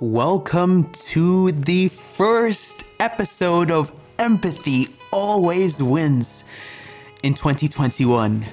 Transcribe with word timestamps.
Welcome 0.00 0.92
to 1.10 1.50
the 1.50 1.88
first 1.88 2.84
episode 3.00 3.72
of 3.72 3.90
Empathy 4.20 4.94
Always 5.10 5.82
Wins 5.82 6.44
in 7.24 7.34
2021. 7.34 8.46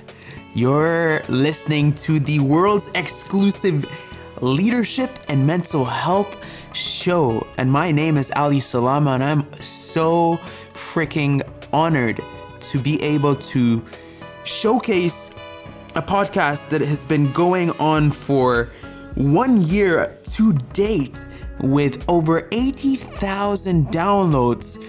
You're 0.56 1.22
listening 1.30 1.94
to 1.98 2.20
the 2.20 2.40
world's 2.40 2.90
exclusive 2.96 3.88
leadership 4.42 5.12
and 5.30 5.46
mental 5.46 5.86
health 5.86 6.36
show. 6.74 7.46
And 7.60 7.72
my 7.72 7.92
name 7.92 8.18
is 8.18 8.32
Ali 8.36 8.60
Salama, 8.60 9.12
and 9.12 9.24
I'm 9.24 9.54
so 9.62 10.38
freaking 10.74 11.48
honored 11.72 12.24
to 12.72 12.80
be 12.80 13.00
able 13.04 13.36
to 13.36 13.86
showcase 14.46 15.36
a 15.94 16.02
podcast 16.02 16.70
that 16.70 16.82
has 16.82 17.04
been 17.04 17.32
going 17.34 17.70
on 17.74 18.10
for 18.10 18.72
one 19.14 19.62
year 19.62 20.18
to 20.32 20.52
date 20.74 21.20
with 21.66 22.04
over 22.08 22.48
80,000 22.52 23.88
downloads 23.88 24.82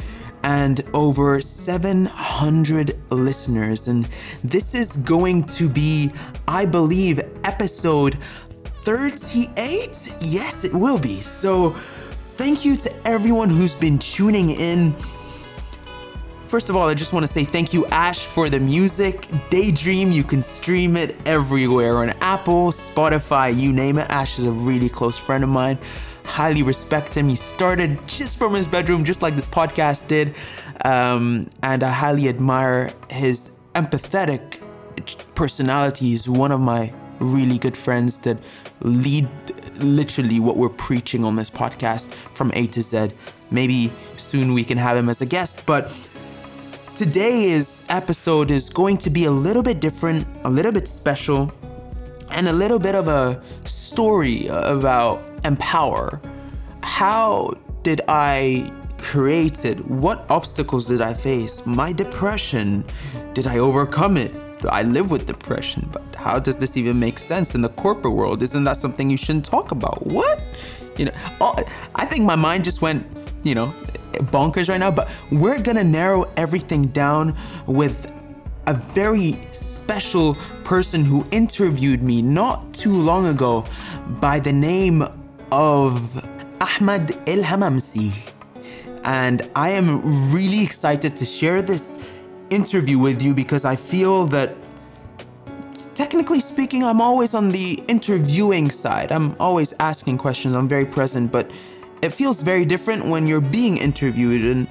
and 0.42 0.84
over 0.94 1.40
700 1.40 3.00
listeners. 3.10 3.88
And 3.88 4.08
this 4.44 4.74
is 4.74 4.92
going 4.98 5.44
to 5.44 5.68
be, 5.68 6.12
I 6.46 6.66
believe, 6.66 7.20
episode 7.44 8.18
38? 8.84 10.14
Yes, 10.20 10.64
it 10.64 10.72
will 10.72 10.98
be. 10.98 11.20
So, 11.20 11.70
thank 12.36 12.64
you 12.64 12.76
to 12.76 13.08
everyone 13.08 13.48
who's 13.48 13.74
been 13.74 13.98
tuning 13.98 14.50
in. 14.50 14.94
First 16.46 16.70
of 16.70 16.76
all, 16.76 16.88
I 16.88 16.94
just 16.94 17.12
want 17.12 17.26
to 17.26 17.32
say 17.32 17.44
thank 17.44 17.72
you, 17.72 17.84
Ash, 17.86 18.20
for 18.20 18.48
the 18.48 18.60
music. 18.60 19.28
Daydream, 19.50 20.12
you 20.12 20.22
can 20.22 20.42
stream 20.42 20.96
it 20.96 21.16
everywhere 21.26 21.98
on 21.98 22.10
Apple, 22.20 22.70
Spotify, 22.70 23.58
you 23.58 23.72
name 23.72 23.98
it. 23.98 24.08
Ash 24.10 24.38
is 24.38 24.46
a 24.46 24.52
really 24.52 24.88
close 24.88 25.18
friend 25.18 25.42
of 25.42 25.50
mine 25.50 25.76
highly 26.26 26.62
respect 26.62 27.14
him. 27.14 27.28
He 27.28 27.36
started 27.36 27.98
just 28.06 28.36
from 28.36 28.54
his 28.54 28.68
bedroom, 28.68 29.04
just 29.04 29.22
like 29.22 29.36
this 29.36 29.46
podcast 29.46 30.08
did. 30.08 30.34
Um, 30.84 31.48
and 31.62 31.82
I 31.82 31.90
highly 31.90 32.28
admire 32.28 32.92
his 33.10 33.60
empathetic 33.74 34.60
personality. 35.34 36.10
He's 36.10 36.28
one 36.28 36.52
of 36.52 36.60
my 36.60 36.92
really 37.20 37.58
good 37.58 37.76
friends 37.76 38.18
that 38.18 38.36
lead 38.80 39.28
literally 39.80 40.40
what 40.40 40.56
we're 40.56 40.68
preaching 40.68 41.24
on 41.24 41.36
this 41.36 41.50
podcast 41.50 42.12
from 42.32 42.50
A 42.54 42.66
to 42.68 42.82
Z. 42.82 43.12
Maybe 43.50 43.92
soon 44.16 44.54
we 44.54 44.64
can 44.64 44.78
have 44.78 44.96
him 44.96 45.08
as 45.08 45.20
a 45.20 45.26
guest, 45.26 45.64
but 45.66 45.94
today's 46.94 47.86
episode 47.88 48.50
is 48.50 48.68
going 48.68 48.98
to 48.98 49.10
be 49.10 49.24
a 49.24 49.30
little 49.30 49.62
bit 49.62 49.80
different, 49.80 50.26
a 50.44 50.50
little 50.50 50.72
bit 50.72 50.88
special, 50.88 51.52
and 52.30 52.48
a 52.48 52.52
little 52.52 52.78
bit 52.78 52.94
of 52.94 53.08
a 53.08 53.40
story 53.64 54.46
about 54.48 55.22
empower. 55.44 56.20
How 56.82 57.54
did 57.82 58.00
I 58.08 58.72
create 58.98 59.64
it? 59.64 59.84
What 59.86 60.24
obstacles 60.30 60.86
did 60.86 61.00
I 61.00 61.14
face? 61.14 61.64
My 61.66 61.92
depression, 61.92 62.84
did 63.34 63.46
I 63.46 63.58
overcome 63.58 64.16
it? 64.16 64.34
I 64.68 64.82
live 64.82 65.10
with 65.10 65.26
depression? 65.26 65.88
But 65.92 66.02
how 66.16 66.38
does 66.38 66.56
this 66.58 66.76
even 66.76 66.98
make 66.98 67.18
sense 67.18 67.54
in 67.54 67.62
the 67.62 67.68
corporate 67.68 68.14
world? 68.14 68.42
Isn't 68.42 68.64
that 68.64 68.78
something 68.78 69.10
you 69.10 69.16
shouldn't 69.16 69.44
talk 69.44 69.70
about? 69.70 70.06
What? 70.06 70.42
You 70.96 71.06
know, 71.06 71.12
I 71.94 72.06
think 72.06 72.24
my 72.24 72.36
mind 72.36 72.64
just 72.64 72.80
went, 72.80 73.06
you 73.42 73.54
know, 73.54 73.72
bonkers 74.32 74.68
right 74.68 74.80
now, 74.80 74.90
but 74.90 75.10
we're 75.30 75.60
gonna 75.60 75.84
narrow 75.84 76.24
everything 76.36 76.86
down 76.86 77.36
with 77.66 78.10
a 78.66 78.74
very 78.74 79.38
special 79.52 80.34
person 80.64 81.04
who 81.04 81.24
interviewed 81.30 82.02
me 82.02 82.20
not 82.20 82.72
too 82.74 82.92
long 82.92 83.26
ago 83.26 83.64
by 84.20 84.40
the 84.40 84.52
name 84.52 85.06
of 85.52 86.24
Ahmad 86.60 87.12
El 87.28 87.42
Hamamsi. 87.42 88.12
And 89.04 89.48
I 89.54 89.70
am 89.70 90.32
really 90.32 90.62
excited 90.62 91.16
to 91.16 91.24
share 91.24 91.62
this 91.62 92.04
interview 92.50 92.98
with 92.98 93.22
you 93.22 93.34
because 93.34 93.64
I 93.64 93.76
feel 93.76 94.26
that, 94.26 94.56
technically 95.94 96.40
speaking, 96.40 96.82
I'm 96.82 97.00
always 97.00 97.32
on 97.34 97.50
the 97.50 97.74
interviewing 97.86 98.70
side. 98.70 99.12
I'm 99.12 99.36
always 99.38 99.72
asking 99.78 100.18
questions, 100.18 100.54
I'm 100.54 100.66
very 100.66 100.86
present, 100.86 101.30
but 101.30 101.48
it 102.02 102.10
feels 102.10 102.42
very 102.42 102.64
different 102.64 103.06
when 103.06 103.28
you're 103.28 103.40
being 103.40 103.78
interviewed. 103.78 104.44
And 104.44 104.66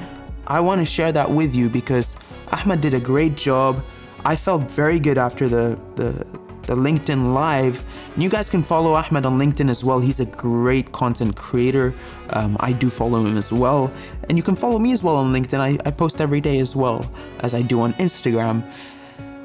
I 0.47 0.59
want 0.59 0.81
to 0.81 0.85
share 0.85 1.13
that 1.13 1.31
with 1.31 1.55
you 1.55 1.69
because 1.69 2.17
Ahmad 2.55 2.79
did 2.81 2.93
a 2.93 2.99
great 2.99 3.35
job. 3.35 3.83
I 4.23 4.35
felt 4.35 4.63
very 4.71 4.99
good 4.99 5.17
after 5.17 5.45
the, 5.55 5.77
the 5.95 6.25
the 6.65 6.75
LinkedIn 6.75 7.33
Live. 7.33 7.85
And 8.13 8.23
you 8.23 8.29
guys 8.29 8.49
can 8.49 8.63
follow 8.63 8.93
Ahmed 8.95 9.25
on 9.25 9.37
LinkedIn 9.37 9.69
as 9.69 9.83
well. 9.83 9.99
He's 9.99 10.19
a 10.19 10.25
great 10.25 10.91
content 10.91 11.35
creator. 11.35 11.93
Um, 12.31 12.57
I 12.59 12.71
do 12.71 12.89
follow 12.89 13.25
him 13.25 13.37
as 13.37 13.51
well. 13.51 13.91
And 14.29 14.37
you 14.37 14.43
can 14.43 14.55
follow 14.55 14.79
me 14.79 14.91
as 14.91 15.03
well 15.03 15.15
on 15.15 15.31
LinkedIn. 15.31 15.59
I, 15.59 15.77
I 15.85 15.91
post 15.91 16.21
every 16.21 16.41
day 16.41 16.59
as 16.59 16.75
well 16.75 17.05
as 17.39 17.53
I 17.53 17.61
do 17.61 17.81
on 17.81 17.93
Instagram. 17.93 18.63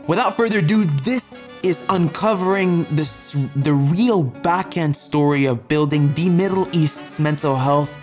Without 0.07 0.37
further 0.37 0.61
ado, 0.61 0.85
this 1.05 1.49
is 1.63 1.85
uncovering 1.91 2.87
this, 2.91 3.37
the 3.55 3.75
real 3.75 4.23
back-end 4.23 4.97
story 4.97 5.45
of 5.45 5.69
building 5.69 6.13
the 6.15 6.29
Middle 6.29 6.69
East's 6.73 7.21
mental 7.21 7.57
health 7.57 7.99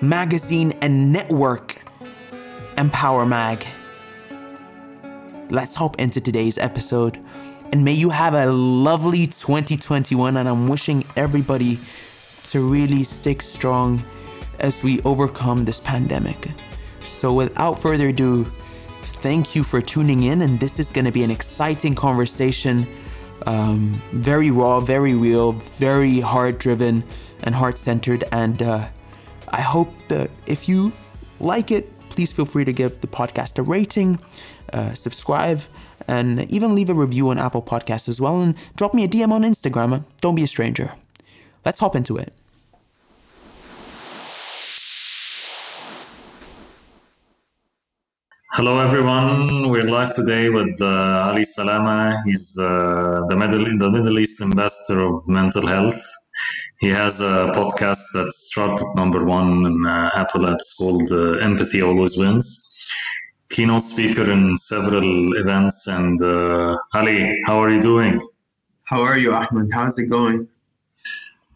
magazine 0.00 0.72
and 0.82 1.12
network, 1.12 1.76
Empower 2.76 3.24
Mag. 3.24 3.64
Let's 5.50 5.74
hop 5.74 5.98
into 5.98 6.20
today's 6.20 6.58
episode 6.58 7.24
and 7.72 7.84
may 7.84 7.92
you 7.92 8.10
have 8.10 8.34
a 8.34 8.46
lovely 8.46 9.26
2021. 9.26 10.36
And 10.36 10.48
I'm 10.48 10.68
wishing 10.68 11.04
everybody 11.16 11.80
to 12.44 12.60
really 12.60 13.04
stick 13.04 13.42
strong 13.42 14.04
as 14.60 14.82
we 14.82 15.00
overcome 15.02 15.64
this 15.64 15.80
pandemic. 15.80 16.48
So, 17.00 17.32
without 17.32 17.78
further 17.78 18.08
ado, 18.08 18.44
thank 19.20 19.54
you 19.54 19.64
for 19.64 19.80
tuning 19.80 20.24
in. 20.24 20.42
And 20.42 20.60
this 20.60 20.78
is 20.78 20.90
going 20.90 21.04
to 21.04 21.12
be 21.12 21.24
an 21.24 21.30
exciting 21.30 21.94
conversation. 21.94 22.86
Um, 23.46 24.00
very 24.12 24.50
raw, 24.50 24.80
very 24.80 25.14
real, 25.14 25.52
very 25.52 26.20
heart 26.20 26.58
driven 26.58 27.04
and 27.42 27.54
heart 27.54 27.78
centered. 27.78 28.24
And 28.32 28.62
uh, 28.62 28.88
I 29.48 29.60
hope 29.60 29.92
that 30.08 30.30
if 30.46 30.68
you 30.68 30.92
like 31.40 31.70
it, 31.70 31.92
please 32.08 32.32
feel 32.32 32.46
free 32.46 32.64
to 32.64 32.72
give 32.72 33.00
the 33.00 33.06
podcast 33.06 33.58
a 33.58 33.62
rating, 33.62 34.18
uh, 34.72 34.94
subscribe, 34.94 35.62
and 36.08 36.50
even 36.50 36.74
leave 36.74 36.90
a 36.90 36.94
review 36.94 37.30
on 37.30 37.38
Apple 37.38 37.62
Podcasts 37.62 38.08
as 38.08 38.20
well, 38.20 38.40
and 38.40 38.54
drop 38.76 38.94
me 38.94 39.04
a 39.04 39.08
DM 39.08 39.30
on 39.30 39.42
Instagram. 39.42 40.04
Don't 40.20 40.34
be 40.34 40.44
a 40.44 40.46
stranger. 40.46 40.92
Let's 41.64 41.80
hop 41.80 41.96
into 41.96 42.16
it. 42.16 42.32
Hello, 48.52 48.78
everyone. 48.78 49.68
We're 49.68 49.82
live 49.82 50.14
today 50.14 50.48
with 50.48 50.80
uh, 50.80 51.28
Ali 51.28 51.44
Salama. 51.44 52.22
He's 52.24 52.56
uh, 52.58 53.24
the, 53.28 53.36
Middle, 53.36 53.64
the 53.64 53.90
Middle 53.90 54.18
East 54.18 54.40
ambassador 54.40 55.00
of 55.02 55.28
mental 55.28 55.66
health. 55.66 56.00
He 56.78 56.88
has 56.88 57.20
a 57.20 57.52
podcast 57.54 58.02
that's 58.14 58.48
chart 58.48 58.80
number 58.94 59.26
one 59.26 59.66
in 59.66 59.84
uh, 59.84 60.10
Apple. 60.14 60.46
It's 60.46 60.72
called 60.72 61.10
uh, 61.12 61.32
Empathy 61.32 61.82
Always 61.82 62.16
Wins 62.16 62.66
keynote 63.50 63.82
speaker 63.82 64.30
in 64.30 64.56
several 64.56 65.36
events. 65.36 65.86
And 65.86 66.20
uh, 66.22 66.76
Ali, 66.94 67.40
how 67.46 67.62
are 67.62 67.70
you 67.70 67.80
doing? 67.80 68.20
How 68.84 69.02
are 69.02 69.18
you, 69.18 69.32
Ahmed? 69.32 69.70
How's 69.72 69.98
it 69.98 70.06
going? 70.06 70.48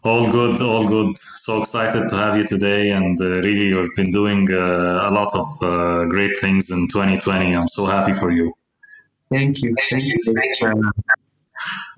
All 0.03 0.31
good, 0.31 0.61
all 0.61 0.87
good. 0.87 1.15
So 1.17 1.61
excited 1.61 2.09
to 2.09 2.17
have 2.17 2.35
you 2.35 2.43
today. 2.43 2.89
And 2.89 3.19
uh, 3.21 3.25
really, 3.47 3.67
you've 3.67 3.93
been 3.95 4.11
doing 4.11 4.51
uh, 4.51 5.09
a 5.09 5.11
lot 5.11 5.33
of 5.35 5.47
uh, 5.61 6.05
great 6.05 6.35
things 6.39 6.71
in 6.71 6.87
2020. 6.87 7.55
I'm 7.55 7.67
so 7.67 7.85
happy 7.85 8.13
for 8.13 8.31
you. 8.31 8.51
Thank 9.29 9.61
you. 9.61 9.75
Thank 9.89 10.03
you. 10.03 10.17
Thank 10.25 10.61
you. 10.61 10.91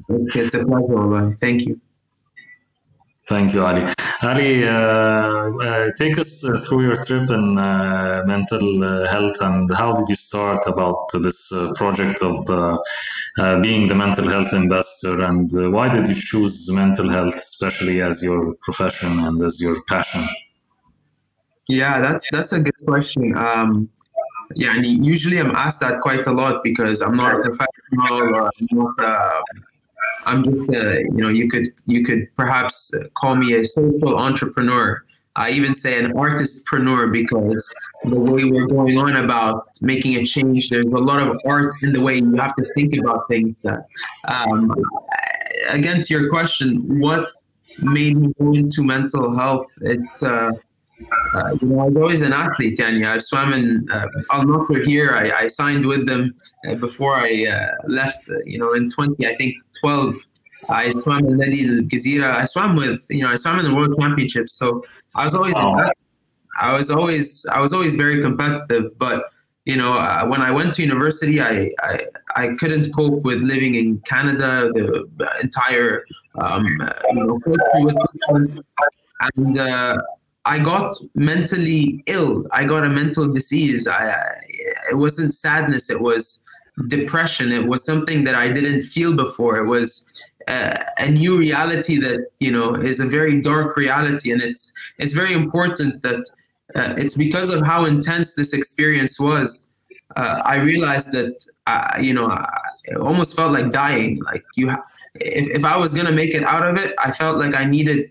It's 0.09 0.53
a 0.53 0.65
pleasure. 0.65 1.37
Thank 1.39 1.61
you. 1.61 1.79
Thank 3.25 3.53
you, 3.53 3.63
Ali. 3.63 3.85
Ali, 4.21 4.65
uh, 4.65 4.71
uh, 4.71 5.89
take 5.97 6.17
us 6.17 6.43
uh, 6.43 6.57
through 6.59 6.83
your 6.83 6.95
trip 7.05 7.29
in 7.29 7.57
uh, 7.57 8.23
mental 8.25 8.83
uh, 8.83 9.07
health 9.07 9.37
and 9.41 9.69
how 9.75 9.93
did 9.93 10.07
you 10.09 10.15
start 10.15 10.59
about 10.67 11.07
this 11.13 11.51
project 11.75 12.21
of 12.21 12.35
being 13.61 13.87
the 13.87 13.95
mental 13.95 14.27
health 14.27 14.53
ambassador 14.53 15.23
and 15.23 15.51
why 15.73 15.87
did 15.87 16.07
you 16.07 16.15
choose 16.15 16.69
mental 16.71 17.09
health, 17.09 17.35
especially 17.35 18.01
as 18.01 18.21
your 18.21 18.55
profession 18.61 19.11
and 19.19 19.41
as 19.41 19.59
your 19.59 19.75
passion? 19.87 20.21
Yeah, 21.69 22.01
that's 22.01 22.27
that's 22.31 22.51
a 22.51 22.59
good 22.59 22.85
question. 22.85 23.37
Um, 23.37 23.89
yeah, 24.53 24.75
and 24.75 25.05
usually 25.05 25.39
I'm 25.39 25.55
asked 25.55 25.79
that 25.79 26.01
quite 26.01 26.27
a 26.27 26.31
lot 26.31 26.61
because 26.61 27.01
I'm 27.01 27.15
not 27.15 27.35
a 27.35 27.39
professional 27.39 28.35
or 28.35 28.47
I'm 28.47 28.67
not 28.71 29.43
I'm 30.25 30.43
just, 30.43 30.69
uh, 30.69 30.99
you 30.99 31.11
know, 31.11 31.29
you 31.29 31.49
could 31.49 31.73
you 31.85 32.03
could 32.03 32.27
perhaps 32.35 32.93
call 33.15 33.35
me 33.35 33.53
a 33.55 33.67
social 33.67 34.17
entrepreneur. 34.17 35.03
I 35.35 35.49
even 35.49 35.75
say 35.75 35.97
an 35.97 36.13
artistpreneur 36.13 37.11
because 37.11 37.67
the 38.03 38.19
way 38.19 38.45
we're 38.45 38.67
going 38.67 38.97
on 38.99 39.15
about 39.17 39.67
making 39.81 40.15
a 40.15 40.25
change, 40.25 40.69
there's 40.69 40.91
a 40.91 40.97
lot 40.97 41.27
of 41.27 41.39
art 41.45 41.73
in 41.81 41.91
the 41.91 42.01
way 42.01 42.17
you 42.17 42.35
have 42.35 42.55
to 42.55 42.65
think 42.75 42.95
about 42.95 43.27
things. 43.27 43.65
Um, 44.27 44.71
again, 45.69 46.03
to 46.03 46.13
your 46.13 46.29
question, 46.29 46.99
what 46.99 47.29
made 47.79 48.17
me 48.17 48.33
go 48.39 48.53
into 48.53 48.83
mental 48.83 49.35
health. 49.35 49.67
It's 49.81 50.23
uh, 50.23 50.51
uh, 51.33 51.55
you 51.61 51.67
know, 51.69 51.79
I 51.79 51.85
was 51.85 51.95
always 51.95 52.21
an 52.21 52.33
athlete, 52.33 52.79
and 52.79 53.05
I 53.05 53.19
swam 53.19 53.53
in 53.53 53.89
uh, 53.91 54.07
Al 54.31 54.45
Ahly. 54.45 55.11
I, 55.11 55.43
I 55.43 55.47
signed 55.47 55.85
with 55.85 56.05
them 56.07 56.35
uh, 56.67 56.75
before 56.75 57.15
I 57.15 57.45
uh, 57.45 57.67
left. 57.87 58.29
You 58.45 58.59
know, 58.59 58.73
in 58.73 58.89
20, 58.89 59.27
I 59.27 59.35
think 59.35 59.55
12, 59.83 60.15
I 60.69 60.91
swam 60.91 61.25
in 61.25 61.37
Nadi 61.37 62.23
Al. 62.23 62.31
I 62.31 62.45
swam 62.45 62.77
with, 62.77 63.01
you 63.09 63.23
know, 63.23 63.29
I 63.29 63.35
swam 63.35 63.59
in 63.59 63.65
the 63.65 63.75
World 63.75 63.95
Championships. 63.99 64.53
So 64.53 64.81
I 65.13 65.25
was 65.25 65.35
always, 65.35 65.55
oh. 65.57 65.91
I 66.57 66.71
was 66.71 66.89
always, 66.89 67.45
I 67.51 67.59
was 67.59 67.73
always 67.73 67.95
very 67.95 68.21
competitive. 68.21 68.97
But 68.97 69.25
you 69.65 69.77
know, 69.77 69.93
uh, 69.93 70.25
when 70.25 70.41
I 70.41 70.51
went 70.51 70.73
to 70.75 70.81
university, 70.81 71.41
I, 71.41 71.71
I 71.81 71.99
I 72.35 72.47
couldn't 72.59 72.91
cope 72.93 73.23
with 73.23 73.41
living 73.41 73.75
in 73.75 73.99
Canada. 74.01 74.69
The 74.73 75.29
entire 75.41 76.03
um, 76.39 76.65
you 76.65 77.25
know 77.25 77.39
country 77.39 77.83
was 77.83 77.97
different, 78.13 78.65
and 79.37 79.57
uh, 79.57 79.97
I 80.43 80.59
got 80.59 80.97
mentally 81.15 82.03
ill. 82.07 82.41
I 82.51 82.65
got 82.65 82.83
a 82.83 82.89
mental 82.89 83.25
disease. 83.31 83.87
I, 83.87 84.11
I, 84.11 84.35
it 84.91 84.97
wasn't 84.97 85.33
sadness. 85.33 85.89
It 85.89 86.01
was 86.01 86.43
depression. 86.87 87.51
It 87.51 87.67
was 87.67 87.83
something 87.85 88.23
that 88.23 88.35
I 88.35 88.51
didn't 88.51 88.83
feel 88.83 89.15
before. 89.15 89.57
It 89.57 89.67
was 89.67 90.05
uh, 90.47 90.75
a 90.97 91.09
new 91.09 91.37
reality 91.37 91.97
that 91.99 92.27
you 92.39 92.51
know 92.51 92.75
is 92.75 92.99
a 92.99 93.05
very 93.05 93.41
dark 93.41 93.77
reality, 93.77 94.31
and 94.31 94.41
it's 94.41 94.71
it's 94.97 95.13
very 95.13 95.33
important 95.33 96.01
that 96.03 96.25
uh, 96.75 96.95
it's 96.97 97.15
because 97.15 97.49
of 97.49 97.61
how 97.65 97.85
intense 97.85 98.33
this 98.33 98.53
experience 98.53 99.19
was. 99.19 99.75
Uh, 100.15 100.41
I 100.45 100.55
realized 100.55 101.11
that 101.11 101.35
uh, 101.67 101.97
you 101.99 102.13
know 102.13 102.45
it 102.85 102.97
almost 102.97 103.35
felt 103.35 103.51
like 103.51 103.71
dying. 103.71 104.21
Like 104.23 104.43
you, 104.55 104.69
ha- 104.69 104.83
if 105.15 105.47
if 105.57 105.63
I 105.63 105.77
was 105.77 105.93
gonna 105.93 106.11
make 106.11 106.31
it 106.31 106.43
out 106.43 106.67
of 106.67 106.77
it, 106.77 106.93
I 106.97 107.11
felt 107.11 107.37
like 107.37 107.55
I 107.55 107.65
needed 107.65 108.09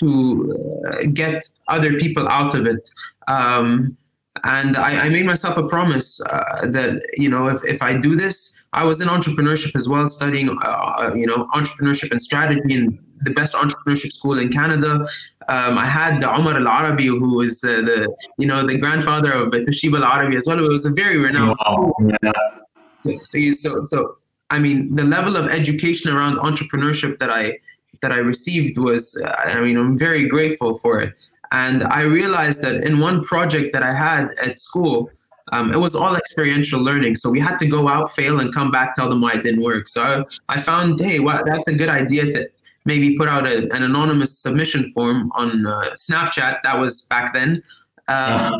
to 0.00 0.82
uh, 0.88 1.02
get 1.12 1.48
other 1.68 1.98
people 1.98 2.28
out 2.28 2.54
of 2.54 2.66
it. 2.66 2.90
Um, 3.28 3.96
and 4.42 4.76
I, 4.76 5.06
I, 5.06 5.08
made 5.08 5.26
myself 5.26 5.56
a 5.56 5.68
promise 5.68 6.20
uh, 6.22 6.66
that 6.66 7.00
you 7.16 7.28
know 7.28 7.46
if, 7.46 7.64
if 7.64 7.80
I 7.80 7.94
do 7.94 8.16
this, 8.16 8.56
I 8.72 8.84
was 8.84 9.00
in 9.00 9.08
entrepreneurship 9.08 9.76
as 9.76 9.88
well, 9.88 10.08
studying 10.08 10.48
uh, 10.48 10.66
uh, 10.66 11.14
you 11.14 11.26
know 11.26 11.48
entrepreneurship 11.54 12.10
and 12.10 12.20
strategy 12.20 12.74
in 12.74 12.98
the 13.22 13.30
best 13.30 13.54
entrepreneurship 13.54 14.12
school 14.12 14.38
in 14.38 14.52
Canada. 14.52 15.06
Um, 15.48 15.78
I 15.78 15.86
had 15.86 16.20
the 16.20 16.34
Omar 16.34 16.56
Al 16.56 16.66
Arabi, 16.66 17.06
who 17.06 17.36
was 17.36 17.62
uh, 17.62 17.82
the 17.82 18.12
you 18.36 18.46
know 18.46 18.66
the 18.66 18.76
grandfather 18.76 19.32
of 19.32 19.52
Toshiba 19.52 20.02
Al 20.02 20.04
Arabi 20.04 20.36
as 20.36 20.46
well. 20.46 20.58
It 20.58 20.68
was 20.68 20.84
a 20.84 20.90
very 20.90 21.16
renowned 21.16 21.56
wow. 21.64 21.92
school. 21.94 23.16
So, 23.18 23.52
so 23.52 23.84
so 23.84 24.16
I 24.50 24.58
mean 24.58 24.96
the 24.96 25.04
level 25.04 25.36
of 25.36 25.50
education 25.50 26.10
around 26.10 26.38
entrepreneurship 26.38 27.18
that 27.20 27.30
I 27.30 27.58
that 28.02 28.12
I 28.12 28.18
received 28.18 28.76
was, 28.76 29.18
uh, 29.24 29.28
I 29.28 29.60
mean, 29.60 29.76
I'm 29.78 29.96
very 29.98 30.28
grateful 30.28 30.78
for 30.78 31.00
it. 31.00 31.14
And 31.54 31.84
I 31.84 32.02
realized 32.02 32.60
that 32.62 32.82
in 32.82 32.98
one 32.98 33.22
project 33.22 33.72
that 33.74 33.84
I 33.84 33.94
had 33.94 34.34
at 34.46 34.58
school, 34.58 35.08
um, 35.52 35.72
it 35.72 35.78
was 35.78 35.94
all 35.94 36.16
experiential 36.16 36.80
learning. 36.80 37.14
So 37.14 37.30
we 37.30 37.38
had 37.38 37.58
to 37.58 37.66
go 37.66 37.86
out, 37.88 38.12
fail, 38.16 38.40
and 38.40 38.52
come 38.52 38.72
back, 38.72 38.96
tell 38.96 39.08
them 39.08 39.20
why 39.20 39.34
it 39.34 39.44
didn't 39.44 39.62
work. 39.62 39.88
So 39.88 40.02
I, 40.02 40.56
I 40.56 40.60
found, 40.60 40.98
hey, 40.98 41.20
well, 41.20 41.44
that's 41.46 41.68
a 41.68 41.74
good 41.74 41.88
idea 41.88 42.24
to 42.32 42.48
maybe 42.84 43.16
put 43.16 43.28
out 43.28 43.46
a, 43.46 43.70
an 43.72 43.84
anonymous 43.84 44.36
submission 44.36 44.90
form 44.92 45.30
on 45.36 45.64
uh, 45.64 45.94
Snapchat. 45.94 46.58
That 46.64 46.76
was 46.76 47.06
back 47.06 47.32
then. 47.32 47.62
Uh, 48.08 48.58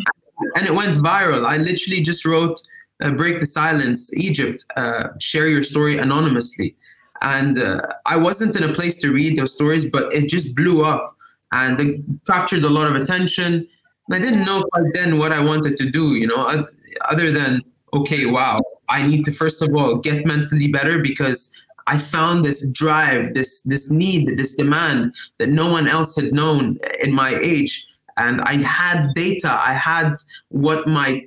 and 0.55 0.65
it 0.65 0.75
went 0.75 0.97
viral. 0.99 1.45
I 1.47 1.57
literally 1.57 2.01
just 2.01 2.25
wrote, 2.25 2.61
uh, 3.03 3.11
Break 3.11 3.41
the 3.41 3.47
Silence, 3.47 4.15
Egypt, 4.17 4.65
uh, 4.77 5.09
share 5.19 5.49
your 5.49 5.65
story 5.65 5.99
anonymously 5.99 6.77
and 7.23 7.59
uh, 7.59 7.81
I 8.05 8.17
wasn't 8.17 8.55
in 8.55 8.65
a 8.65 8.73
place 8.73 9.01
to 9.01 9.11
read 9.11 9.39
those 9.39 9.55
stories, 9.55 9.87
but 9.87 10.15
it 10.15 10.29
just 10.29 10.55
blew 10.55 10.85
up 10.85 11.17
and 11.55 11.81
it 11.81 12.01
captured 12.27 12.65
a 12.65 12.69
lot 12.69 12.87
of 12.87 12.97
attention. 12.97 13.67
And 14.07 14.15
I 14.15 14.19
didn't 14.19 14.45
know 14.45 14.65
quite 14.73 14.93
then 14.93 15.19
what 15.19 15.33
I 15.33 15.41
wanted 15.41 15.77
to 15.79 15.91
do, 15.91 16.17
you 16.17 16.27
know, 16.27 16.67
other 17.13 17.33
than 17.33 17.63
okay, 17.93 18.27
wow, 18.27 18.61
I 18.89 19.07
need 19.07 19.25
to 19.27 19.33
first 19.33 19.63
of 19.63 19.75
all 19.75 19.97
get 19.97 20.27
mentally 20.27 20.69
better 20.69 20.99
because 20.99 21.53
I 21.87 21.99
found 21.99 22.45
this 22.45 22.67
drive, 22.73 23.35
this 23.35 23.63
this 23.63 23.91
need, 23.91 24.37
this 24.37 24.55
demand 24.57 25.15
that 25.39 25.49
no 25.49 25.71
one 25.71 25.87
else 25.87 26.17
had 26.17 26.33
known 26.33 26.79
in 27.01 27.13
my 27.13 27.39
age. 27.41 27.87
And 28.17 28.41
I 28.43 28.57
had 28.63 29.13
data, 29.15 29.51
I 29.51 29.75
had 29.75 30.15
what 30.49 30.87
my 30.87 31.27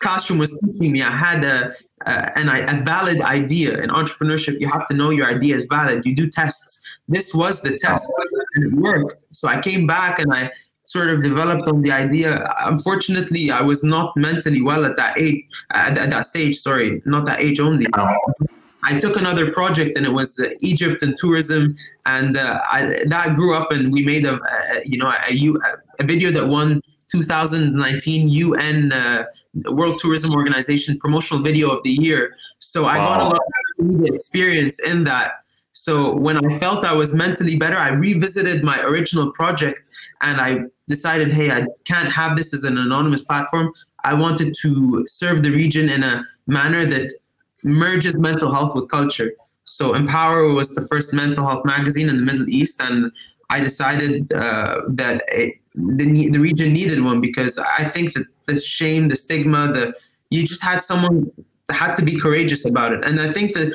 classroom 0.00 0.38
was 0.38 0.50
teaching 0.64 0.92
me. 0.92 1.02
I 1.02 1.14
had 1.16 1.44
a, 1.44 1.74
uh, 2.06 2.30
and 2.36 2.48
I, 2.50 2.58
a 2.58 2.82
valid 2.84 3.20
idea. 3.20 3.78
In 3.82 3.90
entrepreneurship, 3.90 4.60
you 4.60 4.68
have 4.70 4.86
to 4.88 4.94
know 4.94 5.10
your 5.10 5.26
idea 5.26 5.56
is 5.56 5.66
valid. 5.66 6.06
You 6.06 6.14
do 6.14 6.30
tests. 6.30 6.80
This 7.08 7.34
was 7.34 7.60
the 7.62 7.76
test, 7.76 8.06
it 8.64 8.72
worked. 8.72 9.22
So 9.32 9.48
I 9.48 9.60
came 9.60 9.86
back 9.86 10.18
and 10.18 10.32
I 10.32 10.50
sort 10.84 11.10
of 11.10 11.22
developed 11.22 11.68
on 11.68 11.82
the 11.82 11.92
idea. 11.92 12.54
Unfortunately, 12.60 13.50
I 13.50 13.60
was 13.60 13.84
not 13.84 14.16
mentally 14.16 14.62
well 14.62 14.84
at 14.84 14.96
that 14.96 15.18
age, 15.18 15.44
at, 15.70 15.98
at 15.98 16.10
that 16.10 16.26
stage. 16.26 16.60
Sorry, 16.60 17.02
not 17.04 17.26
that 17.26 17.40
age 17.40 17.60
only. 17.60 17.86
I 18.82 18.98
took 18.98 19.16
another 19.16 19.52
project 19.52 19.98
and 19.98 20.06
it 20.06 20.12
was 20.12 20.38
uh, 20.38 20.48
Egypt 20.60 21.02
and 21.02 21.16
tourism, 21.16 21.76
and 22.06 22.36
uh, 22.36 22.60
I, 22.64 23.02
that 23.06 23.34
grew 23.34 23.54
up 23.54 23.70
and 23.72 23.92
we 23.92 24.04
made 24.04 24.24
a, 24.24 24.38
you 24.84 24.98
know 24.98 25.12
a, 25.28 25.32
a, 26.00 26.04
video 26.04 26.30
that 26.30 26.46
won 26.46 26.80
2019 27.10 28.28
UN 28.28 28.92
uh, 28.92 29.24
World 29.70 29.98
Tourism 29.98 30.32
Organization 30.32 30.98
promotional 30.98 31.42
video 31.42 31.70
of 31.70 31.82
the 31.82 31.90
year. 31.90 32.36
So 32.60 32.86
I 32.86 32.98
wow. 32.98 33.08
got 33.08 33.20
a 33.20 33.28
lot 33.28 34.00
of 34.00 34.14
experience 34.14 34.78
in 34.84 35.04
that. 35.04 35.32
So 35.88 36.14
when 36.14 36.36
I 36.44 36.54
felt 36.58 36.84
I 36.84 36.92
was 36.92 37.14
mentally 37.14 37.56
better, 37.56 37.78
I 37.78 37.88
revisited 37.88 38.62
my 38.62 38.78
original 38.82 39.32
project 39.32 39.80
and 40.20 40.38
I 40.38 40.64
decided, 40.86 41.32
hey, 41.32 41.50
I 41.50 41.64
can't 41.86 42.12
have 42.12 42.36
this 42.36 42.52
as 42.52 42.64
an 42.64 42.76
anonymous 42.76 43.22
platform. 43.22 43.72
I 44.04 44.12
wanted 44.12 44.54
to 44.60 45.06
serve 45.08 45.42
the 45.42 45.50
region 45.50 45.88
in 45.88 46.02
a 46.02 46.26
manner 46.46 46.84
that 46.84 47.14
merges 47.64 48.16
mental 48.16 48.52
health 48.52 48.74
with 48.74 48.90
culture. 48.90 49.32
So 49.64 49.94
Empower 49.94 50.52
was 50.52 50.74
the 50.74 50.86
first 50.88 51.14
mental 51.14 51.46
health 51.46 51.64
magazine 51.64 52.10
in 52.10 52.16
the 52.16 52.22
Middle 52.22 52.50
East, 52.50 52.82
and 52.82 53.10
I 53.48 53.60
decided 53.60 54.30
uh, 54.30 54.82
that 54.90 55.22
it, 55.28 55.54
the, 55.74 56.28
the 56.28 56.38
region 56.38 56.74
needed 56.74 57.02
one 57.02 57.22
because 57.22 57.56
I 57.56 57.88
think 57.88 58.12
that 58.12 58.26
the 58.44 58.60
shame, 58.60 59.08
the 59.08 59.16
stigma, 59.16 59.72
the 59.72 59.94
you 60.28 60.46
just 60.46 60.62
had 60.62 60.84
someone 60.84 61.32
had 61.70 61.94
to 61.94 62.02
be 62.02 62.20
courageous 62.20 62.66
about 62.66 62.92
it. 62.92 63.06
And 63.06 63.22
I 63.22 63.32
think 63.32 63.54
that 63.54 63.72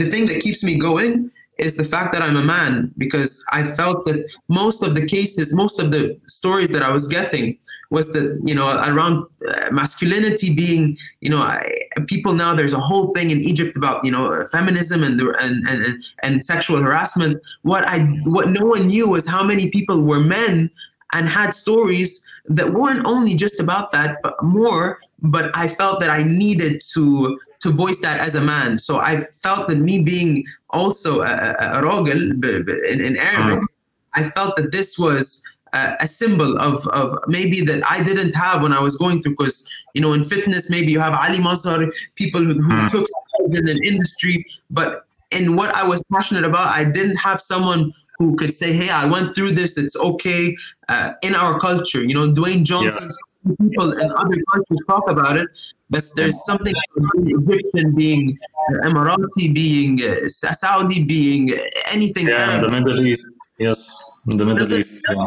the 0.00 0.10
thing 0.10 0.26
that 0.26 0.40
keeps 0.40 0.62
me 0.62 0.76
going 0.76 1.30
is 1.58 1.76
the 1.76 1.84
fact 1.84 2.12
that 2.12 2.22
I'm 2.22 2.36
a 2.36 2.42
man 2.42 2.92
because 2.96 3.44
I 3.52 3.72
felt 3.72 4.06
that 4.06 4.26
most 4.48 4.82
of 4.82 4.94
the 4.94 5.06
cases, 5.06 5.54
most 5.54 5.78
of 5.78 5.90
the 5.90 6.18
stories 6.26 6.70
that 6.70 6.82
I 6.82 6.90
was 6.90 7.06
getting 7.06 7.58
was 7.90 8.12
that 8.12 8.40
you 8.44 8.54
know 8.54 8.68
around 8.68 9.26
uh, 9.48 9.68
masculinity 9.72 10.54
being 10.54 10.96
you 11.20 11.28
know 11.28 11.42
I, 11.42 11.60
people 12.06 12.32
now 12.32 12.54
there's 12.54 12.72
a 12.72 12.80
whole 12.80 13.12
thing 13.14 13.30
in 13.32 13.40
Egypt 13.40 13.76
about 13.76 14.04
you 14.04 14.12
know 14.12 14.46
feminism 14.52 15.02
and 15.02 15.20
and 15.20 15.66
and 15.68 16.02
and 16.22 16.44
sexual 16.44 16.80
harassment. 16.80 17.42
What 17.62 17.86
I 17.86 18.00
what 18.24 18.50
no 18.50 18.64
one 18.64 18.86
knew 18.86 19.08
was 19.08 19.26
how 19.26 19.42
many 19.42 19.70
people 19.70 20.02
were 20.02 20.20
men 20.20 20.70
and 21.12 21.28
had 21.28 21.52
stories 21.54 22.22
that 22.46 22.72
weren't 22.72 23.04
only 23.04 23.34
just 23.34 23.60
about 23.60 23.92
that, 23.92 24.18
but 24.22 24.42
more. 24.42 25.00
But 25.22 25.54
I 25.54 25.68
felt 25.74 26.00
that 26.00 26.10
I 26.10 26.22
needed 26.22 26.82
to 26.94 27.38
to 27.60 27.70
voice 27.70 28.00
that 28.00 28.20
as 28.20 28.34
a 28.34 28.40
man. 28.40 28.78
So 28.78 29.00
I 29.00 29.26
felt 29.42 29.68
that 29.68 29.76
me 29.76 30.02
being 30.02 30.44
also 30.70 31.20
a, 31.20 31.54
a, 31.58 31.82
rogel 31.82 32.42
in, 32.88 33.00
in 33.00 33.16
Arabic. 33.16 33.68
I 34.14 34.30
felt 34.30 34.56
that 34.56 34.72
this 34.72 34.98
was 34.98 35.42
a, 35.72 35.96
a 36.00 36.08
symbol 36.08 36.58
of, 36.58 36.86
of 36.88 37.18
maybe 37.28 37.60
that 37.62 37.88
I 37.88 38.02
didn't 38.02 38.32
have 38.32 38.62
when 38.62 38.72
I 38.72 38.80
was 38.80 38.96
going 38.96 39.22
through. 39.22 39.32
Because 39.32 39.68
you 39.94 40.00
know, 40.00 40.12
in 40.14 40.24
fitness, 40.24 40.70
maybe 40.70 40.90
you 40.90 41.00
have 41.00 41.14
Ali 41.14 41.38
Mazhar, 41.38 41.90
people 42.16 42.42
who, 42.42 42.60
who 42.60 42.72
uh-huh. 42.72 42.90
took 42.90 43.08
in 43.52 43.68
an 43.68 43.82
industry, 43.84 44.44
but 44.70 45.06
in 45.30 45.56
what 45.56 45.74
I 45.74 45.84
was 45.84 46.02
passionate 46.12 46.44
about, 46.44 46.68
I 46.68 46.84
didn't 46.84 47.16
have 47.16 47.40
someone 47.40 47.92
who 48.18 48.36
could 48.36 48.54
say, 48.54 48.72
"Hey, 48.72 48.90
I 48.90 49.04
went 49.04 49.34
through 49.34 49.52
this. 49.52 49.76
It's 49.76 49.96
okay." 49.96 50.56
Uh, 50.88 51.12
in 51.22 51.34
our 51.34 51.58
culture, 51.60 52.02
you 52.02 52.14
know, 52.14 52.32
Dwayne 52.32 52.64
Johnson, 52.64 53.08
yes. 53.46 53.58
people 53.60 53.92
in 53.92 54.10
other 54.18 54.36
countries 54.52 54.80
talk 54.88 55.08
about 55.08 55.36
it, 55.36 55.48
but 55.90 56.04
there's 56.14 56.42
something 56.44 56.72
Egyptian 57.16 57.94
being 57.94 58.38
Emirati, 58.84 59.52
being 59.52 60.02
uh, 60.02 60.28
Saudi, 60.28 61.04
being 61.04 61.54
anything. 61.86 62.28
Yeah, 62.28 62.54
in 62.54 62.60
the 62.60 62.68
Middle 62.68 63.04
East. 63.04 63.26
Yes, 63.58 64.20
in 64.28 64.36
the 64.36 64.46
Middle 64.46 64.72
East. 64.72 65.04
Yeah. 65.10 65.24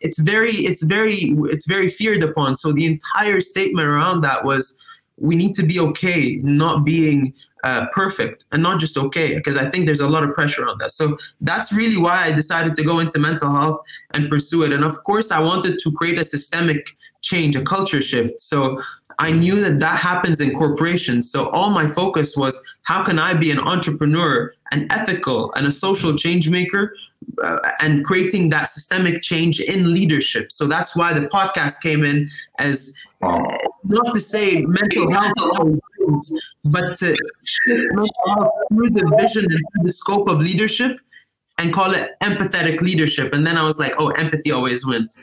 It's 0.00 0.18
very, 0.18 0.66
it's 0.66 0.82
very, 0.82 1.34
it's 1.54 1.66
very 1.66 1.88
feared 1.88 2.22
upon. 2.22 2.54
So 2.56 2.70
the 2.72 2.84
entire 2.86 3.40
statement 3.40 3.88
around 3.88 4.20
that 4.20 4.44
was, 4.44 4.78
we 5.16 5.34
need 5.34 5.54
to 5.54 5.62
be 5.62 5.80
okay 5.80 6.36
not 6.42 6.84
being 6.84 7.32
uh, 7.64 7.86
perfect 7.92 8.44
and 8.52 8.62
not 8.62 8.78
just 8.78 8.96
okay 8.96 9.34
because 9.34 9.56
i 9.56 9.68
think 9.68 9.86
there's 9.86 10.00
a 10.00 10.06
lot 10.06 10.22
of 10.22 10.32
pressure 10.34 10.68
on 10.68 10.76
that 10.78 10.92
so 10.92 11.18
that's 11.40 11.72
really 11.72 11.96
why 11.96 12.24
i 12.24 12.30
decided 12.30 12.76
to 12.76 12.84
go 12.84 13.00
into 13.00 13.18
mental 13.18 13.50
health 13.50 13.80
and 14.12 14.28
pursue 14.28 14.62
it 14.62 14.72
and 14.72 14.84
of 14.84 15.02
course 15.02 15.32
i 15.32 15.40
wanted 15.40 15.80
to 15.80 15.90
create 15.90 16.18
a 16.18 16.24
systemic 16.24 16.86
change 17.22 17.56
a 17.56 17.62
culture 17.62 18.02
shift 18.02 18.40
so 18.40 18.80
I 19.18 19.32
knew 19.32 19.60
that 19.62 19.78
that 19.80 19.98
happens 19.98 20.40
in 20.40 20.54
corporations. 20.54 21.30
So 21.30 21.48
all 21.50 21.70
my 21.70 21.88
focus 21.90 22.36
was 22.36 22.60
how 22.82 23.02
can 23.04 23.18
I 23.18 23.34
be 23.34 23.50
an 23.50 23.58
entrepreneur, 23.58 24.52
an 24.72 24.86
ethical, 24.90 25.52
and 25.54 25.66
a 25.66 25.72
social 25.72 26.16
change 26.16 26.48
maker, 26.50 26.94
uh, 27.42 27.58
and 27.80 28.04
creating 28.04 28.50
that 28.50 28.70
systemic 28.70 29.22
change 29.22 29.60
in 29.60 29.92
leadership. 29.92 30.52
So 30.52 30.66
that's 30.66 30.94
why 30.94 31.12
the 31.12 31.26
podcast 31.28 31.80
came 31.82 32.04
in 32.04 32.30
as 32.58 32.94
uh, 33.22 33.42
not 33.84 34.14
to 34.14 34.20
say 34.20 34.60
mental 34.60 35.10
health, 35.10 35.32
but 36.66 36.98
to 36.98 37.16
shift 37.44 37.86
mental 37.94 38.10
health 38.26 38.50
through 38.72 38.90
the 38.90 39.16
vision 39.18 39.44
and 39.44 39.60
through 39.72 39.84
the 39.84 39.92
scope 39.92 40.28
of 40.28 40.40
leadership 40.40 41.00
and 41.58 41.72
call 41.72 41.94
it 41.94 42.10
empathetic 42.20 42.80
leadership. 42.82 43.32
And 43.32 43.46
then 43.46 43.56
I 43.56 43.62
was 43.62 43.78
like, 43.78 43.94
oh, 43.98 44.10
empathy 44.10 44.52
always 44.52 44.84
wins. 44.84 45.18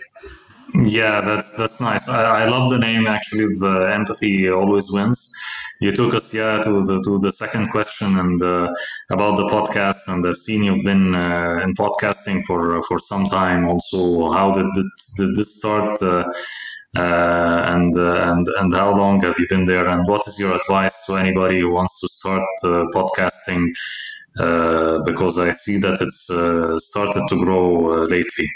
Yeah, 0.73 1.21
that's 1.21 1.55
that's 1.55 1.79
nice. 1.79 2.09
I, 2.09 2.43
I 2.43 2.45
love 2.45 2.69
the 2.71 2.79
name 2.79 3.05
actually. 3.05 3.45
The 3.59 3.91
empathy 3.93 4.49
always 4.49 4.89
wins. 4.91 5.31
You 5.79 5.91
took 5.91 6.15
us 6.15 6.33
yeah 6.33 6.63
to 6.63 6.83
the 6.83 6.99
to 7.03 7.19
the 7.19 7.31
second 7.31 7.69
question 7.69 8.17
and 8.17 8.41
uh, 8.41 8.73
about 9.11 9.37
the 9.37 9.45
podcast. 9.45 10.07
And 10.07 10.25
I've 10.25 10.37
seen 10.37 10.63
you've 10.63 10.83
been 10.83 11.13
uh, 11.13 11.59
in 11.63 11.75
podcasting 11.75 12.41
for 12.45 12.81
for 12.83 12.97
some 12.97 13.27
time. 13.27 13.67
Also, 13.67 14.31
how 14.31 14.51
did 14.51 14.65
it, 14.65 14.91
did 15.17 15.35
this 15.35 15.59
start? 15.59 16.01
Uh, 16.01 16.23
uh 16.95 17.73
and 17.73 17.97
uh, 17.97 18.31
and 18.31 18.47
and 18.59 18.73
how 18.73 18.95
long 18.95 19.21
have 19.21 19.37
you 19.39 19.47
been 19.49 19.65
there? 19.65 19.87
And 19.87 20.07
what 20.07 20.27
is 20.27 20.39
your 20.39 20.55
advice 20.55 21.05
to 21.05 21.15
anybody 21.17 21.59
who 21.59 21.71
wants 21.71 21.99
to 22.01 22.07
start 22.07 22.47
uh, 22.63 22.85
podcasting? 22.97 23.67
because 25.05 25.37
I 25.37 25.51
see 25.51 25.77
that 25.77 26.01
it's 26.01 26.25
started 26.83 27.27
to 27.29 27.35
grow 27.45 28.01
lately. 28.01 28.47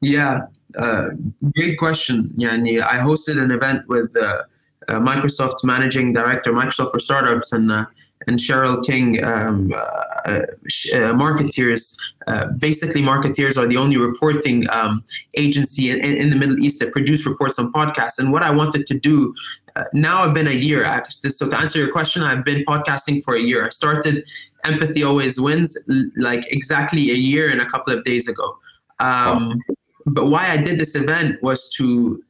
Yeah, 0.00 0.42
uh, 0.78 1.08
great 1.56 1.78
question. 1.78 2.32
Yani, 2.36 2.82
I 2.82 2.98
hosted 2.98 3.42
an 3.42 3.50
event 3.50 3.88
with 3.88 4.16
uh, 4.16 4.42
uh, 4.88 4.94
Microsoft's 4.94 5.64
managing 5.64 6.12
director, 6.12 6.52
Microsoft 6.52 6.92
for 6.92 7.00
Startups, 7.00 7.52
and 7.52 7.70
uh, 7.70 7.84
and 8.26 8.38
Cheryl 8.38 8.84
King, 8.84 9.22
um, 9.24 9.72
uh, 9.72 9.78
uh, 9.78 10.44
marketeers. 11.14 11.96
basically, 12.58 13.00
marketeers 13.00 13.56
are 13.56 13.66
the 13.66 13.76
only 13.76 13.96
reporting 13.96 14.68
um, 14.70 15.04
agency 15.36 15.90
in, 15.90 16.00
in, 16.00 16.28
the 16.28 16.36
Middle 16.36 16.58
East 16.58 16.80
that 16.80 16.92
produce 16.92 17.24
reports 17.24 17.58
on 17.58 17.72
podcasts. 17.72 18.18
And 18.18 18.32
what 18.32 18.42
I 18.42 18.50
wanted 18.50 18.86
to 18.88 18.94
do 18.98 19.34
now, 19.92 20.24
I've 20.24 20.34
been 20.34 20.48
a 20.48 20.52
year. 20.52 20.84
Actually, 20.84 21.30
so 21.30 21.48
to 21.48 21.58
answer 21.58 21.78
your 21.78 21.92
question, 21.92 22.22
I've 22.22 22.44
been 22.44 22.64
podcasting 22.64 23.22
for 23.22 23.36
a 23.36 23.40
year. 23.40 23.64
I 23.64 23.68
started 23.68 24.24
Empathy 24.64 25.04
Always 25.04 25.40
Wins 25.40 25.78
like 26.16 26.44
exactly 26.50 27.10
a 27.12 27.14
year 27.14 27.50
and 27.50 27.60
a 27.60 27.70
couple 27.70 27.96
of 27.96 28.04
days 28.04 28.26
ago. 28.26 28.58
Um, 28.98 29.54
but 30.10 30.26
why 30.26 30.50
I 30.50 30.56
did 30.56 30.78
this 30.78 30.94
event 30.94 31.42
was 31.42 31.72
to 31.74 32.22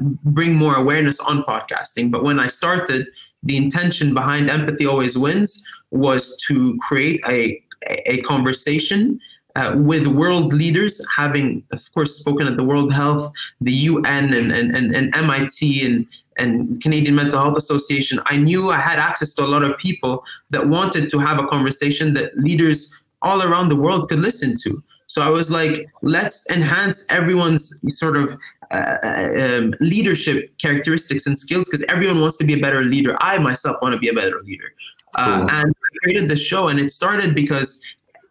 bring 0.00 0.54
more 0.54 0.76
awareness 0.76 1.18
on 1.20 1.42
podcasting. 1.44 2.10
But 2.10 2.22
when 2.22 2.38
I 2.38 2.48
started, 2.48 3.06
the 3.42 3.56
intention 3.56 4.14
behind 4.14 4.50
Empathy 4.50 4.86
Always 4.86 5.16
Wins 5.16 5.62
was 5.90 6.36
to 6.48 6.78
create 6.86 7.20
a, 7.26 7.62
a 8.06 8.20
conversation 8.22 9.20
uh, 9.56 9.74
with 9.76 10.06
world 10.06 10.52
leaders, 10.52 11.04
having, 11.14 11.64
of 11.72 11.82
course, 11.92 12.18
spoken 12.18 12.46
at 12.46 12.56
the 12.56 12.62
World 12.62 12.92
Health, 12.92 13.32
the 13.60 13.72
UN, 13.72 14.32
and, 14.32 14.52
and, 14.52 14.74
and, 14.76 14.94
and 14.94 15.14
MIT, 15.14 15.84
and, 15.84 16.06
and 16.38 16.80
Canadian 16.80 17.16
Mental 17.16 17.40
Health 17.40 17.58
Association. 17.58 18.20
I 18.26 18.36
knew 18.36 18.70
I 18.70 18.76
had 18.76 18.98
access 18.98 19.34
to 19.34 19.44
a 19.44 19.46
lot 19.48 19.64
of 19.64 19.76
people 19.78 20.24
that 20.50 20.68
wanted 20.68 21.10
to 21.10 21.18
have 21.18 21.38
a 21.38 21.46
conversation 21.46 22.14
that 22.14 22.36
leaders 22.36 22.92
all 23.22 23.42
around 23.42 23.68
the 23.68 23.76
world 23.76 24.08
could 24.08 24.20
listen 24.20 24.54
to. 24.62 24.82
So 25.10 25.22
I 25.22 25.28
was 25.28 25.50
like, 25.50 25.88
let's 26.02 26.48
enhance 26.50 27.04
everyone's 27.10 27.76
sort 27.88 28.16
of 28.16 28.36
uh, 28.70 28.98
um, 29.02 29.74
leadership 29.80 30.56
characteristics 30.58 31.26
and 31.26 31.36
skills 31.36 31.66
because 31.68 31.84
everyone 31.88 32.20
wants 32.20 32.36
to 32.36 32.44
be 32.44 32.52
a 32.52 32.58
better 32.58 32.84
leader. 32.84 33.16
I 33.20 33.38
myself 33.38 33.78
want 33.82 33.92
to 33.92 33.98
be 33.98 34.06
a 34.06 34.12
better 34.12 34.40
leader. 34.44 34.72
Uh, 35.16 35.40
cool. 35.40 35.50
And 35.50 35.74
I 35.74 35.88
created 36.04 36.28
the 36.28 36.36
show, 36.36 36.68
and 36.68 36.78
it 36.78 36.92
started 36.92 37.34
because 37.34 37.80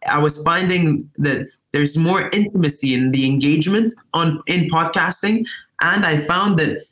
I 0.08 0.16
was 0.16 0.42
finding 0.42 1.10
that 1.18 1.48
there's 1.72 1.98
more 1.98 2.30
intimacy 2.30 2.94
in 2.94 3.10
the 3.10 3.26
engagement 3.26 3.92
on 4.14 4.42
in 4.46 4.70
podcasting, 4.70 5.44
and 5.82 6.06
I 6.06 6.20
found 6.20 6.58
that 6.60 6.86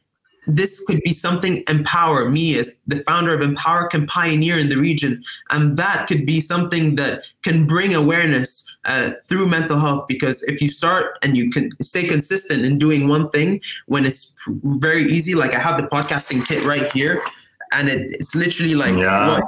this 0.46 0.84
could 0.84 1.00
be 1.00 1.14
something 1.14 1.64
Empower, 1.66 2.28
me 2.28 2.58
as 2.58 2.68
the 2.88 3.02
founder 3.04 3.32
of 3.32 3.40
Empower, 3.40 3.88
can 3.88 4.06
pioneer 4.06 4.58
in 4.58 4.68
the 4.68 4.76
region. 4.76 5.24
And 5.48 5.78
that 5.78 6.08
could 6.08 6.26
be 6.26 6.42
something 6.42 6.96
that 6.96 7.22
can 7.42 7.66
bring 7.66 7.94
awareness 7.94 8.67
uh, 8.84 9.12
through 9.28 9.48
mental 9.48 9.78
health. 9.78 10.06
Because 10.08 10.42
if 10.44 10.60
you 10.60 10.70
start 10.70 11.18
and 11.22 11.36
you 11.36 11.50
can 11.50 11.70
stay 11.82 12.06
consistent 12.06 12.64
in 12.64 12.78
doing 12.78 13.08
one 13.08 13.30
thing 13.30 13.60
when 13.86 14.06
it's 14.06 14.34
very 14.46 15.12
easy, 15.12 15.34
like 15.34 15.54
I 15.54 15.60
have 15.60 15.80
the 15.80 15.86
podcasting 15.88 16.46
kit 16.46 16.64
right 16.64 16.90
here, 16.92 17.22
and 17.72 17.88
it, 17.88 18.10
it's 18.12 18.34
literally 18.34 18.74
like, 18.74 18.96
yeah. 18.96 19.28
what? 19.28 19.44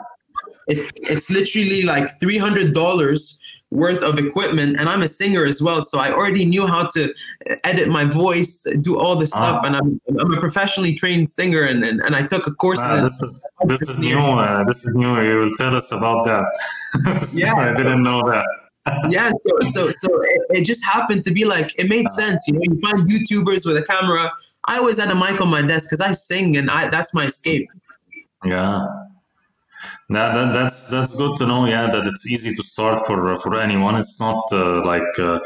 It, 0.69 0.93
it's 0.97 1.31
literally 1.31 1.83
like 1.83 2.21
$300 2.21 2.73
worth 3.71 4.03
of 4.03 4.19
equipment 4.19 4.79
and 4.81 4.89
i'm 4.89 5.03
a 5.03 5.09
singer 5.09 5.45
as 5.45 5.63
well 5.63 5.85
so 5.85 5.99
i 5.99 6.11
already 6.11 6.45
knew 6.45 6.67
how 6.67 6.87
to 6.87 7.13
edit 7.63 7.89
my 7.89 8.05
voice 8.05 8.67
do 8.81 8.99
all 8.99 9.15
this 9.15 9.31
stuff 9.31 9.63
uh, 9.63 9.67
and 9.67 9.77
I'm, 9.77 10.01
I'm 10.19 10.35
a 10.35 10.41
professionally 10.41 10.95
trained 10.95 11.29
singer 11.29 11.63
and, 11.63 11.85
and, 11.85 12.01
and 12.01 12.17
i 12.17 12.23
took 12.23 12.49
a 12.49 12.51
course 12.51 12.81
uh, 12.81 13.01
this 13.01 13.21
is 13.23 13.53
this 13.67 13.83
is 13.83 14.01
new 14.01 14.19
uh, 14.19 14.65
this 14.65 14.87
is 14.87 14.95
new 14.95 15.21
you 15.23 15.39
will 15.39 15.57
tell 15.57 15.75
us 15.75 15.93
about 15.93 16.25
that 16.25 17.33
yeah 17.35 17.55
i 17.55 17.73
didn't 17.73 18.03
know 18.03 18.29
that 18.29 18.45
yeah 19.09 19.31
so 19.31 19.71
so 19.71 19.91
so 19.91 20.09
it, 20.23 20.43
it, 20.51 20.65
just 20.65 20.83
happened 20.85 21.23
to 21.23 21.31
be 21.31 21.45
like 21.45 21.75
it 21.79 21.89
made 21.89 22.07
uh-huh. 22.07 22.17
sense 22.17 22.45
you 22.47 22.55
know 22.55 22.61
you 22.63 22.81
find 22.81 23.11
youtubers 23.11 23.67
with 23.67 23.77
a 23.77 23.83
camera. 23.83 24.31
I 24.65 24.79
always 24.79 24.99
had 24.99 25.11
a 25.11 25.15
mic 25.15 25.41
on 25.41 25.49
my 25.49 25.63
desk 25.63 25.91
because 25.91 26.01
i 26.01 26.13
sing 26.13 26.57
and 26.57 26.71
i 26.71 26.89
that's 26.89 27.13
my 27.15 27.27
escape. 27.27 27.69
Yeah 28.45 28.87
that, 30.11 30.35
that, 30.35 30.53
that's 30.53 30.91
that's 30.91 31.15
good 31.15 31.37
to 31.39 31.47
know. 31.47 31.67
Yeah, 31.67 31.89
that 31.91 32.07
it's 32.07 32.27
easy 32.27 32.55
to 32.55 32.63
start 32.63 33.01
for 33.07 33.37
for 33.37 33.59
anyone. 33.59 33.95
It's 33.97 34.21
not 34.21 34.43
uh, 34.53 34.85
like 34.85 35.19
uh, 35.19 35.39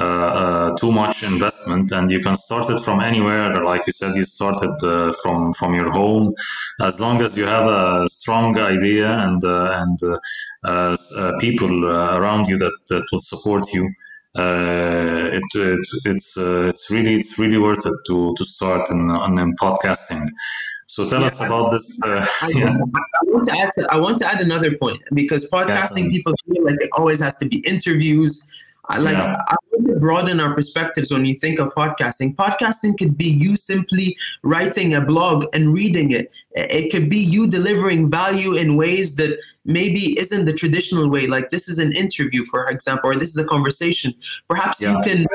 uh, 0.00 0.04
uh 0.04 0.76
too 0.76 0.92
much 0.92 1.22
investment, 1.22 1.90
and 1.92 2.10
you 2.10 2.20
can 2.20 2.36
start 2.36 2.70
it 2.70 2.80
from 2.82 3.00
anywhere. 3.00 3.52
Like 3.64 3.86
you 3.86 3.92
said, 3.92 4.14
you 4.14 4.24
started 4.24 4.74
uh, 4.84 5.12
from 5.22 5.52
from 5.54 5.74
your 5.74 5.90
home. 5.90 6.34
As 6.80 7.00
long 7.00 7.20
as 7.20 7.36
you 7.36 7.46
have 7.46 7.66
a 7.66 8.08
strong 8.08 8.56
idea 8.58 9.10
and 9.10 9.42
uh, 9.44 9.82
and 9.82 11.40
people 11.40 11.84
around 11.84 12.46
you 12.48 12.58
that, 12.58 12.76
that 12.88 13.04
will 13.10 13.20
support 13.20 13.72
you. 13.72 13.92
It, 14.34 15.42
it, 15.54 15.86
it's 16.04 16.36
it's 16.38 16.90
really 16.90 17.16
it's 17.16 17.38
really 17.38 17.58
worth 17.58 17.84
it 17.84 17.98
to 18.06 18.34
to 18.36 18.44
start 18.44 18.88
in, 18.90 19.00
in 19.38 19.54
podcasting. 19.56 20.22
So 20.92 21.08
tell 21.08 21.22
yeah, 21.22 21.28
us 21.28 21.40
about 21.40 21.70
this. 21.70 21.98
Uh, 22.02 22.26
I, 22.42 22.48
yeah. 22.54 22.76
I, 22.76 23.24
want 23.24 23.46
to 23.46 23.58
add. 23.58 23.70
I 23.88 23.96
want 23.96 24.18
to 24.18 24.26
add 24.26 24.42
another 24.42 24.76
point 24.76 25.00
because 25.14 25.48
podcasting 25.48 26.04
yeah. 26.04 26.10
people 26.10 26.34
feel 26.46 26.66
like 26.66 26.82
it 26.82 26.90
always 26.92 27.18
has 27.20 27.38
to 27.38 27.46
be 27.46 27.60
interviews. 27.60 28.46
I 28.88 28.98
like 28.98 29.16
yeah. 29.16 29.36
I 29.48 29.56
want 29.70 29.86
to 29.88 30.00
broaden 30.00 30.40
our 30.40 30.54
perspectives 30.54 31.12
when 31.12 31.24
you 31.24 31.36
think 31.38 31.60
of 31.60 31.72
podcasting. 31.74 32.34
Podcasting 32.34 32.98
could 32.98 33.16
be 33.16 33.26
you 33.26 33.56
simply 33.56 34.16
writing 34.42 34.94
a 34.94 35.00
blog 35.00 35.46
and 35.52 35.72
reading 35.72 36.10
it. 36.10 36.32
It 36.52 36.90
could 36.90 37.08
be 37.08 37.18
you 37.18 37.46
delivering 37.46 38.10
value 38.10 38.54
in 38.54 38.76
ways 38.76 39.16
that 39.16 39.38
maybe 39.64 40.18
isn't 40.18 40.44
the 40.44 40.52
traditional 40.52 41.08
way. 41.08 41.26
Like 41.26 41.50
this 41.50 41.68
is 41.68 41.78
an 41.78 41.92
interview, 41.92 42.44
for 42.46 42.68
example, 42.68 43.10
or 43.10 43.16
this 43.16 43.30
is 43.30 43.36
a 43.36 43.44
conversation. 43.44 44.12
Perhaps 44.48 44.80
yeah. 44.80 44.96
you 44.96 45.02
can 45.04 45.26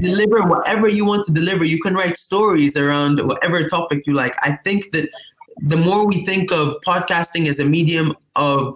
deliver 0.00 0.42
whatever 0.42 0.88
you 0.88 1.04
want 1.04 1.24
to 1.26 1.32
deliver. 1.32 1.64
You 1.64 1.80
can 1.80 1.94
write 1.94 2.16
stories 2.16 2.76
around 2.76 3.24
whatever 3.26 3.68
topic 3.68 4.06
you 4.06 4.14
like. 4.14 4.34
I 4.42 4.58
think 4.64 4.92
that 4.92 5.10
the 5.58 5.76
more 5.76 6.06
we 6.06 6.24
think 6.24 6.50
of 6.50 6.76
podcasting 6.86 7.48
as 7.48 7.60
a 7.60 7.64
medium 7.64 8.16
of 8.34 8.74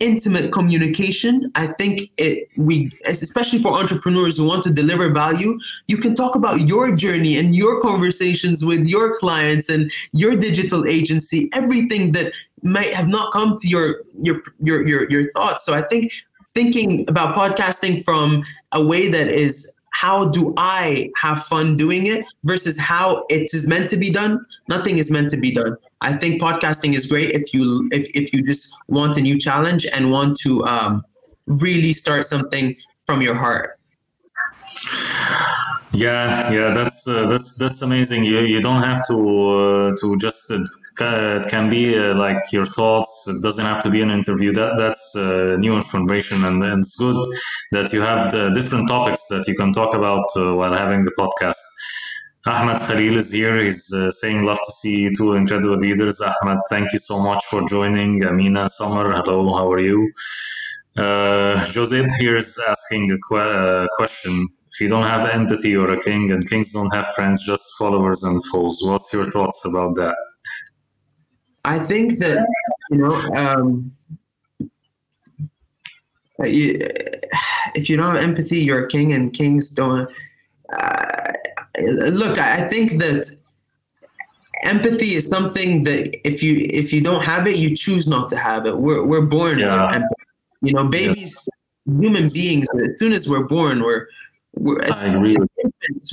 intimate 0.00 0.52
communication 0.52 1.50
i 1.56 1.66
think 1.66 2.08
it 2.18 2.48
we 2.56 2.88
especially 3.06 3.60
for 3.60 3.72
entrepreneurs 3.72 4.36
who 4.36 4.44
want 4.44 4.62
to 4.62 4.70
deliver 4.70 5.10
value 5.10 5.58
you 5.88 5.98
can 5.98 6.14
talk 6.14 6.36
about 6.36 6.60
your 6.68 6.94
journey 6.94 7.36
and 7.36 7.56
your 7.56 7.80
conversations 7.82 8.64
with 8.64 8.86
your 8.86 9.18
clients 9.18 9.68
and 9.68 9.90
your 10.12 10.36
digital 10.36 10.86
agency 10.86 11.50
everything 11.52 12.12
that 12.12 12.32
might 12.62 12.94
have 12.94 13.08
not 13.08 13.32
come 13.32 13.58
to 13.58 13.68
your 13.68 14.02
your 14.20 14.42
your 14.60 14.86
your, 14.86 15.10
your 15.10 15.32
thoughts. 15.32 15.64
So 15.64 15.74
i 15.74 15.82
think 15.82 16.12
thinking 16.54 17.04
about 17.08 17.36
podcasting 17.36 18.04
from 18.04 18.44
a 18.72 18.82
way 18.82 19.08
that 19.10 19.28
is 19.28 19.72
how 19.92 20.26
do 20.26 20.54
I 20.56 21.10
have 21.20 21.44
fun 21.46 21.76
doing 21.76 22.06
it 22.06 22.24
versus 22.44 22.78
how 22.78 23.24
it 23.28 23.52
is 23.52 23.66
meant 23.66 23.90
to 23.90 23.96
be 23.96 24.10
done. 24.10 24.44
Nothing 24.68 24.98
is 24.98 25.10
meant 25.10 25.30
to 25.30 25.36
be 25.36 25.52
done. 25.52 25.76
I 26.00 26.16
think 26.16 26.40
podcasting 26.40 26.94
is 26.94 27.06
great 27.06 27.32
if 27.32 27.52
you 27.52 27.88
if, 27.92 28.08
if 28.14 28.32
you 28.32 28.42
just 28.42 28.74
want 28.88 29.16
a 29.16 29.20
new 29.20 29.38
challenge 29.38 29.86
and 29.86 30.10
want 30.10 30.38
to 30.40 30.64
um, 30.66 31.04
really 31.46 31.92
start 31.92 32.26
something 32.26 32.76
from 33.06 33.22
your 33.22 33.34
heart. 33.34 33.77
Yeah, 35.92 36.52
yeah, 36.52 36.74
that's 36.74 37.08
uh, 37.08 37.26
that's 37.28 37.56
that's 37.56 37.82
amazing. 37.82 38.22
You 38.24 38.40
you 38.40 38.60
don't 38.60 38.82
have 38.82 39.06
to 39.08 39.16
uh, 39.16 39.90
to 40.00 40.16
just 40.18 40.50
uh, 40.50 41.40
it 41.40 41.48
can 41.48 41.70
be 41.70 41.98
uh, 41.98 42.14
like 42.14 42.52
your 42.52 42.66
thoughts. 42.66 43.26
It 43.26 43.42
doesn't 43.42 43.64
have 43.64 43.82
to 43.84 43.90
be 43.90 44.02
an 44.02 44.10
interview. 44.10 44.52
That 44.52 44.76
that's 44.76 45.16
uh, 45.16 45.56
new 45.58 45.74
information, 45.74 46.44
and, 46.44 46.62
and, 46.62 46.84
it's 46.84 46.94
good 46.96 47.16
that 47.72 47.92
you 47.92 48.02
have 48.02 48.30
the 48.30 48.50
different 48.50 48.86
topics 48.88 49.26
that 49.28 49.48
you 49.48 49.54
can 49.56 49.72
talk 49.72 49.94
about 49.94 50.26
uh, 50.36 50.54
while 50.54 50.72
having 50.72 51.02
the 51.02 51.12
podcast. 51.18 51.62
Ahmed 52.46 52.78
Khalil 52.78 53.16
is 53.16 53.32
here. 53.32 53.62
He's 53.64 53.92
uh, 53.92 54.10
saying, 54.10 54.44
Love 54.44 54.60
to 54.64 54.72
see 54.72 55.12
two 55.14 55.32
incredible 55.32 55.76
leaders. 55.76 56.20
Ahmed, 56.20 56.58
thank 56.70 56.92
you 56.92 56.98
so 56.98 57.18
much 57.20 57.44
for 57.46 57.66
joining. 57.68 58.22
Amina 58.24 58.68
Summer, 58.68 59.10
hello, 59.12 59.54
how 59.56 59.70
are 59.70 59.80
you? 59.80 60.10
Uh, 60.96 61.64
here 62.18 62.36
is 62.36 62.58
asking 62.68 63.10
a 63.10 63.18
que- 63.28 63.38
uh, 63.38 63.86
question. 63.96 64.46
If 64.70 64.80
you 64.80 64.88
don't 64.88 65.04
have 65.06 65.28
empathy, 65.28 65.70
you're 65.70 65.92
a 65.92 66.00
king, 66.00 66.30
and 66.30 66.48
kings 66.48 66.72
don't 66.72 66.92
have 66.94 67.06
friends, 67.14 67.44
just 67.44 67.64
followers 67.78 68.22
and 68.22 68.42
foes. 68.46 68.80
What's 68.82 69.12
your 69.12 69.24
thoughts 69.24 69.64
about 69.64 69.94
that? 69.96 70.14
I 71.64 71.78
think 71.78 72.18
that 72.20 72.46
you 72.90 72.98
know, 72.98 73.14
um, 73.34 73.92
you, 76.40 76.78
if 77.74 77.88
you 77.88 77.96
don't 77.96 78.14
have 78.14 78.22
empathy, 78.22 78.58
you're 78.60 78.86
a 78.86 78.88
king, 78.88 79.12
and 79.12 79.32
kings 79.32 79.70
don't. 79.70 80.08
Uh, 80.72 81.32
look, 81.80 82.38
I 82.38 82.68
think 82.68 82.98
that 82.98 83.30
empathy 84.62 85.14
is 85.14 85.26
something 85.26 85.84
that 85.84 86.26
if 86.26 86.42
you 86.42 86.66
if 86.70 86.92
you 86.92 87.00
don't 87.00 87.22
have 87.24 87.46
it, 87.46 87.56
you 87.56 87.76
choose 87.76 88.06
not 88.06 88.28
to 88.30 88.36
have 88.36 88.66
it. 88.66 88.76
We're 88.76 89.04
we're 89.04 89.22
born 89.22 89.58
Yeah. 89.58 90.02
You 90.60 90.72
know, 90.72 90.84
babies, 90.88 91.48
Yes. 91.86 92.00
human 92.00 92.28
beings. 92.30 92.66
As 92.84 92.98
soon 92.98 93.12
as 93.12 93.28
we're 93.28 93.44
born, 93.44 93.80
we're 93.82 93.86
we're 93.86 94.06
I 94.90 95.14
agree. 95.14 95.36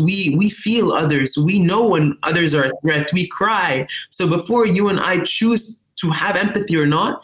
we 0.01 0.35
we 0.37 0.49
feel 0.49 0.91
others. 0.91 1.37
We 1.37 1.59
know 1.59 1.87
when 1.87 2.17
others 2.23 2.53
are 2.53 2.65
a 2.65 2.71
threat. 2.81 3.11
We 3.13 3.27
cry. 3.27 3.87
So 4.09 4.27
before 4.27 4.65
you 4.65 4.89
and 4.89 4.99
I 4.99 5.23
choose 5.23 5.79
to 6.01 6.09
have 6.11 6.35
empathy 6.35 6.75
or 6.77 6.85
not, 6.85 7.21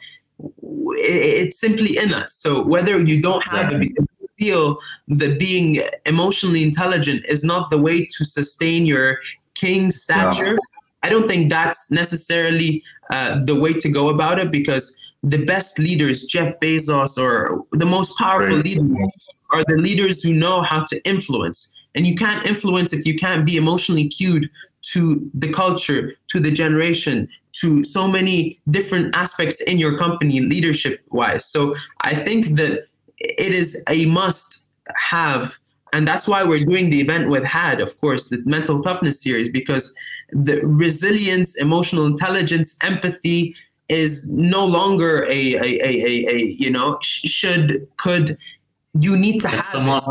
it's 0.94 1.60
simply 1.60 1.98
in 1.98 2.14
us. 2.14 2.34
So 2.34 2.64
whether 2.64 3.00
you 3.00 3.22
don't 3.22 3.46
have 3.48 3.74
it, 3.74 3.80
because 3.80 4.08
you 4.20 4.28
feel 4.40 4.80
that 5.10 5.40
being 5.40 5.84
emotionally 6.06 6.64
intelligent 6.64 7.26
is 7.28 7.44
not 7.44 7.70
the 7.70 7.78
way 7.78 8.06
to 8.06 8.26
sustain 8.26 8.86
your 8.86 9.20
king 9.54 9.92
stature. 9.92 10.58
I 11.04 11.10
don't 11.10 11.28
think 11.28 11.50
that's 11.50 11.92
necessarily 11.92 12.84
uh, 13.12 13.44
the 13.44 13.56
way 13.56 13.74
to 13.74 13.90
go 13.90 14.10
about 14.10 14.40
it 14.40 14.52
because 14.52 14.96
the 15.24 15.44
best 15.46 15.78
leaders, 15.78 16.24
Jeff 16.24 16.60
Bezos, 16.60 17.18
or 17.18 17.64
the 17.72 17.86
most 17.86 18.18
powerful 18.18 18.60
Great. 18.60 18.78
leaders, 18.78 19.30
are 19.52 19.64
the 19.66 19.76
leaders 19.76 20.24
who 20.24 20.34
know 20.34 20.62
how 20.62 20.84
to 20.86 21.04
influence. 21.08 21.72
And 21.94 22.08
you 22.08 22.16
can't 22.16 22.46
influence 22.46 22.94
if 22.94 23.06
you 23.06 23.18
can't 23.18 23.46
be 23.46 23.58
emotionally 23.58 24.08
cued 24.08 24.50
to 24.94 25.30
the 25.34 25.52
culture, 25.54 26.14
to 26.30 26.40
the 26.40 26.50
generation, 26.52 27.28
to 27.54 27.84
so 27.84 28.08
many 28.08 28.60
different 28.72 29.16
aspects 29.16 29.62
in 29.62 29.78
your 29.78 29.98
company, 29.98 30.40
leadership 30.42 31.02
wise. 31.12 31.46
So 31.46 31.76
I 32.02 32.16
think 32.16 32.56
that 32.56 32.88
it 33.20 33.54
is 33.54 33.84
a 33.90 34.06
must 34.06 34.64
have. 34.96 35.54
And 35.94 36.08
that's 36.08 36.28
why 36.28 36.44
we're 36.44 36.64
doing 36.64 36.90
the 36.90 37.02
event 37.02 37.30
with 37.30 37.44
HAD, 37.44 37.82
of 37.82 38.00
course, 38.00 38.30
the 38.30 38.42
mental 38.46 38.82
toughness 38.82 39.22
series, 39.22 39.50
because 39.50 39.94
the 40.32 40.62
resilience, 40.62 41.58
emotional 41.58 42.06
intelligence, 42.06 42.78
empathy 42.82 43.54
is 43.92 44.30
no 44.30 44.66
longer 44.66 45.24
a, 45.26 45.56
a, 45.56 45.70
a, 45.90 46.30
a, 46.30 46.56
you 46.58 46.70
know, 46.70 46.98
should, 47.04 47.88
could, 47.98 48.38
you 48.94 49.18
need 49.18 49.40
to 49.42 49.48
It's 49.54 49.74
have 49.74 49.84
a 49.84 49.86
must. 49.86 50.10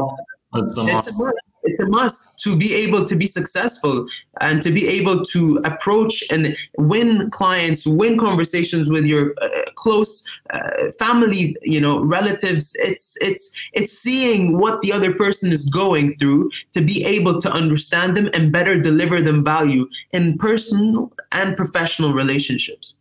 It's 0.55 0.79
a 0.79 0.83
It's 0.83 0.89
a 0.89 0.93
must. 0.93 1.19
must. 1.19 1.41
It's 1.63 1.81
a 1.81 1.87
must 1.87 2.39
to 2.45 2.57
be 2.57 2.75
able 2.75 3.05
to 3.07 3.15
be 3.15 3.27
successful 3.27 4.07
and 4.41 4.63
to 4.63 4.71
be 4.71 4.89
able 4.89 5.25
to 5.27 5.61
approach 5.65 6.25
and 6.31 6.57
win 6.79 7.31
clients, 7.31 7.87
win 7.87 8.19
conversations 8.19 8.89
with 8.89 9.05
your 9.05 9.35
uh, 9.43 9.49
close 9.77 10.25
uh, 10.55 10.91
family, 10.99 11.55
you 11.61 11.79
know, 11.79 12.01
relatives. 12.03 12.73
It's 12.77 13.15
it's 13.21 13.53
it's 13.75 13.93
seeing 13.93 14.57
what 14.57 14.81
the 14.81 14.91
other 14.91 15.13
person 15.13 15.53
is 15.53 15.69
going 15.69 16.17
through 16.19 16.51
to 16.73 16.81
be 16.81 17.05
able 17.05 17.43
to 17.43 17.51
understand 17.51 18.17
them 18.17 18.31
and 18.33 18.51
better 18.51 18.81
deliver 18.81 19.21
them 19.21 19.45
value 19.45 19.87
in 20.13 20.39
personal 20.39 21.13
and 21.33 21.59
professional 21.59 22.15
relationships. 22.15 22.95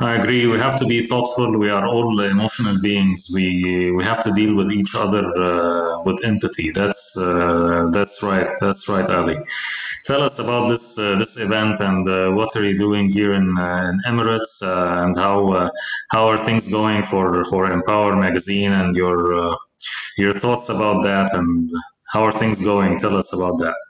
I 0.00 0.14
agree. 0.14 0.46
We 0.46 0.58
have 0.58 0.78
to 0.78 0.86
be 0.86 1.06
thoughtful. 1.06 1.58
We 1.58 1.70
are 1.70 1.86
all 1.86 2.20
emotional 2.20 2.80
beings. 2.80 3.28
We 3.34 3.90
we 3.90 4.04
have 4.04 4.22
to 4.24 4.30
deal 4.32 4.54
with 4.54 4.70
each 4.72 4.94
other 4.94 5.22
uh, 5.36 6.02
with 6.02 6.24
empathy. 6.24 6.70
That's 6.70 7.16
uh, 7.16 7.90
that's 7.92 8.22
right. 8.22 8.48
That's 8.60 8.88
right, 8.88 9.08
Ali. 9.10 9.36
Tell 10.06 10.22
us 10.22 10.38
about 10.38 10.68
this 10.68 10.98
uh, 10.98 11.16
this 11.18 11.38
event 11.38 11.80
and 11.80 12.08
uh, 12.08 12.30
what 12.30 12.54
are 12.56 12.64
you 12.64 12.78
doing 12.78 13.10
here 13.10 13.32
in, 13.34 13.58
uh, 13.58 13.90
in 13.90 14.00
Emirates 14.12 14.62
uh, 14.62 15.04
and 15.04 15.16
how 15.16 15.70
how 16.12 16.28
are 16.28 16.38
things 16.38 16.68
going 16.70 17.02
for 17.02 17.44
for 17.44 17.66
Empower 17.66 18.16
magazine 18.16 18.72
and 18.72 18.94
your 18.94 19.56
your 20.16 20.32
thoughts 20.32 20.68
about 20.68 21.02
that 21.02 21.34
and 21.34 21.70
how 22.12 22.24
are 22.24 22.32
things 22.32 22.64
going? 22.64 22.98
Tell 22.98 23.16
us 23.16 23.32
about 23.34 23.58
that. 23.58 23.87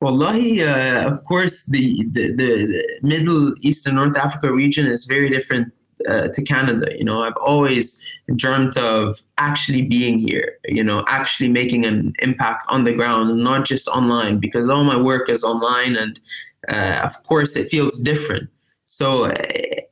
Wallahi, 0.00 0.62
uh, 0.62 1.10
of 1.10 1.24
course, 1.24 1.66
the, 1.66 2.06
the, 2.12 2.32
the, 2.32 2.98
Middle 3.02 3.52
East 3.62 3.86
and 3.86 3.96
North 3.96 4.16
Africa 4.16 4.52
region 4.52 4.86
is 4.86 5.06
very 5.06 5.28
different 5.28 5.72
uh, 6.08 6.28
to 6.28 6.42
Canada. 6.42 6.96
You 6.96 7.04
know, 7.04 7.24
I've 7.24 7.36
always 7.36 8.00
dreamt 8.36 8.76
of 8.76 9.20
actually 9.38 9.82
being 9.82 10.20
here, 10.20 10.58
you 10.66 10.84
know, 10.84 11.04
actually 11.08 11.48
making 11.48 11.84
an 11.84 12.12
impact 12.20 12.64
on 12.68 12.84
the 12.84 12.92
ground, 12.92 13.42
not 13.42 13.64
just 13.64 13.88
online, 13.88 14.38
because 14.38 14.68
all 14.68 14.84
my 14.84 14.96
work 14.96 15.28
is 15.28 15.42
online, 15.42 15.96
and 15.96 16.20
uh, 16.68 17.00
of 17.02 17.20
course, 17.24 17.56
it 17.56 17.68
feels 17.68 17.98
different. 18.00 18.48
So 18.84 19.24
uh, 19.24 19.34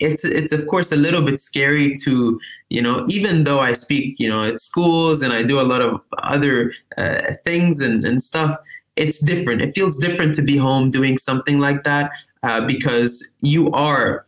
it's 0.00 0.24
it's 0.24 0.52
of 0.52 0.66
course 0.66 0.90
a 0.92 0.96
little 0.96 1.22
bit 1.22 1.40
scary 1.40 1.96
to 2.04 2.40
you 2.70 2.82
know 2.82 3.06
even 3.08 3.44
though 3.44 3.60
I 3.60 3.72
speak 3.72 4.18
you 4.18 4.28
know 4.28 4.42
at 4.42 4.60
schools 4.60 5.22
and 5.22 5.32
I 5.32 5.42
do 5.42 5.60
a 5.60 5.62
lot 5.62 5.80
of 5.80 6.00
other 6.18 6.72
uh, 6.98 7.34
things 7.44 7.80
and, 7.80 8.04
and 8.04 8.22
stuff 8.22 8.58
it's 8.96 9.18
different. 9.24 9.62
It 9.62 9.74
feels 9.74 9.96
different 9.96 10.34
to 10.36 10.42
be 10.42 10.56
home 10.56 10.90
doing 10.90 11.18
something 11.18 11.58
like 11.58 11.84
that 11.84 12.10
uh, 12.42 12.66
because 12.66 13.32
you 13.42 13.70
are 13.72 14.26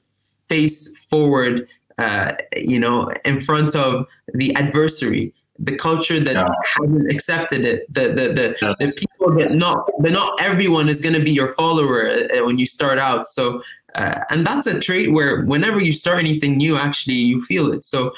face 0.48 0.94
forward, 1.11 1.66
uh, 1.98 2.33
you 2.57 2.78
know, 2.78 3.11
in 3.24 3.40
front 3.40 3.74
of 3.74 4.07
the 4.35 4.54
adversary, 4.54 5.35
the 5.59 5.76
culture 5.76 6.20
that 6.20 6.35
Yeah. 6.35 6.48
hasn't 6.76 7.11
accepted 7.11 7.64
it, 7.64 7.92
the 7.92 8.09
the 8.18 8.26
the, 8.38 8.57
Yes. 8.62 8.78
the 8.78 8.92
people 9.02 9.35
that 9.38 9.52
not 9.54 9.90
that 10.02 10.12
not 10.12 10.40
everyone 10.40 10.88
is 10.88 11.00
going 11.00 11.14
to 11.14 11.24
be 11.31 11.33
your 11.33 11.54
follower 11.54 12.00
uh, 12.09 12.44
when 12.46 12.59
you 12.59 12.66
start 12.66 12.98
out. 12.98 13.26
So. 13.26 13.62
Uh, 13.94 14.20
and 14.31 14.46
that's 14.46 14.66
a 14.66 14.78
trait 14.78 15.11
where 15.12 15.44
whenever 15.46 15.81
you 15.81 15.94
start 15.94 16.18
anything 16.18 16.59
new, 16.59 16.76
actually 16.76 17.14
you 17.16 17.42
feel 17.46 17.72
it. 17.72 17.83
So, 17.83 18.12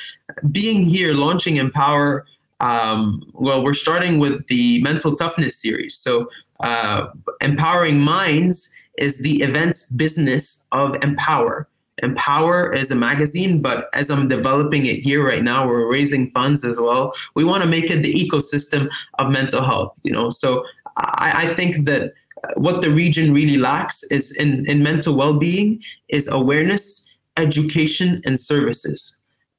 being 0.51 0.85
here, 0.85 1.15
launching 1.15 1.57
Empower, 1.57 2.27
um, 2.61 3.23
well, 3.35 3.63
we're 3.65 3.75
starting 3.75 4.19
with 4.19 4.47
the 4.49 4.83
mental 4.83 5.17
toughness 5.17 5.57
series. 5.57 5.97
So, 5.97 6.29
uh, 6.61 7.09
empowering 7.41 7.99
minds 7.99 8.73
is 8.99 9.19
the 9.19 9.41
events 9.43 9.91
business 9.91 10.67
of 10.73 10.95
Empower. 11.03 11.69
Empower 12.03 12.73
is 12.73 12.91
a 12.91 12.95
magazine, 12.95 13.61
but 13.61 13.89
as 13.93 14.11
I'm 14.11 14.29
developing 14.29 14.87
it 14.87 15.01
here 15.01 15.27
right 15.27 15.43
now, 15.43 15.67
we're 15.67 15.91
raising 15.91 16.31
funds 16.33 16.65
as 16.65 16.79
well. 16.79 17.15
We 17.35 17.45
want 17.45 17.63
to 17.63 17.69
make 17.69 17.91
it 17.91 18.03
the 18.03 18.13
ecosystem 18.13 18.89
of 19.19 19.31
mental 19.31 19.63
health. 19.63 19.95
You 20.03 20.13
know, 20.13 20.31
so 20.31 20.65
I, 20.97 21.51
I 21.51 21.55
think 21.55 21.87
that 21.87 22.13
what 22.57 22.81
the 22.81 22.91
region 22.91 23.33
really 23.33 23.59
lacks 23.59 24.03
is 24.05 24.33
in, 24.37 24.69
in 24.69 24.83
mental 24.83 25.15
well-being 25.15 25.83
is 26.09 26.27
awareness, 26.29 27.05
education, 27.37 28.23
and 28.25 28.41
services. 28.41 29.17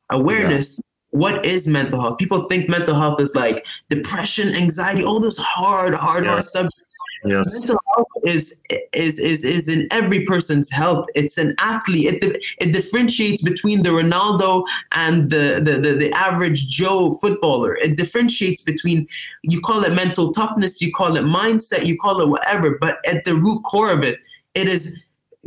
Awareness 0.09 0.79
what 1.11 1.45
is 1.45 1.67
mental 1.67 2.01
health? 2.01 2.17
People 2.17 2.47
think 2.47 2.67
mental 2.69 2.95
health 2.97 3.19
is 3.21 3.33
like 3.35 3.65
depression, 3.89 4.53
anxiety, 4.55 5.03
all 5.03 5.19
those 5.19 5.37
hard, 5.37 5.93
hard, 5.93 6.25
hard 6.25 6.37
Yes. 6.39 6.51
subjects. 6.51 6.87
Yes. 7.23 7.53
Mental 7.53 7.77
health 7.95 8.07
is 8.25 8.59
is 8.93 9.19
is 9.19 9.43
is 9.43 9.67
in 9.67 9.87
every 9.91 10.25
person's 10.25 10.71
health. 10.71 11.05
It's 11.13 11.37
an 11.37 11.53
athlete. 11.59 12.23
It 12.23 12.41
it 12.59 12.71
differentiates 12.71 13.43
between 13.43 13.83
the 13.83 13.89
Ronaldo 13.89 14.63
and 14.93 15.29
the, 15.29 15.61
the 15.63 15.73
the 15.79 15.93
the 15.95 16.11
average 16.13 16.67
Joe 16.67 17.19
footballer. 17.21 17.75
It 17.75 17.95
differentiates 17.95 18.63
between 18.63 19.07
you 19.43 19.61
call 19.61 19.83
it 19.83 19.93
mental 19.93 20.33
toughness, 20.33 20.81
you 20.81 20.91
call 20.91 21.15
it 21.15 21.23
mindset, 21.23 21.85
you 21.85 21.95
call 21.95 22.21
it 22.21 22.27
whatever. 22.27 22.79
But 22.79 22.97
at 23.05 23.23
the 23.23 23.35
root 23.35 23.61
core 23.65 23.91
of 23.91 24.01
it, 24.01 24.17
it 24.55 24.67
is 24.67 24.97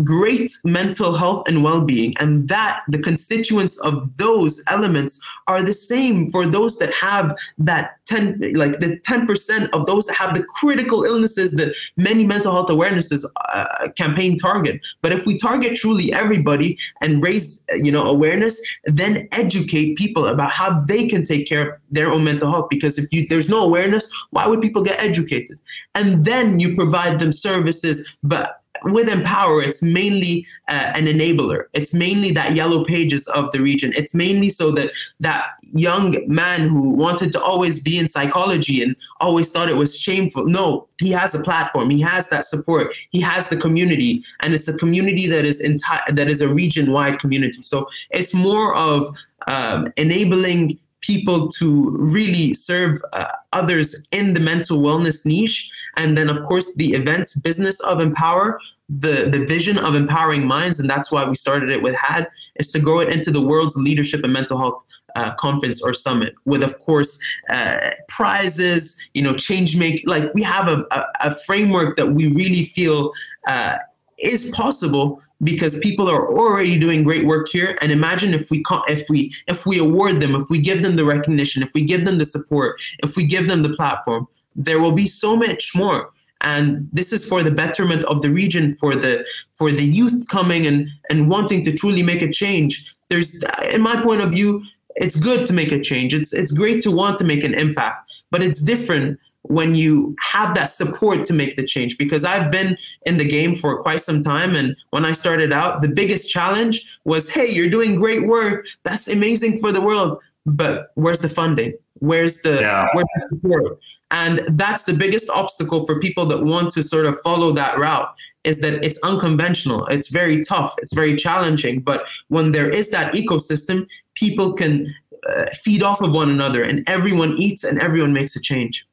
great 0.03 0.51
mental 0.65 1.15
health 1.15 1.47
and 1.47 1.63
well-being 1.63 2.13
and 2.19 2.49
that 2.49 2.81
the 2.89 2.99
constituents 2.99 3.79
of 3.83 4.11
those 4.17 4.61
elements 4.67 5.21
are 5.47 5.63
the 5.63 5.73
same 5.73 6.33
for 6.33 6.49
those 6.49 6.79
that 6.79 6.93
have 6.93 7.33
that 7.59 7.93
10 8.07 8.55
like 8.55 8.81
the 8.81 8.99
10% 9.01 9.71
of 9.71 9.87
those 9.87 10.05
that 10.07 10.17
have 10.17 10.35
the 10.35 10.43
critical 10.43 11.05
illnesses 11.05 11.53
that 11.53 11.73
many 11.97 12.25
mental 12.25 12.53
health 12.53 12.69
awarenesses 12.69 13.25
uh, 13.53 13.89
campaign 13.97 14.37
target. 14.37 14.81
But 15.01 15.13
if 15.13 15.27
we 15.27 15.39
target 15.39 15.77
truly 15.77 16.13
everybody 16.13 16.77
and 17.01 17.23
raise 17.23 17.63
you 17.77 17.93
know 17.93 18.03
awareness 18.03 18.61
then 18.85 19.29
educate 19.31 19.97
people 19.97 20.27
about 20.27 20.51
how 20.51 20.81
they 20.87 21.07
can 21.07 21.25
take 21.25 21.47
care 21.49 21.63
of 21.75 21.81
their 21.93 22.11
own 22.11 22.25
mental 22.25 22.51
health 22.51 22.67
because 22.69 22.99
if 22.99 23.07
you 23.13 23.29
there's 23.29 23.49
no 23.49 23.63
awareness 23.63 24.11
why 24.31 24.45
would 24.49 24.61
people 24.61 24.83
get 24.83 24.99
educated? 24.99 25.57
And 25.95 26.25
then 26.25 26.59
you 26.59 26.75
provide 26.75 27.21
them 27.21 27.33
services 27.33 28.05
but 28.25 28.64
with 28.83 29.09
Empower, 29.09 29.63
it's 29.63 29.83
mainly 29.83 30.47
uh, 30.69 30.93
an 30.95 31.07
enabler. 31.07 31.65
It's 31.73 31.95
mainly 31.95 32.33
that 32.33 32.55
yellow 32.55 32.85
pages 32.85 33.27
of 33.29 33.53
the 33.53 33.61
region. 33.61 33.93
It's 33.97 34.15
mainly 34.15 34.51
so 34.51 34.71
that 34.73 34.91
that 35.21 35.47
young 35.73 36.17
man 36.27 36.69
who 36.69 36.91
wanted 36.91 37.33
to 37.33 37.41
always 37.41 37.83
be 37.83 37.99
in 37.99 38.09
psychology 38.09 38.83
and 38.83 38.97
always 39.21 39.51
thought 39.51 39.69
it 39.69 39.77
was 39.77 39.97
shameful. 39.97 40.47
No, 40.47 40.89
he 40.99 41.11
has 41.11 41.35
a 41.35 41.43
platform. 41.43 41.91
He 41.91 42.01
has 42.01 42.29
that 42.31 42.47
support. 42.47 42.93
He 43.11 43.21
has 43.21 43.49
the 43.49 43.57
community, 43.57 44.25
and 44.41 44.55
it's 44.55 44.69
a 44.69 44.77
community 44.77 45.27
that 45.29 45.45
is 45.45 45.61
entire 45.61 46.13
that 46.13 46.29
is 46.29 46.41
a 46.41 46.49
region-wide 46.49 47.21
community. 47.21 47.63
So 47.63 47.89
it's 48.11 48.35
more 48.35 48.75
of 48.75 49.15
um, 49.47 49.93
enabling 49.97 50.79
people 51.01 51.51
to 51.51 51.91
really 51.91 52.55
serve 52.55 53.01
uh, 53.13 53.27
others 53.53 54.03
in 54.11 54.35
the 54.35 54.41
mental 54.41 54.81
wellness 54.81 55.27
niche. 55.27 55.71
And 55.97 56.17
then, 56.17 56.29
of 56.29 56.45
course, 56.45 56.73
the 56.75 56.93
events 56.93 57.39
business 57.41 57.79
of 57.81 58.01
Empower, 58.01 58.59
the, 58.89 59.29
the 59.31 59.45
vision 59.47 59.79
of 59.79 59.95
empowering 59.95 60.47
minds, 60.47 60.79
and 60.81 60.89
that's 60.89 61.11
why 61.11 61.25
we 61.29 61.37
started 61.37 61.71
it 61.71 61.83
with 61.83 61.95
HAD, 61.95 62.29
is 62.57 62.71
to 62.73 62.79
grow 62.79 63.01
it 63.01 63.09
into 63.09 63.31
the 63.31 63.41
world's 63.41 63.77
leadership 63.77 64.23
and 64.25 64.33
mental 64.33 64.59
health 64.59 64.83
uh, 65.17 65.33
conference 65.37 65.81
or 65.81 65.95
summit 65.95 66.35
with 66.45 66.65
of 66.65 66.77
course 66.81 67.21
uh, 67.49 67.91
prizes 68.09 68.99
you 69.13 69.23
know 69.23 69.33
change 69.37 69.77
make 69.77 70.03
like 70.07 70.35
we 70.35 70.43
have 70.43 70.67
a, 70.67 70.85
a, 70.91 71.05
a 71.21 71.35
framework 71.47 71.97
that 71.97 72.15
we 72.15 72.27
really 72.33 72.65
feel 72.65 73.13
uh, 73.47 73.77
is 74.19 74.51
possible 74.51 75.23
because 75.43 75.79
people 75.81 76.09
are 76.09 76.29
already 76.37 76.79
doing 76.79 77.05
great 77.05 77.27
work 77.27 77.49
here. 77.49 77.77
And 77.81 77.93
imagine 77.93 78.35
if 78.35 78.51
we 78.51 78.63
if 78.89 79.09
we 79.09 79.35
if 79.47 79.67
we 79.67 79.79
award 79.79 80.21
them 80.21 80.35
if 80.35 80.49
we 80.49 80.59
give 80.59 80.83
them 80.83 80.97
the 80.97 81.05
recognition 81.05 81.63
if 81.63 81.71
we 81.75 81.85
give 81.85 82.05
them 82.05 82.19
the 82.19 82.27
support 82.27 82.77
if 83.03 83.17
we 83.17 83.27
give 83.27 83.47
them 83.49 83.63
the 83.63 83.71
platform 83.71 84.27
there 84.57 84.81
will 84.81 84.93
be 84.93 85.09
so 85.09 85.37
much 85.37 85.75
more. 85.75 86.11
And 86.41 86.89
this 86.93 87.13
is 87.13 87.25
for 87.25 87.43
the 87.43 87.51
betterment 87.51 88.05
of 88.05 88.21
the 88.21 88.31
region 88.31 88.77
for 88.77 88.95
the 88.95 89.25
for 89.57 89.73
the 89.73 89.85
youth 89.85 90.29
coming 90.29 90.67
and 90.67 90.89
and 91.09 91.31
wanting 91.31 91.65
to 91.65 91.73
truly 91.73 92.03
make 92.03 92.23
a 92.23 92.31
change. 92.31 92.85
There's 93.09 93.43
in 93.71 93.81
my 93.81 94.03
point 94.03 94.21
of 94.21 94.31
view 94.31 94.63
it's 94.97 95.17
good 95.17 95.47
to 95.47 95.53
make 95.53 95.73
a 95.73 95.81
change. 95.81 96.15
It's 96.15 96.33
it's 96.33 96.53
great 96.53 96.83
to 96.83 96.91
want 96.91 97.19
to 97.19 97.25
make 97.25 97.45
an 97.45 97.55
impact 97.55 98.05
but 98.31 98.43
it's 98.43 98.61
different 98.61 99.17
when 99.43 99.77
you 99.77 100.17
have 100.21 100.57
that 100.57 100.73
support 100.73 101.25
to 101.27 101.33
make 101.33 101.55
the 101.57 101.65
change. 101.65 101.97
Because 101.99 102.25
I've 102.25 102.51
been 102.51 102.77
in 103.07 103.17
the 103.17 103.25
game 103.25 103.55
for 103.55 103.81
quite 103.81 104.03
some 104.03 104.25
time 104.25 104.57
and 104.57 104.75
when 104.91 105.05
I 105.05 105.13
started 105.13 105.53
out 105.53 105.83
the 105.83 105.89
biggest 105.89 106.29
challenge 106.29 106.85
was 107.05 107.31
hey 107.31 107.49
you're 107.49 107.71
doing 107.71 107.95
great 107.95 108.27
work. 108.27 108.67
That's 108.83 109.07
amazing 109.09 109.61
for 109.61 109.71
the 109.73 109.81
world. 109.81 110.19
But 110.47 110.91
where's 110.95 111.21
the 111.21 111.29
funding? 111.29 111.75
Where's 112.01 112.43
the 112.43 112.61
yeah. 112.61 112.87
where's 112.93 113.07
the 113.17 113.29
support 113.31 113.79
and 114.15 114.43
that's 114.57 114.85
the 114.85 114.95
biggest 114.95 115.29
obstacle 115.29 115.85
for 115.85 115.99
people 116.01 116.25
that 116.25 116.45
want 116.45 116.73
to 116.73 116.83
sort 116.83 117.05
of 117.05 117.19
follow 117.23 117.53
that 117.53 117.79
route 117.79 118.09
is 118.45 118.61
that 118.61 118.75
it's 118.85 118.99
unconventional 119.03 119.87
it's 119.87 120.09
very 120.09 120.43
tough 120.45 120.75
it's 120.79 120.95
very 120.95 121.17
challenging 121.17 121.81
but 121.81 122.05
when 122.29 122.53
there 122.53 122.69
is 122.69 122.91
that 122.91 123.13
ecosystem 123.13 123.87
people 124.15 124.53
can 124.55 124.95
uh, 125.29 125.47
feed 125.63 125.83
off 125.83 126.01
of 126.01 126.13
one 126.13 126.31
another 126.31 126.63
and 126.63 126.89
everyone 126.89 127.37
eats 127.37 127.65
and 127.65 127.83
everyone 127.83 128.13
makes 128.13 128.35
a 128.37 128.41
change 128.41 128.87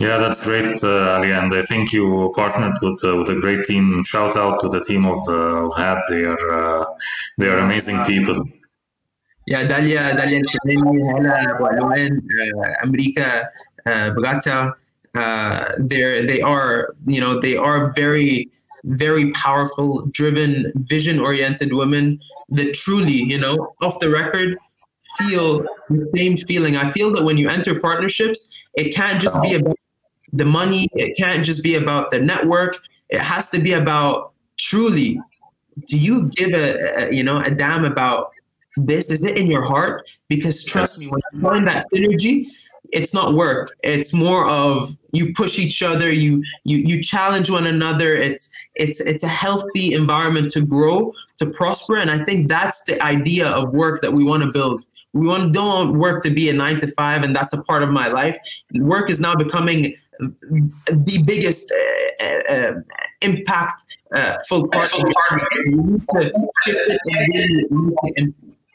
yeah, 0.00 0.18
that's 0.18 0.44
great, 0.44 0.82
uh, 0.84 1.14
Ali, 1.14 1.32
and 1.32 1.52
I 1.52 1.62
think 1.62 1.92
you 1.92 2.32
partnered 2.36 2.76
with 2.80 3.04
uh, 3.04 3.16
with 3.16 3.30
a 3.30 3.40
great 3.40 3.64
team. 3.64 4.04
Shout 4.04 4.36
out 4.36 4.60
to 4.60 4.68
the 4.68 4.80
team 4.80 5.04
of 5.04 5.18
uh, 5.28 5.64
of 5.64 5.76
HAD. 5.76 5.98
They 6.08 6.24
are 6.24 6.50
uh, 6.50 6.84
they 7.36 7.48
are 7.48 7.58
amazing 7.58 7.98
people. 8.04 8.44
Yeah, 9.46 9.66
Dalia, 9.66 10.14
Dalia 10.14 10.42
Al-Kademi, 10.44 11.00
Hala 11.10 11.56
Uh, 13.88 14.10
Abu 14.10 14.20
America, 14.20 14.44
Bagata. 14.44 14.74
Uh, 15.14 15.74
they're 15.78 16.26
they 16.26 16.40
are 16.42 16.94
you 17.06 17.20
know 17.20 17.40
they 17.40 17.56
are 17.56 17.92
very 17.94 18.50
very 18.84 19.32
powerful, 19.32 20.06
driven, 20.06 20.72
vision 20.88 21.18
oriented 21.18 21.72
women 21.72 22.20
that 22.50 22.74
truly 22.74 23.12
you 23.12 23.38
know 23.38 23.74
off 23.82 23.98
the 24.00 24.10
record 24.10 24.56
feel 25.16 25.62
the 25.90 26.10
same 26.14 26.36
feeling. 26.36 26.76
I 26.76 26.92
feel 26.92 27.12
that 27.14 27.24
when 27.24 27.36
you 27.36 27.48
enter 27.48 27.80
partnerships, 27.80 28.48
it 28.74 28.94
can't 28.94 29.20
just 29.20 29.40
be 29.42 29.54
about 29.54 29.76
the 30.32 30.44
money. 30.44 30.88
It 30.92 31.16
can't 31.16 31.44
just 31.44 31.62
be 31.62 31.74
about 31.74 32.10
the 32.10 32.20
network. 32.20 32.76
It 33.08 33.20
has 33.20 33.48
to 33.50 33.58
be 33.58 33.72
about 33.72 34.32
truly. 34.58 35.20
Do 35.86 35.98
you 35.98 36.28
give 36.28 36.52
a, 36.52 37.08
a 37.08 37.12
you 37.12 37.24
know 37.24 37.38
a 37.38 37.50
damn 37.50 37.84
about 37.84 38.30
this? 38.76 39.10
Is 39.10 39.22
it 39.22 39.36
in 39.36 39.50
your 39.50 39.64
heart? 39.64 40.06
Because 40.28 40.64
trust 40.64 41.00
yes. 41.00 41.06
me, 41.06 41.12
when 41.12 41.22
you 41.32 41.40
find 41.40 41.66
that 41.66 41.84
synergy, 41.92 42.46
it's 42.92 43.12
not 43.12 43.34
work. 43.34 43.70
It's 43.82 44.12
more 44.12 44.48
of 44.48 44.96
you 45.12 45.32
push 45.34 45.58
each 45.58 45.82
other. 45.82 46.10
You 46.10 46.42
you 46.64 46.78
you 46.78 47.02
challenge 47.02 47.50
one 47.50 47.66
another. 47.66 48.14
It's 48.14 48.50
it's 48.74 49.00
it's 49.00 49.22
a 49.22 49.28
healthy 49.28 49.94
environment 49.94 50.50
to 50.52 50.60
grow 50.60 51.12
to 51.38 51.46
prosper. 51.46 51.96
And 51.96 52.10
I 52.10 52.24
think 52.24 52.48
that's 52.48 52.84
the 52.84 53.00
idea 53.02 53.48
of 53.48 53.72
work 53.72 54.02
that 54.02 54.12
we 54.12 54.24
want 54.24 54.42
to 54.42 54.50
build 54.50 54.84
we 55.12 55.26
want 55.26 55.52
don't 55.52 55.66
want 55.66 55.98
work 55.98 56.22
to 56.24 56.30
be 56.30 56.48
a 56.48 56.52
nine 56.52 56.78
to 56.80 56.90
five, 56.92 57.22
and 57.22 57.34
that's 57.34 57.52
a 57.52 57.62
part 57.64 57.82
of 57.82 57.90
my 57.90 58.08
life. 58.08 58.36
Work 58.74 59.10
is 59.10 59.20
now 59.20 59.34
becoming 59.34 59.94
the 60.20 61.22
biggest 61.24 61.72
uh, 61.72 62.24
uh, 62.24 62.52
uh 62.52 62.72
impact 63.22 63.84
uh, 64.12 64.36
full 64.48 64.68
part 64.68 64.92
of 64.94 65.02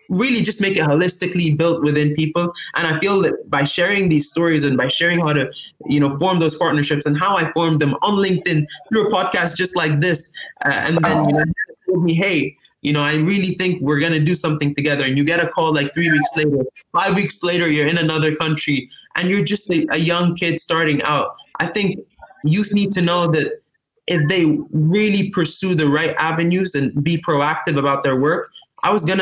really 0.10 0.42
just 0.42 0.62
make 0.62 0.78
it 0.78 0.84
holistically 0.84 1.58
built 1.58 1.84
within 1.84 2.14
people 2.16 2.52
and 2.76 2.88
i 2.88 3.00
feel 3.00 3.22
that 3.22 3.50
by 3.50 3.64
sharing 3.64 4.10
these 4.10 4.30
stories 4.30 4.64
and 4.64 4.78
by 4.78 4.88
sharing 4.88 5.20
how 5.20 5.34
to 5.34 5.50
you 5.86 6.00
know 6.00 6.18
form 6.18 6.40
those 6.40 6.56
partnerships 6.56 7.06
and 7.06 7.18
how 7.18 7.38
i 7.38 7.52
formed 7.54 7.80
them 7.80 7.96
on 8.02 8.16
linkedin 8.16 8.66
through 8.90 9.08
a 9.08 9.12
podcast 9.12 9.56
just 9.56 9.76
like 9.76 10.00
this 10.00 10.34
uh, 10.66 10.70
and 10.70 10.98
then 11.04 11.30
you 11.30 11.34
know 11.34 11.44
told 11.88 12.04
me 12.04 12.14
hey 12.14 12.56
you 12.84 12.92
know, 12.92 13.02
I 13.02 13.14
really 13.14 13.56
think 13.56 13.82
we're 13.82 14.00
to 14.02 14.20
do 14.20 14.36
something 14.36 14.76
together. 14.76 15.06
And 15.06 15.18
you 15.18 15.24
get 15.24 15.40
a 15.40 15.48
call 15.48 15.74
like 15.74 15.94
three 15.94 16.12
weeks 16.12 16.30
later, 16.36 16.66
five 16.92 17.16
weeks 17.16 17.42
later, 17.42 17.70
you're 17.70 17.88
in 17.88 17.98
another 17.98 18.36
country 18.36 18.90
and 19.16 19.30
you're 19.30 19.44
just 19.44 19.70
a, 19.70 19.98
young 19.98 20.36
kid 20.36 20.60
starting 20.60 21.02
out. 21.04 21.36
I 21.62 21.68
think 21.68 22.00
youth 22.44 22.74
need 22.74 22.92
to 22.94 23.02
know 23.02 23.26
that 23.28 23.62
if 24.08 24.28
they 24.28 24.58
really 24.72 25.30
pursue 25.30 25.76
the 25.76 25.88
right 25.88 26.14
avenues 26.20 26.76
and 26.76 27.02
be 27.02 27.18
proactive 27.22 27.80
about 27.80 28.04
their 28.04 28.18
work, 28.18 28.50
I 28.84 28.92
was 28.92 29.06
going 29.06 29.20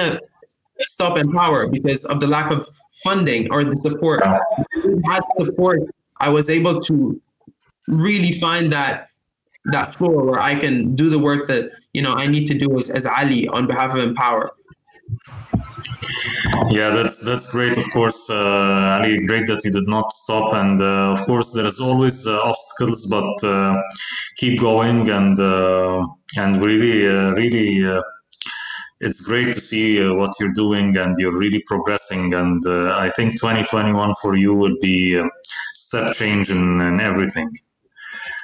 to 0.81 0.89
stop 0.89 1.17
power 1.33 1.67
because 1.67 2.05
of 2.05 2.19
the 2.19 2.27
lack 2.27 2.51
of 2.51 2.67
funding 3.03 3.51
or 3.51 3.63
the 3.63 3.75
support. 3.75 4.23
had 4.23 5.23
support, 5.37 5.81
I 6.19 6.29
was 6.29 6.49
able 6.49 6.81
to 6.81 7.19
really 7.87 8.39
find 8.39 8.71
that 8.71 9.07
that 9.65 9.93
floor 9.95 10.25
where 10.25 10.39
I 10.39 10.59
can 10.59 10.95
do 10.95 11.09
the 11.09 11.19
work 11.19 11.47
that 11.47 11.69
you 11.93 12.01
know 12.01 12.13
I 12.13 12.27
need 12.27 12.47
to 12.47 12.57
do 12.57 12.79
as, 12.79 12.89
as 12.89 13.05
Ali 13.05 13.47
on 13.47 13.67
behalf 13.67 13.91
of 13.95 13.99
Empower. 14.03 14.51
Yeah, 16.69 16.89
that's 16.91 17.23
that's 17.23 17.51
great. 17.51 17.77
Of 17.77 17.89
course, 17.91 18.29
uh, 18.29 18.99
Ali, 18.99 19.25
great 19.25 19.47
that 19.47 19.63
you 19.65 19.71
did 19.71 19.87
not 19.87 20.11
stop. 20.11 20.53
And 20.53 20.79
uh, 20.79 21.11
of 21.11 21.21
course, 21.25 21.53
there 21.53 21.65
is 21.65 21.79
always 21.79 22.25
uh, 22.25 22.39
obstacles, 22.43 23.07
but 23.07 23.43
uh, 23.43 23.81
keep 24.37 24.59
going 24.59 25.09
and 25.09 25.39
uh, 25.39 26.05
and 26.37 26.61
really, 26.61 27.07
uh, 27.07 27.31
really. 27.31 28.01
It's 29.01 29.21
great 29.21 29.53
to 29.53 29.59
see 29.59 30.01
what 30.01 30.31
you're 30.39 30.53
doing 30.53 30.95
and 30.95 31.15
you're 31.17 31.37
really 31.37 31.61
progressing. 31.65 32.33
And 32.33 32.63
I 32.67 33.09
think 33.09 33.33
2021 33.33 34.13
for 34.21 34.35
you 34.35 34.53
will 34.53 34.77
be 34.79 35.15
a 35.17 35.23
step 35.73 36.13
change 36.15 36.51
in, 36.51 36.79
in 36.81 36.99
everything. 36.99 37.49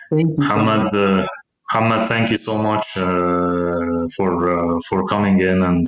Thank 0.09 0.29
you. 0.29 0.47
Hamad, 0.47 0.93
uh, 0.93 1.27
Hamad, 1.71 2.07
thank 2.07 2.31
you 2.31 2.37
so 2.37 2.57
much 2.57 2.85
uh, 2.97 4.07
for 4.15 4.31
uh, 4.55 4.79
for 4.87 5.05
coming 5.05 5.39
in 5.41 5.61
and 5.63 5.85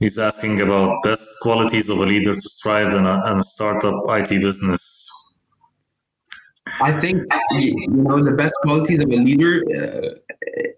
he's 0.00 0.18
asking 0.18 0.60
about 0.60 1.02
best 1.02 1.28
qualities 1.40 1.88
of 1.88 1.98
a 1.98 2.06
leader 2.06 2.34
to 2.34 2.48
strive 2.58 2.92
in 2.92 3.06
a, 3.06 3.32
in 3.32 3.38
a 3.38 3.42
startup 3.42 4.04
IT 4.10 4.28
business. 4.42 5.08
I 6.80 6.92
think 7.00 7.22
you 7.52 7.86
know 7.88 8.22
the 8.22 8.32
best 8.32 8.54
qualities 8.62 8.98
of 8.98 9.08
a 9.10 9.16
leader, 9.28 9.62
uh, 9.78 10.34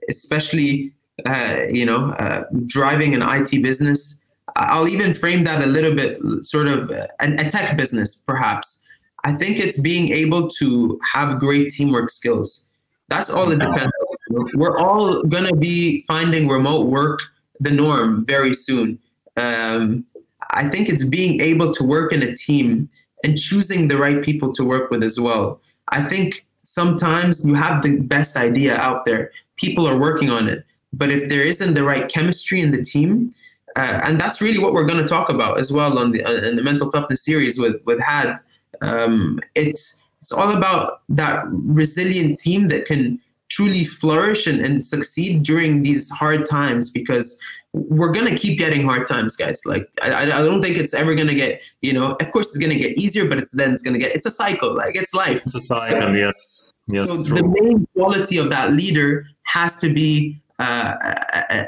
especially 0.09 0.95
uh, 1.27 1.63
you 1.71 1.87
know 1.87 2.11
uh, 2.13 2.45
driving 2.67 3.15
an 3.15 3.23
IT 3.23 3.63
business. 3.63 4.17
I'll 4.57 4.89
even 4.89 5.15
frame 5.15 5.43
that 5.45 5.63
a 5.63 5.67
little 5.67 5.95
bit, 5.95 6.21
sort 6.43 6.69
of 6.69 6.91
a, 6.91 7.09
a 7.21 7.51
tech 7.51 7.77
business, 7.77 8.21
perhaps. 8.21 8.83
I 9.25 9.33
think 9.33 9.59
it's 9.59 9.81
being 9.81 10.11
able 10.11 10.51
to 10.51 11.01
have 11.13 11.41
great 11.41 11.73
teamwork 11.73 12.11
skills. 12.11 12.65
That's 13.09 13.31
all 13.31 13.51
it 13.51 13.59
depends 13.59 13.93
on. 14.31 14.51
We're 14.55 14.79
all 14.79 15.23
going 15.23 15.45
to 15.45 15.57
be 15.57 16.05
finding 16.07 16.47
remote 16.47 16.87
work 16.87 17.21
the 17.61 17.71
norm 17.71 18.25
very 18.27 18.55
soon. 18.55 18.99
Um, 19.37 20.05
I 20.51 20.69
think 20.69 20.89
it's 20.89 21.05
being 21.05 21.41
able 21.41 21.75
to 21.75 21.85
work 21.85 22.13
in 22.13 22.23
a 22.23 22.37
team 22.37 22.89
and 23.25 23.39
choosing 23.39 23.89
the 23.89 23.97
right 23.97 24.23
people 24.23 24.53
to 24.55 24.65
work 24.65 24.91
with 24.91 25.03
as 25.03 25.19
well. 25.19 25.61
I 25.89 26.03
think 26.09 26.47
sometimes 26.65 27.41
you 27.45 27.55
have 27.55 27.83
the 27.83 27.99
best 27.99 28.37
idea 28.37 28.77
out 28.77 29.05
there, 29.05 29.31
people 29.57 29.89
are 29.89 29.99
working 29.99 30.31
on 30.31 30.49
it. 30.49 30.65
But 30.97 31.11
if 31.11 31.29
there 31.29 31.45
isn't 31.45 31.75
the 31.75 31.85
right 31.85 32.09
chemistry 32.09 32.61
in 32.61 32.71
the 32.71 32.85
team, 32.85 33.35
uh, 33.77 34.01
and 34.05 34.21
that's 34.21 34.41
really 34.41 34.59
what 34.59 34.73
we're 34.73 34.87
going 34.87 35.03
to 35.03 35.09
talk 35.09 35.29
about 35.29 35.59
as 35.59 35.73
well 35.73 35.99
on 35.99 36.13
the, 36.13 36.25
uh, 36.25 36.49
in 36.49 36.57
the 36.57 36.63
mental 36.63 36.91
toughness 36.91 37.25
series 37.25 37.59
with 37.59 37.77
with 37.85 38.01
HAD 38.01 38.41
um, 38.83 39.41
it's 39.55 40.01
it's 40.21 40.33
all 40.33 40.57
about 40.57 41.03
that 41.11 41.45
resilient 41.49 42.39
team 42.39 42.69
that 42.69 42.87
can 42.87 43.21
truly 43.51 43.85
flourish 43.85 44.47
and, 44.47 44.61
and 44.61 44.85
succeed 44.85 45.43
during 45.43 45.83
these 45.83 46.09
hard 46.11 46.49
times 46.49 46.91
because 46.91 47.39
we're 47.75 48.13
gonna 48.13 48.37
keep 48.37 48.59
getting 48.59 48.85
hard 48.85 49.07
times, 49.07 49.37
guys. 49.37 49.61
Like 49.67 49.89
I, 50.01 50.23
I 50.23 50.43
don't 50.43 50.63
think 50.63 50.79
it's 50.79 50.95
ever 50.95 51.15
gonna 51.15 51.35
get, 51.35 51.61
you 51.83 51.93
know. 51.93 52.17
Of 52.21 52.33
course, 52.33 52.49
it's 52.49 52.59
gonna 52.59 52.77
get 52.77 52.97
easier, 52.97 53.29
but 53.29 53.39
it's 53.39 53.51
then 53.51 53.75
it's 53.75 53.83
gonna 53.83 53.99
get. 53.99 54.15
It's 54.15 54.27
a 54.27 54.31
cycle. 54.31 54.75
Like 54.75 54.97
it's 54.97 55.13
life. 55.13 55.43
It's 55.43 55.55
a 55.55 55.61
cycle. 55.61 56.01
So, 56.01 56.13
yes. 56.13 56.73
Yes. 56.89 57.09
So 57.09 57.17
the 57.17 57.49
main 57.49 57.87
quality 57.95 58.39
of 58.39 58.49
that 58.51 58.73
leader 58.73 59.27
has 59.43 59.79
to 59.81 59.93
be 59.93 60.41
uh, 60.59 60.95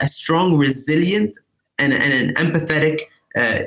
a, 0.00 0.08
strong, 0.08 0.56
resilient, 0.56 1.36
and, 1.78 1.92
and 1.92 2.12
an 2.12 2.34
empathetic 2.34 3.00
uh, 3.36 3.64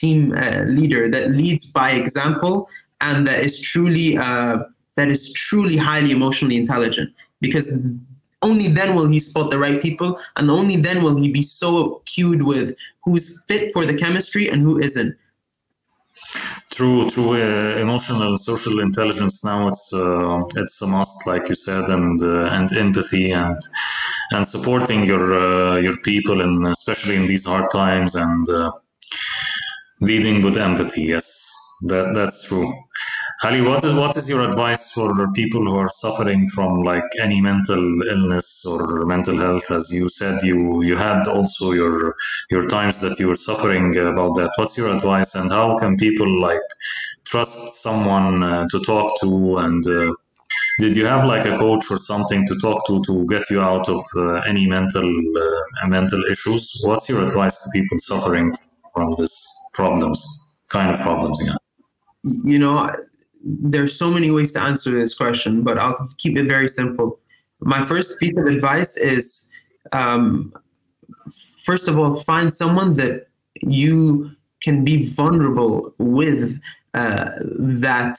team 0.00 0.32
uh, 0.32 0.64
leader 0.66 1.08
that 1.08 1.30
leads 1.30 1.70
by 1.70 1.92
example 1.92 2.68
and 3.00 3.26
that 3.26 3.44
is 3.44 3.60
truly 3.60 4.16
uh, 4.16 4.58
that 4.96 5.08
is 5.08 5.32
truly 5.32 5.76
highly 5.76 6.10
emotionally 6.10 6.56
intelligent 6.56 7.12
because 7.40 7.72
only 8.42 8.68
then 8.68 8.94
will 8.94 9.06
he 9.06 9.20
spot 9.20 9.50
the 9.50 9.58
right 9.58 9.82
people 9.82 10.18
and 10.36 10.50
only 10.50 10.76
then 10.76 11.02
will 11.02 11.16
he 11.16 11.28
be 11.30 11.42
so 11.42 12.02
cued 12.06 12.42
with 12.42 12.74
who's 13.04 13.40
fit 13.46 13.72
for 13.72 13.86
the 13.86 13.94
chemistry 13.94 14.48
and 14.48 14.62
who 14.62 14.78
isn't 14.78 15.16
through 16.70 17.10
through 17.10 17.32
uh, 17.34 17.76
emotional 17.78 18.28
and 18.28 18.40
social 18.40 18.80
intelligence 18.80 19.44
now 19.44 19.68
it's 19.68 19.92
uh, 19.92 20.42
it's 20.56 20.80
a 20.82 20.86
must 20.86 21.26
like 21.26 21.48
you 21.48 21.54
said 21.54 21.84
and 21.88 22.22
uh, 22.22 22.44
and 22.56 22.72
empathy 22.72 23.30
and 23.32 23.60
and 24.32 24.46
supporting 24.46 25.04
your 25.04 25.24
uh, 25.34 25.76
your 25.76 25.96
people 25.98 26.40
and 26.40 26.66
especially 26.68 27.16
in 27.16 27.26
these 27.26 27.44
hard 27.44 27.70
times 27.70 28.14
and 28.14 28.48
uh, 28.50 28.72
leading 30.00 30.42
with 30.42 30.56
empathy 30.56 31.02
yes. 31.02 31.50
That 31.82 32.14
that's 32.14 32.48
true 32.48 32.72
Ali, 33.44 33.60
what 33.60 33.84
is 33.84 33.92
what 33.92 34.16
is 34.16 34.26
your 34.26 34.42
advice 34.50 34.90
for 34.92 35.30
people 35.32 35.62
who 35.66 35.76
are 35.76 35.88
suffering 35.88 36.48
from 36.48 36.82
like 36.82 37.04
any 37.20 37.42
mental 37.42 37.82
illness 38.12 38.64
or 38.64 39.04
mental 39.04 39.36
health? 39.36 39.70
As 39.70 39.92
you 39.92 40.08
said, 40.08 40.42
you 40.42 40.82
you 40.82 40.96
had 40.96 41.28
also 41.28 41.72
your 41.72 42.14
your 42.50 42.66
times 42.68 43.00
that 43.00 43.18
you 43.18 43.28
were 43.28 43.36
suffering 43.36 43.94
about 43.98 44.34
that. 44.36 44.50
What's 44.56 44.78
your 44.78 44.88
advice, 44.96 45.34
and 45.34 45.52
how 45.52 45.76
can 45.76 45.98
people 45.98 46.40
like 46.40 46.66
trust 47.24 47.82
someone 47.82 48.42
uh, 48.42 48.66
to 48.70 48.80
talk 48.80 49.20
to? 49.20 49.56
And 49.58 49.86
uh, 49.86 50.14
did 50.78 50.96
you 50.96 51.04
have 51.04 51.26
like 51.26 51.44
a 51.44 51.54
coach 51.58 51.90
or 51.90 51.98
something 51.98 52.46
to 52.48 52.54
talk 52.60 52.86
to 52.86 53.02
to 53.02 53.26
get 53.26 53.50
you 53.50 53.60
out 53.60 53.90
of 53.90 54.02
uh, 54.16 54.40
any 54.52 54.66
mental 54.66 55.08
uh, 55.44 55.86
mental 55.88 56.24
issues? 56.32 56.80
What's 56.84 57.10
your 57.10 57.20
advice 57.28 57.62
to 57.62 57.68
people 57.78 57.98
suffering 57.98 58.50
from 58.94 59.12
this 59.18 59.34
problems, 59.74 60.18
kind 60.70 60.90
of 60.90 60.98
problems? 61.02 61.38
Yeah. 61.44 61.58
You 62.22 62.58
know, 62.58 62.90
there's 63.44 63.96
so 63.96 64.10
many 64.10 64.30
ways 64.30 64.52
to 64.52 64.62
answer 64.62 64.90
this 64.98 65.14
question, 65.14 65.62
but 65.62 65.78
I'll 65.78 66.08
keep 66.18 66.36
it 66.36 66.48
very 66.48 66.68
simple. 66.68 67.20
My 67.60 67.84
first 67.84 68.18
piece 68.18 68.36
of 68.36 68.46
advice 68.46 68.96
is 68.96 69.48
um, 69.92 70.52
first 71.64 71.88
of 71.88 71.98
all, 71.98 72.20
find 72.20 72.52
someone 72.52 72.96
that 72.96 73.28
you 73.62 74.30
can 74.62 74.84
be 74.84 75.10
vulnerable 75.10 75.94
with, 75.98 76.58
uh, 76.94 77.30
that 77.58 78.18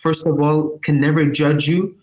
first 0.00 0.26
of 0.26 0.40
all 0.40 0.78
can 0.82 1.00
never 1.00 1.26
judge 1.26 1.68
you 1.68 1.96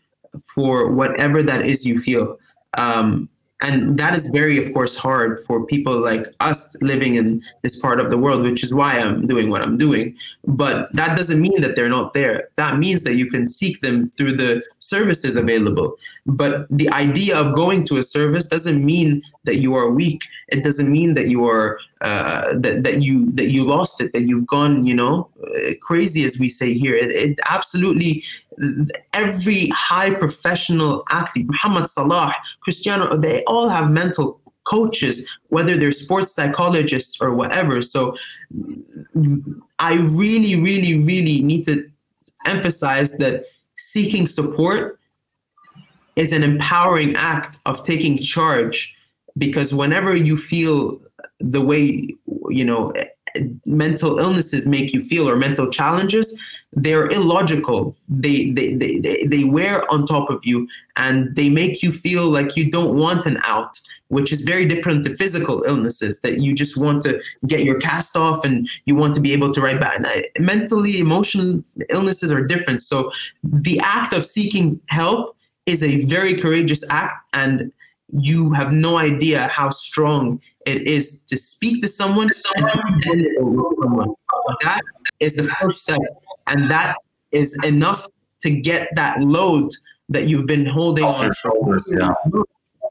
for 0.54 0.91
whatever 0.91 1.43
that 1.43 1.65
is 1.65 1.86
you 1.86 2.02
feel. 2.02 2.38
Um, 2.78 3.30
and 3.61 3.97
that 3.97 4.15
is 4.15 4.29
very 4.29 4.63
of 4.63 4.73
course 4.73 4.95
hard 4.95 5.43
for 5.45 5.65
people 5.65 5.99
like 5.99 6.25
us 6.39 6.75
living 6.81 7.15
in 7.15 7.43
this 7.61 7.79
part 7.79 7.99
of 7.99 8.09
the 8.09 8.17
world 8.17 8.41
which 8.43 8.63
is 8.63 8.73
why 8.73 8.97
i'm 8.97 9.27
doing 9.27 9.49
what 9.49 9.61
i'm 9.61 9.77
doing. 9.77 10.15
But 10.45 10.91
that 10.93 11.17
doesn't 11.17 11.41
mean 11.41 11.61
that 11.61 11.75
they're 11.75 11.89
not 11.89 12.13
there. 12.13 12.49
That 12.55 12.77
means 12.77 13.03
that 13.03 13.15
you 13.15 13.29
can 13.29 13.47
seek 13.47 13.81
them 13.81 14.11
through 14.17 14.37
the 14.37 14.63
services 14.79 15.35
available. 15.35 15.95
But 16.25 16.67
the 16.69 16.89
idea 16.89 17.37
of 17.37 17.55
going 17.55 17.85
to 17.87 17.97
a 17.97 18.03
service 18.03 18.45
doesn't 18.45 18.83
mean 18.83 19.21
that 19.43 19.57
you 19.57 19.75
are 19.75 19.89
weak. 19.89 20.21
It 20.47 20.63
doesn't 20.63 20.91
mean 20.91 21.13
that 21.15 21.27
you 21.27 21.47
are 21.47 21.79
uh, 22.01 22.53
that, 22.53 22.83
that 22.83 23.01
you 23.01 23.29
that 23.31 23.49
you 23.49 23.65
lost 23.65 23.99
it 23.99 24.13
that 24.13 24.21
you've 24.21 24.47
gone 24.47 24.85
you 24.85 24.93
know 24.93 25.29
crazy 25.81 26.23
as 26.25 26.39
we 26.39 26.49
say 26.49 26.73
here. 26.73 26.95
It, 26.95 27.11
it 27.11 27.39
absolutely 27.47 28.23
every 29.13 29.69
high 29.69 30.13
professional 30.13 31.03
athlete 31.09 31.47
muhammad 31.47 31.89
salah 31.89 32.33
cristiano 32.61 33.15
they 33.15 33.43
all 33.45 33.69
have 33.69 33.89
mental 33.89 34.41
coaches 34.69 35.25
whether 35.47 35.77
they're 35.77 35.91
sports 35.91 36.33
psychologists 36.33 37.19
or 37.21 37.33
whatever. 37.33 37.81
So 37.81 38.15
i 39.79 39.93
really 39.93 40.55
really 40.55 40.93
really 40.99 41.41
need 41.41 41.65
to 41.65 41.89
emphasize 42.45 43.11
that 43.17 43.45
seeking 43.77 44.25
support 44.27 44.99
is 46.15 46.31
an 46.31 46.43
empowering 46.43 47.15
act 47.15 47.57
of 47.65 47.83
taking 47.83 48.17
charge 48.17 48.93
because 49.37 49.73
whenever 49.73 50.15
you 50.15 50.35
feel 50.37 50.99
the 51.39 51.61
way 51.61 52.15
you 52.49 52.65
know 52.65 52.93
mental 53.65 54.19
illnesses 54.19 54.65
make 54.65 54.93
you 54.93 55.03
feel 55.05 55.29
or 55.29 55.35
mental 55.35 55.69
challenges 55.69 56.37
they're 56.73 57.08
illogical. 57.08 57.95
They, 58.08 58.51
they 58.51 58.75
they 58.75 59.23
they 59.25 59.43
wear 59.43 59.89
on 59.91 60.05
top 60.05 60.29
of 60.29 60.39
you 60.43 60.67
and 60.95 61.36
they 61.36 61.49
make 61.49 61.82
you 61.82 61.91
feel 61.91 62.29
like 62.29 62.55
you 62.55 62.69
don't 62.69 62.95
want 62.97 63.25
an 63.25 63.39
out 63.43 63.79
which 64.10 64.34
is 64.34 64.41
very 64.41 64.67
different 64.67 65.05
to 65.05 65.15
physical 65.15 65.63
illnesses 65.67 66.19
that 66.21 66.39
you 66.39 66.53
just 66.53 66.75
want 66.75 67.03
to 67.03 67.21
get 67.47 67.63
your 67.63 67.79
cast 67.79 68.17
off 68.17 68.43
and 68.43 68.67
you 68.86 68.95
want 68.95 69.13
to 69.15 69.21
be 69.21 69.32
able 69.34 69.53
to 69.53 69.62
write 69.62 69.79
back 69.79 70.03
mentally 70.39 70.99
emotional 70.99 71.63
illnesses 71.89 72.32
are 72.32 72.43
different. 72.45 72.82
So 72.82 73.12
the 73.43 73.79
act 73.79 74.13
of 74.13 74.25
seeking 74.25 74.79
help 74.88 75.38
is 75.65 75.84
a 75.84 76.05
very 76.05 76.41
courageous 76.41 76.84
act 76.89 77.23
and 77.34 77.71
you 78.12 78.51
have 78.53 78.71
no 78.71 78.97
idea 78.97 79.47
how 79.47 79.69
strong 79.69 80.41
it 80.65 80.88
is 80.88 81.19
to 81.21 81.38
speak 81.38 81.82
to 81.84 81.88
someone 81.88 82.29
and 82.55 83.27
someone. 83.79 84.15
That 84.63 84.81
is 85.19 85.35
the 85.35 85.49
first 85.59 85.83
step, 85.83 85.99
and 86.47 86.69
that 86.69 86.95
is 87.31 87.57
enough 87.63 88.07
to 88.43 88.49
get 88.49 88.89
that 88.95 89.21
load 89.21 89.71
that 90.09 90.27
you've 90.27 90.47
been 90.47 90.65
holding 90.65 91.03
off 91.03 91.21
your 91.21 91.33
shoulders, 91.33 91.93
yeah. 91.97 92.13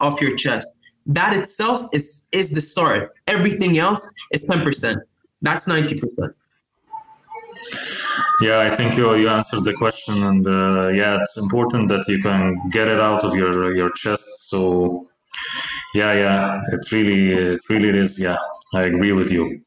off 0.00 0.20
your 0.20 0.36
chest. 0.36 0.68
That 1.06 1.32
itself 1.34 1.86
is 1.92 2.26
is 2.32 2.50
the 2.50 2.60
start. 2.60 3.14
Everything 3.26 3.78
else 3.78 4.08
is 4.32 4.42
ten 4.42 4.62
percent. 4.62 4.98
That's 5.42 5.66
ninety 5.66 5.98
percent. 5.98 6.34
Yeah, 8.40 8.60
I 8.60 8.68
think 8.68 8.96
you 8.96 9.14
you 9.16 9.28
answered 9.28 9.64
the 9.64 9.72
question, 9.72 10.22
and 10.22 10.46
uh, 10.46 10.88
yeah, 10.88 11.18
it's 11.20 11.36
important 11.36 11.88
that 11.88 12.06
you 12.08 12.22
can 12.22 12.68
get 12.70 12.86
it 12.86 13.00
out 13.00 13.24
of 13.24 13.34
your 13.34 13.74
your 13.74 13.90
chest. 13.90 14.50
So, 14.50 15.08
yeah, 15.94 16.12
yeah, 16.12 16.60
it 16.70 16.92
really 16.92 17.32
it 17.54 17.60
really 17.68 17.98
is. 17.98 18.20
Yeah, 18.20 18.36
I 18.74 18.82
agree 18.82 19.12
with 19.12 19.32
you. 19.32 19.60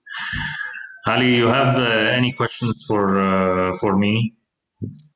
Ali, 1.07 1.35
you 1.35 1.47
have 1.47 1.77
uh, 1.77 1.81
any 2.19 2.31
questions 2.31 2.85
for 2.87 3.19
uh, 3.19 3.71
for 3.77 3.97
me? 3.97 4.33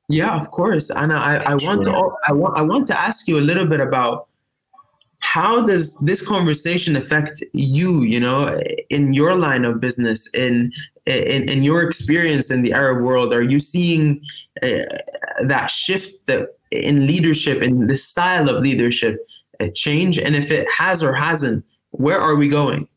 Yeah, 0.08 0.36
of 0.40 0.50
course, 0.50 0.90
and 0.90 1.12
I, 1.12 1.36
I 1.36 1.54
want 1.56 1.84
to 1.84 1.92
I 2.28 2.32
want 2.32 2.58
I 2.58 2.62
want 2.62 2.86
to 2.88 3.00
ask 3.00 3.26
you 3.28 3.38
a 3.38 3.44
little 3.50 3.66
bit 3.66 3.80
about 3.80 4.28
how 5.18 5.66
does 5.66 5.98
this 6.00 6.24
conversation 6.26 6.94
affect 6.94 7.42
you 7.52 8.02
you 8.02 8.20
know 8.20 8.60
in 8.90 9.12
your 9.12 9.34
line 9.34 9.64
of 9.64 9.80
business 9.80 10.28
in 10.34 10.72
in, 11.06 11.48
in 11.48 11.62
your 11.62 11.82
experience 11.82 12.50
in 12.50 12.62
the 12.62 12.72
Arab 12.72 13.02
world, 13.02 13.32
are 13.32 13.42
you 13.42 13.60
seeing 13.60 14.20
uh, 14.62 14.68
that 15.44 15.70
shift 15.70 16.26
that 16.26 16.58
in 16.72 17.06
leadership 17.06 17.62
and 17.62 17.88
the 17.88 17.96
style 17.96 18.48
of 18.48 18.60
leadership 18.60 19.24
uh, 19.60 19.68
change? 19.74 20.18
And 20.18 20.34
if 20.34 20.50
it 20.50 20.66
has 20.70 21.02
or 21.02 21.14
hasn't, 21.14 21.64
where 21.90 22.20
are 22.20 22.34
we 22.34 22.48
going? 22.48 22.88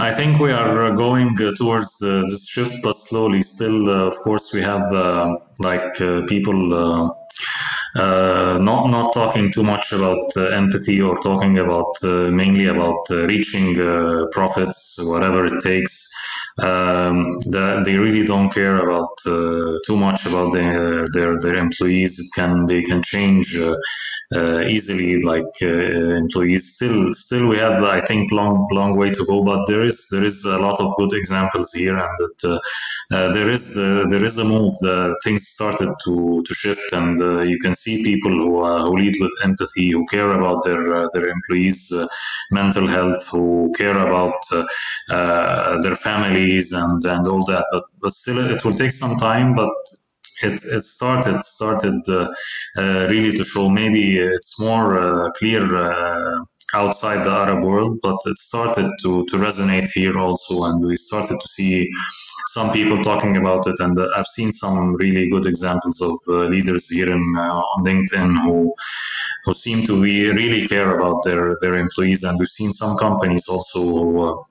I 0.00 0.12
think 0.12 0.38
we 0.38 0.52
are 0.52 0.94
going 0.94 1.36
uh, 1.42 1.50
towards 1.56 2.00
uh, 2.02 2.22
this 2.30 2.46
shift, 2.48 2.74
but 2.84 2.92
slowly. 2.92 3.42
Still, 3.42 3.90
uh, 3.90 4.06
of 4.06 4.14
course, 4.20 4.52
we 4.54 4.60
have 4.60 4.92
uh, 4.92 5.36
like 5.58 5.94
people 6.28 6.72
uh, 6.72 7.10
not 7.94 8.88
not 8.90 9.12
talking 9.12 9.50
too 9.52 9.62
much 9.62 9.92
about 9.92 10.36
uh, 10.36 10.46
empathy 10.46 11.00
or 11.00 11.16
talking 11.16 11.58
about 11.58 11.92
uh, 12.04 12.30
mainly 12.30 12.66
about 12.66 12.98
uh, 13.10 13.26
reaching 13.26 13.80
uh, 13.80 14.26
profits, 14.32 14.96
whatever 15.02 15.44
it 15.46 15.60
takes. 15.60 16.06
Um, 16.58 17.24
the, 17.52 17.82
they 17.84 17.96
really 17.96 18.24
don't 18.24 18.52
care 18.52 18.78
about 18.78 19.14
uh, 19.26 19.78
too 19.86 19.96
much 19.96 20.26
about 20.26 20.52
their, 20.52 21.04
their 21.14 21.38
their 21.38 21.56
employees. 21.56 22.18
It 22.18 22.26
can 22.34 22.66
they 22.66 22.82
can 22.82 23.02
change 23.02 23.56
easily, 24.68 25.22
like 25.22 25.62
employees. 25.62 26.74
Still, 26.74 27.14
still 27.14 27.48
we 27.48 27.56
have 27.58 27.82
I 27.82 28.00
think 28.00 28.32
long 28.32 28.66
long 28.72 28.96
way 28.96 29.10
to 29.10 29.24
go, 29.24 29.42
but 29.42 29.66
there 29.66 29.82
is 29.82 30.06
there 30.10 30.24
is 30.24 30.44
a 30.44 30.58
lot 30.58 30.80
of 30.80 30.94
good 30.96 31.12
examples 31.12 31.72
here, 31.72 31.96
and 31.96 32.18
that 32.18 32.60
there 33.34 33.50
is 33.50 33.74
there 33.74 34.24
is 34.24 34.38
a 34.38 34.44
move. 34.44 34.74
The 34.80 35.16
things 35.24 35.46
started 35.48 35.94
to 36.04 36.42
to 36.44 36.54
shift, 36.54 36.92
and 36.92 37.18
you 37.48 37.58
can 37.58 37.74
see 37.78 38.02
people 38.04 38.30
who, 38.30 38.62
uh, 38.62 38.82
who 38.84 38.96
lead 38.96 39.16
with 39.20 39.30
empathy, 39.42 39.90
who 39.90 40.04
care 40.06 40.30
about 40.32 40.64
their 40.64 40.82
uh, 40.94 41.08
their 41.12 41.28
employees' 41.28 41.92
uh, 41.92 42.06
mental 42.50 42.86
health, 42.86 43.26
who 43.32 43.72
care 43.76 43.98
about 44.06 44.40
their 45.82 45.96
families 45.96 46.72
and 46.72 47.04
and 47.04 47.26
all 47.26 47.44
that. 47.44 47.64
But 47.72 47.84
but 48.02 48.12
still, 48.12 48.38
it 48.54 48.64
will 48.64 48.78
take 48.82 48.92
some 48.92 49.16
time. 49.18 49.54
But 49.54 49.74
it, 50.42 50.60
it 50.64 50.82
started 50.82 51.42
started 51.42 52.00
uh, 52.08 52.26
uh, 52.76 53.06
really 53.10 53.32
to 53.36 53.44
show 53.44 53.68
maybe 53.68 54.18
it's 54.18 54.60
more 54.60 54.98
uh, 54.98 55.30
clear 55.32 55.62
uh, 55.76 56.44
outside 56.74 57.24
the 57.24 57.30
Arab 57.30 57.64
world, 57.64 57.98
but 58.02 58.18
it 58.26 58.36
started 58.36 58.90
to, 59.02 59.24
to 59.26 59.36
resonate 59.36 59.88
here 59.94 60.18
also, 60.18 60.64
and 60.64 60.84
we 60.84 60.96
started 60.96 61.40
to 61.40 61.48
see 61.48 61.88
some 62.48 62.70
people 62.72 63.02
talking 63.02 63.36
about 63.36 63.66
it. 63.66 63.76
And 63.78 63.98
uh, 63.98 64.06
I've 64.14 64.26
seen 64.26 64.52
some 64.52 64.94
really 64.96 65.28
good 65.30 65.46
examples 65.46 66.00
of 66.00 66.16
uh, 66.28 66.48
leaders 66.48 66.88
here 66.88 67.10
in 67.10 67.22
on 67.38 67.84
LinkedIn 67.84 68.42
who 68.42 68.74
who 69.44 69.54
seem 69.54 69.86
to 69.86 70.02
be 70.02 70.30
really 70.32 70.66
care 70.66 70.98
about 70.98 71.22
their 71.24 71.56
their 71.60 71.76
employees, 71.76 72.22
and 72.22 72.38
we've 72.38 72.48
seen 72.48 72.72
some 72.72 72.96
companies 72.98 73.48
also 73.48 74.44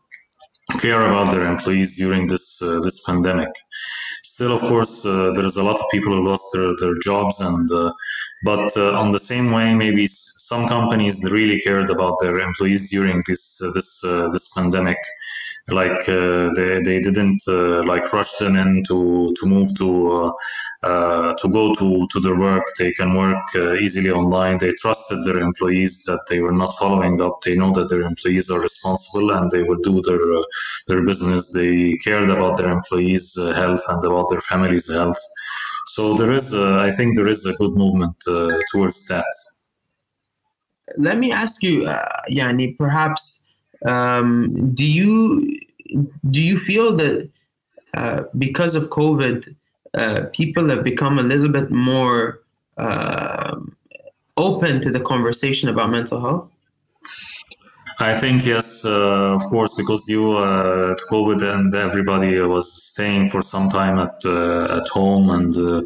care 0.79 1.01
about 1.01 1.31
their 1.31 1.45
employees 1.45 1.97
during 1.97 2.27
this 2.27 2.61
uh, 2.61 2.79
this 2.81 3.03
pandemic. 3.05 3.49
Still, 4.23 4.53
of 4.53 4.61
course, 4.61 5.05
uh, 5.05 5.31
there 5.33 5.45
is 5.45 5.55
a 5.55 5.63
lot 5.63 5.79
of 5.79 5.85
people 5.89 6.13
who 6.13 6.27
lost 6.27 6.45
their, 6.53 6.73
their 6.79 6.95
jobs, 7.01 7.39
and 7.39 7.71
uh, 7.71 7.91
but 8.43 8.75
uh, 8.75 8.99
on 8.99 9.09
the 9.11 9.19
same 9.19 9.51
way, 9.51 9.73
maybe 9.73 10.05
some 10.07 10.67
companies 10.67 11.23
really 11.31 11.59
cared 11.61 11.89
about 11.89 12.17
their 12.19 12.39
employees 12.39 12.89
during 12.89 13.23
this 13.27 13.61
uh, 13.63 13.71
this 13.73 14.03
uh, 14.03 14.27
this 14.29 14.51
pandemic 14.53 14.97
like 15.69 16.07
uh, 16.07 16.49
they, 16.55 16.81
they 16.81 17.01
didn't 17.01 17.41
uh, 17.47 17.83
like 17.83 18.13
rush 18.13 18.31
them 18.37 18.55
in 18.55 18.83
to 18.85 19.33
to 19.37 19.45
move 19.45 19.75
to 19.77 20.31
uh, 20.83 21.33
to 21.33 21.49
go 21.49 21.73
to 21.75 22.07
to 22.07 22.19
their 22.21 22.37
work. 22.37 22.63
They 22.77 22.93
can 22.93 23.15
work 23.15 23.53
easily 23.81 24.09
online. 24.09 24.59
They 24.59 24.71
trusted 24.73 25.25
their 25.25 25.39
employees 25.39 26.03
that 26.05 26.23
they 26.29 26.39
were 26.39 26.53
not 26.53 26.73
following 26.79 27.21
up. 27.21 27.41
They 27.41 27.55
know 27.55 27.71
that 27.71 27.89
their 27.89 28.01
employees 28.01 28.49
are 28.49 28.61
responsible 28.61 29.31
and 29.31 29.51
they 29.51 29.63
will 29.63 29.79
do 29.83 30.01
their 30.03 30.25
their 30.87 31.05
business. 31.05 31.51
They 31.51 31.97
cared 31.97 32.29
about 32.29 32.57
their 32.57 32.71
employees 32.71 33.35
health 33.35 33.83
and 33.89 34.03
about 34.05 34.29
their 34.29 34.41
families 34.41 34.89
health. 34.91 35.21
So 35.87 36.13
there 36.13 36.31
is 36.31 36.53
i 36.53 36.91
think 36.91 37.15
there 37.15 37.27
is 37.27 37.45
a 37.45 37.53
good 37.53 37.75
movement 37.75 38.15
towards 38.71 39.07
that. 39.07 39.25
Let 40.97 41.17
me 41.19 41.31
ask 41.33 41.61
you 41.61 41.85
uh, 41.85 42.21
yani 42.29 42.77
perhaps 42.77 43.43
um, 43.85 44.73
do 44.73 44.85
you 44.85 45.59
do 46.29 46.41
you 46.41 46.59
feel 46.59 46.95
that 46.95 47.29
uh, 47.93 48.23
because 48.37 48.75
of 48.75 48.89
COVID, 48.89 49.55
uh, 49.93 50.21
people 50.33 50.69
have 50.69 50.83
become 50.83 51.19
a 51.19 51.23
little 51.23 51.49
bit 51.49 51.71
more 51.71 52.41
uh, 52.77 53.55
open 54.35 54.81
to 54.81 54.91
the 54.91 54.99
conversation 54.99 55.69
about 55.69 55.89
mental 55.89 56.19
health? 56.19 56.49
I 57.99 58.13
think 58.13 58.45
yes, 58.45 58.85
uh, 58.85 59.33
of 59.33 59.41
course, 59.45 59.73
because 59.73 60.07
you 60.07 60.37
uh, 60.37 60.95
COVID 61.09 61.41
and 61.41 61.73
everybody 61.73 62.39
was 62.41 62.71
staying 62.71 63.29
for 63.29 63.41
some 63.41 63.69
time 63.69 63.97
at 63.97 64.23
uh, 64.23 64.77
at 64.79 64.87
home 64.89 65.31
and 65.31 65.57
uh, 65.57 65.81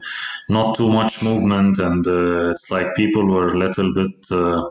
not 0.49 0.75
too 0.75 0.89
much 0.89 1.23
movement, 1.23 1.79
and 1.79 2.05
uh, 2.05 2.49
it's 2.49 2.69
like 2.69 2.87
people 2.97 3.25
were 3.25 3.53
a 3.53 3.57
little 3.57 3.93
bit 3.93 4.29
uh, 4.29 4.69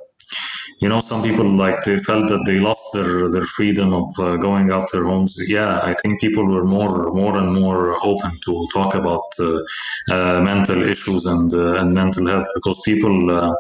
you 0.81 0.89
know 0.89 1.01
some 1.01 1.23
people 1.23 1.49
like 1.65 1.83
they 1.85 1.99
felt 1.99 2.29
that 2.29 2.43
they 2.47 2.59
lost 2.59 2.85
their 2.95 3.31
their 3.31 3.49
freedom 3.57 3.93
of 3.93 4.09
uh, 4.19 4.37
going 4.37 4.71
out 4.73 4.91
their 4.93 5.05
homes. 5.05 5.37
Yeah 5.49 5.81
i 5.83 5.93
think 5.95 6.21
people 6.21 6.47
were 6.47 6.65
more 6.65 7.13
more 7.13 7.37
and 7.37 7.53
more 7.53 7.83
open 8.05 8.33
to 8.47 8.67
talk 8.73 8.95
about 8.95 9.29
uh, 9.39 9.59
uh, 10.15 10.41
mental 10.41 10.83
issues 10.83 11.27
and 11.27 11.53
uh, 11.55 11.81
and 11.81 11.93
mental 11.93 12.27
health 12.27 12.49
because 12.55 12.81
people 12.85 13.17
uh, 13.31 13.55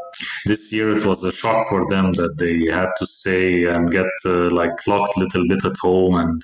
this 0.46 0.72
year 0.72 0.96
it 0.96 1.04
was 1.06 1.22
a 1.24 1.32
shock 1.32 1.66
for 1.68 1.86
them 1.88 2.12
that 2.14 2.38
they 2.38 2.56
had 2.78 2.90
to 2.98 3.06
stay 3.06 3.64
and 3.64 3.90
get 3.90 4.12
uh, 4.24 4.50
like 4.50 4.74
locked 4.86 5.16
little 5.16 5.46
bit 5.48 5.64
at 5.64 5.76
home 5.82 6.14
and 6.14 6.40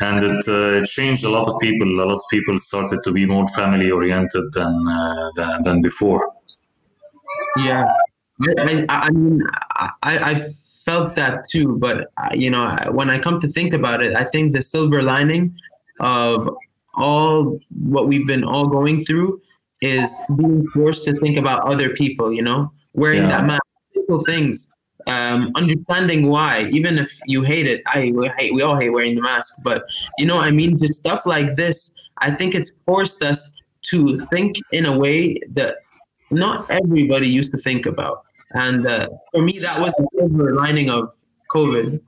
and 0.00 0.24
it, 0.24 0.48
it 0.48 0.86
changed 0.86 1.24
a 1.24 1.28
lot 1.28 1.46
of 1.46 1.54
people. 1.60 1.86
A 1.88 1.98
lot 2.02 2.10
of 2.12 2.20
people 2.28 2.58
started 2.58 2.98
to 3.04 3.12
be 3.12 3.26
more 3.26 3.46
family 3.48 3.92
oriented 3.92 4.52
than, 4.52 4.74
than 5.36 5.62
than 5.62 5.80
before. 5.82 6.32
Yeah 7.56 7.86
I, 8.42 8.84
I, 8.88 9.10
mean, 9.10 9.42
I, 9.76 9.92
I 10.02 10.54
felt 10.84 11.14
that 11.16 11.48
too, 11.48 11.76
but 11.78 12.08
you 12.32 12.50
know, 12.50 12.76
when 12.90 13.10
I 13.10 13.18
come 13.18 13.40
to 13.40 13.48
think 13.48 13.74
about 13.74 14.02
it, 14.02 14.14
I 14.16 14.24
think 14.24 14.52
the 14.52 14.62
silver 14.62 15.02
lining 15.02 15.56
of 16.00 16.48
all 16.94 17.58
what 17.70 18.08
we've 18.08 18.26
been 18.26 18.44
all 18.44 18.66
going 18.66 19.04
through 19.04 19.40
is 19.80 20.10
being 20.36 20.66
forced 20.72 21.04
to 21.04 21.18
think 21.20 21.36
about 21.36 21.68
other 21.68 21.90
people. 21.90 22.32
You 22.32 22.42
know, 22.42 22.72
wearing 22.92 23.22
yeah. 23.22 23.28
that 23.28 23.46
mask, 23.46 23.62
simple 23.94 24.24
things, 24.24 24.70
um, 25.06 25.52
understanding 25.54 26.28
why, 26.28 26.68
even 26.72 26.98
if 26.98 27.12
you 27.26 27.42
hate 27.42 27.66
it. 27.66 27.82
I 27.86 28.12
we 28.14 28.28
hate, 28.36 28.54
we 28.54 28.62
all 28.62 28.78
hate 28.78 28.90
wearing 28.90 29.14
the 29.14 29.22
mask, 29.22 29.58
but 29.62 29.84
you 30.18 30.26
know, 30.26 30.38
I 30.38 30.50
mean, 30.50 30.78
just 30.78 30.98
stuff 30.98 31.26
like 31.26 31.56
this. 31.56 31.90
I 32.18 32.30
think 32.30 32.54
it's 32.54 32.72
forced 32.86 33.22
us 33.22 33.52
to 33.90 34.24
think 34.26 34.56
in 34.72 34.86
a 34.86 34.96
way 34.96 35.40
that 35.50 35.76
not 36.30 36.70
everybody 36.70 37.28
used 37.28 37.50
to 37.52 37.58
think 37.58 37.86
about. 37.86 38.24
And 38.54 38.86
uh, 38.86 39.08
for 39.32 39.42
me, 39.42 39.58
that 39.60 39.80
was 39.80 39.92
the 39.94 40.06
silver 40.16 40.54
lining 40.54 40.90
of 40.90 41.12
COVID. 41.50 42.00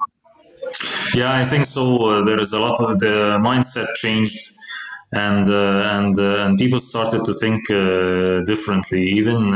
Yeah, 1.15 1.33
I 1.35 1.45
think 1.45 1.67
so. 1.67 2.11
Uh, 2.11 2.25
there 2.25 2.41
is 2.41 2.53
a 2.53 2.59
lot 2.59 2.81
of 2.81 2.99
the 2.99 3.39
mindset 3.41 3.87
changed, 3.97 4.53
and 5.13 5.47
uh, 5.47 5.97
and 5.97 6.19
uh, 6.19 6.45
and 6.45 6.59
people 6.59 6.81
started 6.81 7.25
to 7.25 7.35
think 7.35 7.71
uh, 7.71 8.41
differently. 8.45 9.03
Even 9.11 9.51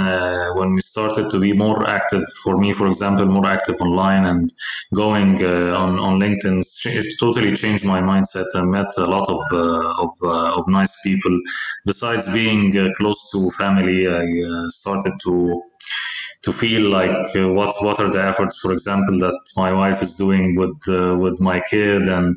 when 0.54 0.74
we 0.74 0.80
started 0.80 1.30
to 1.30 1.38
be 1.40 1.52
more 1.52 1.88
active, 1.88 2.24
for 2.44 2.56
me, 2.56 2.72
for 2.72 2.86
example, 2.86 3.26
more 3.26 3.46
active 3.46 3.76
online 3.80 4.24
and 4.26 4.52
going 4.94 5.42
on 5.44 5.98
on 5.98 6.20
LinkedIn, 6.20 6.64
it 6.86 7.18
totally 7.18 7.52
changed 7.52 7.84
my 7.84 8.00
mindset. 8.00 8.46
I 8.54 8.62
met 8.62 8.90
a 8.98 9.04
lot 9.04 9.28
of 9.28 9.40
of 9.98 10.10
of 10.58 10.68
nice 10.68 11.00
people. 11.02 11.40
Besides 11.84 12.32
being 12.32 12.72
close 12.94 13.30
to 13.32 13.50
family, 13.52 14.06
I 14.08 14.24
started 14.68 15.14
to 15.24 15.62
to 16.42 16.52
feel 16.52 16.88
like 16.88 17.36
uh, 17.36 17.48
what 17.48 17.74
what 17.82 18.00
are 18.00 18.10
the 18.10 18.22
efforts, 18.22 18.58
for 18.58 18.72
example, 18.72 19.18
that 19.18 19.38
my 19.56 19.72
wife 19.72 20.02
is 20.02 20.16
doing 20.16 20.56
with 20.56 20.76
uh, 20.88 21.14
with 21.16 21.40
my 21.40 21.60
kid, 21.70 22.08
and 22.08 22.36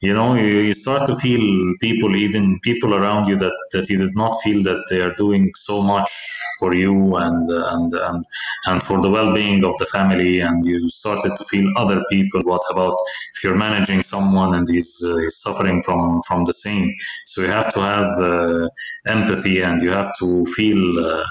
you 0.00 0.14
know, 0.14 0.34
you, 0.34 0.58
you 0.68 0.74
start 0.74 1.06
to 1.06 1.14
feel 1.16 1.74
people, 1.80 2.16
even 2.16 2.58
people 2.60 2.94
around 2.94 3.28
you 3.28 3.36
that 3.36 3.56
that 3.72 3.88
you 3.90 3.98
did 3.98 4.16
not 4.16 4.34
feel 4.42 4.62
that 4.62 4.82
they 4.88 5.00
are 5.00 5.14
doing 5.14 5.50
so 5.54 5.82
much 5.82 6.10
for 6.58 6.74
you 6.74 7.16
and 7.16 7.48
and 7.48 7.92
and 7.92 8.24
and 8.66 8.82
for 8.82 9.02
the 9.02 9.10
well-being 9.10 9.64
of 9.64 9.76
the 9.78 9.86
family, 9.86 10.40
and 10.40 10.64
you 10.64 10.88
started 10.88 11.32
to 11.36 11.44
feel 11.44 11.70
other 11.76 12.02
people. 12.08 12.40
What 12.44 12.62
about 12.70 12.96
if 13.34 13.44
you're 13.44 13.56
managing 13.56 14.02
someone 14.02 14.54
and 14.54 14.66
he's, 14.68 15.02
uh, 15.04 15.16
he's 15.18 15.36
suffering 15.36 15.82
from 15.82 16.22
from 16.26 16.44
the 16.44 16.54
same? 16.54 16.88
So 17.26 17.42
you 17.42 17.48
have 17.48 17.72
to 17.74 17.80
have 17.80 18.10
uh, 18.22 18.68
empathy, 19.06 19.60
and 19.60 19.82
you 19.82 19.90
have 19.90 20.10
to 20.20 20.44
feel 20.56 20.82
uh, 21.06 21.24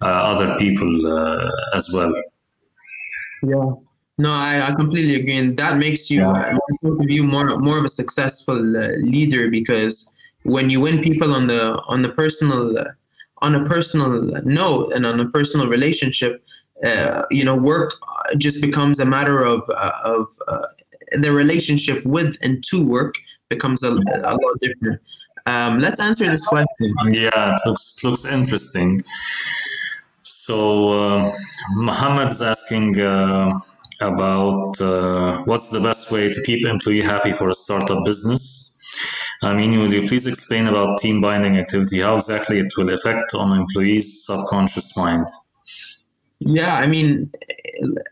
other 0.00 0.56
people 0.58 1.06
uh, 1.06 1.50
as 1.74 1.90
well. 1.92 2.12
Yeah. 3.42 3.72
No, 4.18 4.32
I, 4.32 4.68
I 4.68 4.74
completely 4.74 5.16
agree, 5.16 5.36
and 5.36 5.58
that 5.58 5.76
makes 5.76 6.08
you, 6.08 6.20
yeah. 6.20 6.56
uh, 6.84 7.00
you 7.00 7.22
more 7.22 7.58
more 7.58 7.78
of 7.78 7.84
a 7.84 7.88
successful 7.88 8.58
uh, 8.76 8.96
leader 9.02 9.50
because 9.50 10.10
when 10.44 10.70
you 10.70 10.80
win 10.80 11.02
people 11.02 11.34
on 11.34 11.46
the 11.46 11.74
on 11.86 12.00
the 12.00 12.08
personal 12.08 12.78
uh, 12.78 12.84
on 13.42 13.54
a 13.54 13.66
personal 13.66 14.22
note 14.44 14.94
and 14.94 15.04
on 15.04 15.20
a 15.20 15.28
personal 15.28 15.66
relationship, 15.66 16.42
uh, 16.82 17.22
you 17.30 17.44
know, 17.44 17.54
work 17.54 17.92
just 18.38 18.62
becomes 18.62 19.00
a 19.00 19.04
matter 19.04 19.44
of 19.44 19.68
of 19.68 20.26
the 21.12 21.30
relationship 21.30 22.04
with 22.06 22.36
and 22.40 22.64
to 22.70 22.82
work 22.82 23.14
becomes 23.50 23.82
a, 23.82 23.90
a 23.90 24.34
lot 24.34 24.60
different. 24.60 25.00
Um, 25.46 25.78
let's 25.78 26.00
answer 26.00 26.28
this 26.28 26.44
question. 26.44 26.92
Yeah, 27.08 27.54
it 27.54 27.60
looks 27.66 28.02
looks 28.02 28.24
interesting. 28.24 29.04
So 30.46 30.92
uh, 30.92 32.24
is 32.24 32.40
asking 32.40 33.00
uh, 33.00 33.52
about 34.00 34.80
uh, 34.80 35.42
what's 35.44 35.70
the 35.70 35.80
best 35.80 36.12
way 36.12 36.32
to 36.32 36.42
keep 36.42 36.64
employee 36.64 37.02
happy 37.02 37.32
for 37.32 37.50
a 37.50 37.54
startup 37.54 38.04
business. 38.04 38.80
I 39.42 39.54
mean, 39.54 39.76
would 39.80 39.90
you 39.90 40.04
please 40.04 40.24
explain 40.24 40.68
about 40.68 40.98
team 40.98 41.20
binding 41.20 41.56
activity, 41.58 41.98
how 41.98 42.14
exactly 42.14 42.60
it 42.60 42.72
will 42.76 42.92
affect 42.94 43.34
on 43.34 43.58
employees' 43.58 44.24
subconscious 44.24 44.96
mind? 44.96 45.26
Yeah, 46.38 46.76
I 46.76 46.86
mean, 46.86 47.32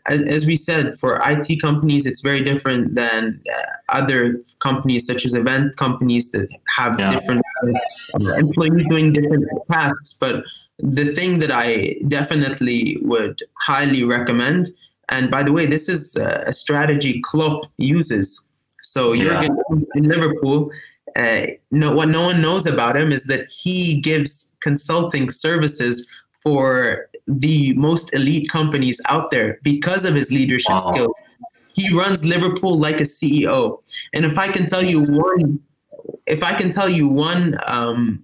as, 0.05 0.21
as 0.23 0.45
we 0.45 0.57
said, 0.57 0.99
for 0.99 1.21
IT 1.23 1.61
companies, 1.61 2.05
it's 2.05 2.19
very 2.19 2.43
different 2.43 2.95
than 2.95 3.41
uh, 3.49 3.63
other 3.87 4.43
companies, 4.59 5.07
such 5.07 5.25
as 5.25 5.33
event 5.35 5.77
companies 5.77 6.31
that 6.31 6.49
have 6.75 6.99
yeah. 6.99 7.17
different 7.17 7.43
uh, 7.63 8.33
employees 8.33 8.85
doing 8.89 9.13
different 9.13 9.45
tasks. 9.71 10.17
But 10.19 10.43
the 10.79 11.13
thing 11.13 11.39
that 11.39 11.51
I 11.51 11.95
definitely 12.07 12.97
would 13.01 13.41
highly 13.65 14.03
recommend, 14.03 14.73
and 15.09 15.29
by 15.29 15.43
the 15.43 15.51
way, 15.51 15.67
this 15.67 15.87
is 15.87 16.15
a 16.15 16.51
strategy 16.51 17.21
Klopp 17.23 17.71
uses. 17.77 18.45
So 18.81 19.13
yeah. 19.13 19.23
Jurgen 19.23 19.87
in 19.95 20.03
Liverpool, 20.03 20.71
uh, 21.15 21.47
no, 21.71 21.93
what 21.93 22.09
no 22.09 22.21
one 22.21 22.41
knows 22.41 22.65
about 22.65 22.95
him 22.97 23.11
is 23.11 23.23
that 23.25 23.49
he 23.49 24.01
gives 24.01 24.53
consulting 24.61 25.29
services 25.29 26.05
for 26.43 27.09
the 27.27 27.73
most 27.73 28.13
elite 28.13 28.49
companies 28.49 29.01
out 29.09 29.31
there 29.31 29.59
because 29.63 30.05
of 30.05 30.13
his 30.13 30.31
leadership 30.31 30.69
wow. 30.69 30.91
skills. 30.91 31.15
He 31.73 31.93
runs 31.93 32.23
Liverpool 32.23 32.79
like 32.79 32.99
a 33.01 33.03
CEO. 33.03 33.81
And 34.13 34.25
if 34.25 34.37
I 34.37 34.51
can 34.51 34.65
tell 34.67 34.83
you 34.83 35.03
one, 35.03 35.59
if 36.25 36.43
I 36.43 36.53
can 36.53 36.71
tell 36.71 36.87
you 36.87 37.07
one 37.07 37.59
um, 37.65 38.23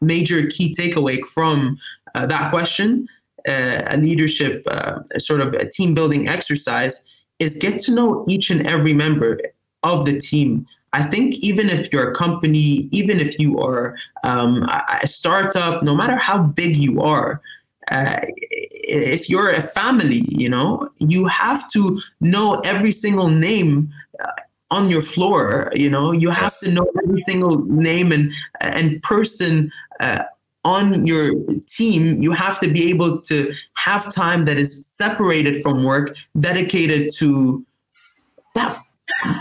major 0.00 0.46
key 0.46 0.74
takeaway 0.74 1.24
from 1.26 1.78
uh, 2.14 2.26
that 2.26 2.50
question, 2.50 3.08
uh, 3.48 3.82
a 3.86 3.96
leadership 3.96 4.62
uh, 4.68 5.00
sort 5.18 5.40
of 5.40 5.54
a 5.54 5.70
team 5.70 5.94
building 5.94 6.28
exercise, 6.28 7.02
is 7.38 7.56
get 7.58 7.80
to 7.80 7.92
know 7.92 8.24
each 8.28 8.50
and 8.50 8.66
every 8.66 8.92
member 8.92 9.38
of 9.82 10.04
the 10.06 10.20
team. 10.20 10.66
I 10.92 11.04
think 11.04 11.34
even 11.36 11.68
if 11.68 11.92
you're 11.92 12.10
a 12.12 12.16
company, 12.16 12.88
even 12.92 13.20
if 13.20 13.38
you 13.38 13.58
are 13.60 13.94
um, 14.24 14.68
a 15.02 15.06
startup, 15.06 15.82
no 15.82 15.94
matter 15.94 16.16
how 16.16 16.38
big 16.38 16.76
you 16.76 17.02
are, 17.02 17.40
uh, 17.90 18.20
if 18.22 19.28
you're 19.28 19.50
a 19.50 19.68
family, 19.68 20.24
you 20.28 20.48
know, 20.48 20.88
you 20.98 21.26
have 21.26 21.70
to 21.72 22.00
know 22.20 22.60
every 22.60 22.92
single 22.92 23.28
name 23.28 23.92
on 24.70 24.90
your 24.90 25.02
floor. 25.02 25.72
You 25.74 25.90
know, 25.90 26.12
you 26.12 26.30
have 26.30 26.52
yes. 26.52 26.60
to 26.60 26.70
know 26.70 26.86
every 27.02 27.20
single 27.22 27.58
name 27.64 28.12
and 28.12 28.32
and 28.60 29.02
person 29.02 29.70
uh, 30.00 30.24
on 30.64 31.06
your 31.06 31.32
team. 31.66 32.22
You 32.22 32.32
have 32.32 32.60
to 32.60 32.68
be 32.70 32.88
able 32.90 33.20
to 33.22 33.52
have 33.74 34.12
time 34.12 34.44
that 34.46 34.58
is 34.58 34.86
separated 34.86 35.62
from 35.62 35.84
work, 35.84 36.14
dedicated 36.38 37.14
to 37.16 37.64
that 38.54 38.78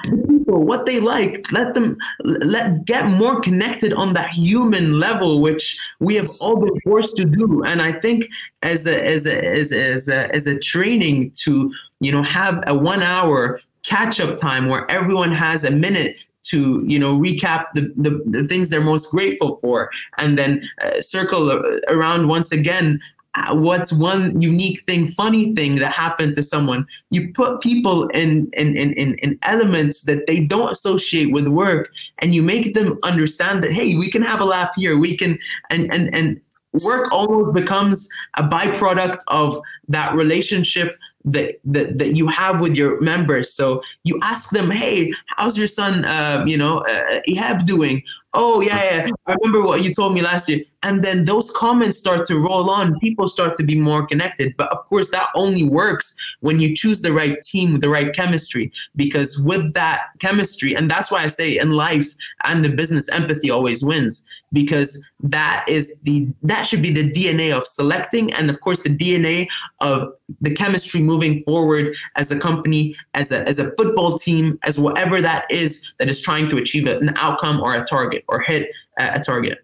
people 0.03 0.63
what 0.63 0.85
they 0.85 0.99
like 0.99 1.45
let 1.51 1.73
them 1.73 1.97
let 2.23 2.85
get 2.85 3.07
more 3.07 3.41
connected 3.41 3.93
on 3.93 4.13
that 4.13 4.29
human 4.29 4.99
level 4.99 5.41
which 5.41 5.77
we 5.99 6.15
have 6.15 6.27
all 6.41 6.55
been 6.55 6.79
forced 6.81 7.15
to 7.15 7.25
do 7.25 7.63
and 7.63 7.81
i 7.81 7.91
think 7.91 8.25
as 8.63 8.85
a 8.85 9.05
as 9.05 9.25
a 9.25 9.45
as 9.45 9.71
a, 9.71 9.91
as 9.93 10.07
a, 10.07 10.35
as 10.35 10.47
a 10.47 10.57
training 10.57 11.31
to 11.31 11.71
you 11.99 12.11
know 12.11 12.23
have 12.23 12.63
a 12.67 12.75
one 12.75 13.03
hour 13.03 13.59
catch 13.87 14.19
up 14.19 14.37
time 14.37 14.67
where 14.69 14.89
everyone 14.91 15.31
has 15.31 15.63
a 15.63 15.71
minute 15.71 16.17
to 16.43 16.81
you 16.85 16.99
know 16.99 17.17
recap 17.17 17.65
the, 17.73 17.93
the, 17.97 18.21
the, 18.25 18.47
things 18.47 18.69
they're 18.69 18.79
most 18.79 19.09
grateful 19.11 19.59
for 19.61 19.89
and 20.17 20.37
then 20.37 20.61
uh, 20.81 21.01
circle 21.01 21.51
around 21.89 22.27
once 22.27 22.51
again 22.51 22.99
what's 23.51 23.93
one 23.93 24.41
unique 24.41 24.83
thing, 24.85 25.11
funny 25.11 25.53
thing 25.53 25.75
that 25.77 25.91
happened 25.91 26.35
to 26.35 26.43
someone. 26.43 26.85
You 27.09 27.31
put 27.33 27.61
people 27.61 28.07
in 28.09 28.49
in, 28.53 28.75
in, 28.75 28.93
in 28.93 29.39
elements 29.43 30.01
that 30.01 30.27
they 30.27 30.41
don't 30.41 30.71
associate 30.71 31.31
with 31.31 31.47
work 31.47 31.89
and 32.19 32.33
you 32.33 32.41
make 32.41 32.73
them 32.73 32.97
understand 33.03 33.63
that 33.63 33.71
hey, 33.71 33.95
we 33.95 34.09
can 34.09 34.21
have 34.21 34.39
a 34.39 34.45
laugh 34.45 34.73
here. 34.75 34.97
We 34.97 35.17
can 35.17 35.37
and 35.69 35.91
and 35.91 36.13
and 36.13 36.41
work 36.83 37.11
almost 37.11 37.53
becomes 37.53 38.09
a 38.35 38.43
byproduct 38.43 39.19
of 39.27 39.59
that 39.87 40.15
relationship 40.15 40.97
that, 41.31 41.55
that 41.65 41.97
that 41.97 42.15
you 42.15 42.27
have 42.27 42.59
with 42.59 42.75
your 42.75 42.99
members. 43.01 43.53
So 43.53 43.81
you 44.03 44.19
ask 44.21 44.49
them, 44.49 44.71
"Hey, 44.71 45.11
how's 45.27 45.57
your 45.57 45.67
son? 45.67 46.05
Uh, 46.05 46.43
you 46.47 46.57
know, 46.57 46.79
uh, 46.79 47.21
Ihab 47.27 47.65
doing? 47.65 48.03
Oh 48.39 48.61
yeah, 48.61 48.83
yeah. 48.83 49.11
I 49.25 49.33
remember 49.33 49.63
what 49.63 49.83
you 49.83 49.91
told 49.95 50.13
me 50.13 50.21
last 50.21 50.47
year." 50.47 50.63
And 50.83 51.03
then 51.03 51.25
those 51.25 51.49
comments 51.51 51.97
start 51.97 52.27
to 52.27 52.37
roll 52.37 52.69
on. 52.69 52.99
People 52.99 53.27
start 53.29 53.57
to 53.57 53.63
be 53.63 53.73
more 53.73 54.05
connected. 54.05 54.53
But 54.57 54.71
of 54.71 54.85
course, 54.85 55.09
that 55.09 55.29
only 55.33 55.63
works 55.63 56.15
when 56.41 56.59
you 56.59 56.75
choose 56.75 57.01
the 57.01 57.11
right 57.11 57.41
team 57.41 57.73
with 57.73 57.81
the 57.81 57.89
right 57.89 58.13
chemistry. 58.13 58.71
Because 58.95 59.41
with 59.41 59.73
that 59.73 60.01
chemistry, 60.19 60.75
and 60.75 60.89
that's 60.89 61.09
why 61.09 61.23
I 61.23 61.29
say 61.29 61.57
in 61.57 61.71
life 61.71 62.13
and 62.43 62.63
in 62.63 62.75
business, 62.75 63.09
empathy 63.09 63.49
always 63.49 63.81
wins 63.83 64.23
because 64.53 65.03
that 65.19 65.65
is 65.67 65.93
the 66.03 66.27
that 66.43 66.63
should 66.63 66.81
be 66.81 66.91
the 66.91 67.11
DNA 67.11 67.55
of 67.55 67.67
selecting 67.67 68.31
and 68.33 68.49
of 68.49 68.59
course 68.61 68.81
the 68.83 68.89
DNA 68.89 69.47
of 69.81 70.13
the 70.41 70.53
chemistry 70.53 71.01
moving 71.01 71.43
forward 71.43 71.93
as 72.15 72.31
a 72.31 72.39
company 72.39 72.95
as 73.13 73.31
a 73.31 73.47
as 73.47 73.59
a 73.59 73.71
football 73.71 74.17
team 74.17 74.57
as 74.63 74.79
whatever 74.79 75.21
that 75.21 75.45
is 75.49 75.83
that 75.99 76.07
is 76.07 76.21
trying 76.21 76.49
to 76.49 76.57
achieve 76.57 76.87
an 76.87 77.11
outcome 77.17 77.59
or 77.59 77.75
a 77.75 77.85
target 77.85 78.23
or 78.27 78.39
hit 78.39 78.69
a, 78.99 79.19
target. 79.19 79.59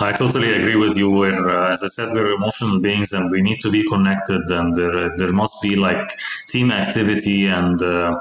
I 0.00 0.12
totally 0.12 0.52
agree 0.54 0.76
with 0.76 0.96
you. 0.96 1.10
Where, 1.10 1.48
uh, 1.48 1.72
as 1.72 1.82
I 1.82 1.88
said, 1.88 2.08
we're 2.14 2.34
emotional 2.34 2.80
beings, 2.80 3.12
and 3.12 3.30
we 3.30 3.42
need 3.42 3.60
to 3.60 3.70
be 3.70 3.84
connected, 3.88 4.42
and 4.50 4.74
there, 4.74 5.16
there 5.16 5.32
must 5.32 5.60
be 5.62 5.76
like 5.76 6.08
team 6.48 6.70
activity 6.70 7.46
and 7.46 7.82
uh, 7.82 8.16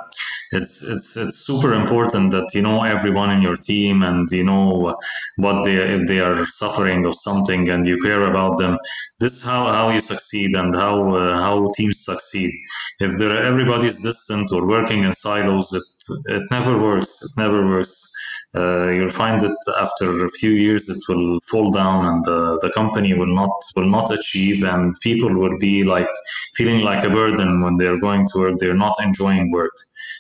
it's 0.54 0.84
it's 0.94 1.18
it's 1.18 1.38
super 1.50 1.74
important 1.74 2.32
that 2.32 2.48
you 2.54 2.62
know 2.62 2.84
everyone 2.84 3.30
in 3.32 3.42
your 3.42 3.56
team 3.56 4.04
and 4.04 4.30
you 4.32 4.44
know 4.44 4.96
what 5.38 5.64
they 5.66 5.76
if 5.98 6.08
they 6.08 6.20
are 6.20 6.46
suffering 6.46 7.06
of 7.06 7.14
something 7.16 7.70
and 7.70 7.88
you 7.88 7.98
care 8.08 8.24
about 8.32 8.58
them. 8.58 8.78
This 9.20 9.34
is 9.38 9.44
how 9.44 9.64
how 9.78 9.90
you 9.90 10.02
succeed 10.02 10.56
and 10.56 10.76
how 10.76 10.96
uh, 11.16 11.42
how 11.42 11.56
teams 11.76 12.06
succeed. 12.06 12.52
If 13.00 13.18
there 13.18 13.44
everybody's 13.52 14.02
distant 14.04 14.52
or 14.52 14.68
working 14.68 15.04
in 15.04 15.14
silos 15.14 15.74
it 15.74 15.88
it 16.36 16.44
never 16.52 16.78
works. 16.88 17.12
It 17.26 17.34
never 17.42 17.60
works 17.68 18.13
uh, 18.56 18.90
you'll 18.90 19.10
find 19.10 19.42
that 19.42 19.58
after 19.80 20.26
a 20.26 20.30
few 20.30 20.52
years 20.52 20.88
it 20.90 20.98
will 21.10 21.40
fall 21.48 21.72
down 21.72 22.06
and 22.06 22.24
the, 22.26 22.60
the 22.62 22.70
company 22.72 23.14
will 23.14 23.34
not 23.34 23.52
will 23.76 23.90
not 23.90 24.12
achieve 24.12 24.64
and 24.64 24.96
people 25.02 25.34
will 25.34 25.58
be 25.58 25.84
like 25.84 26.08
feeling 26.54 26.82
like 26.82 27.04
a 27.04 27.10
burden 27.10 27.62
when 27.62 27.78
they're 27.78 28.00
going 28.00 28.28
to 28.28 28.40
work. 28.40 28.56
They're 28.60 28.76
not 28.76 28.96
enjoying 29.02 29.52
work. 29.52 29.74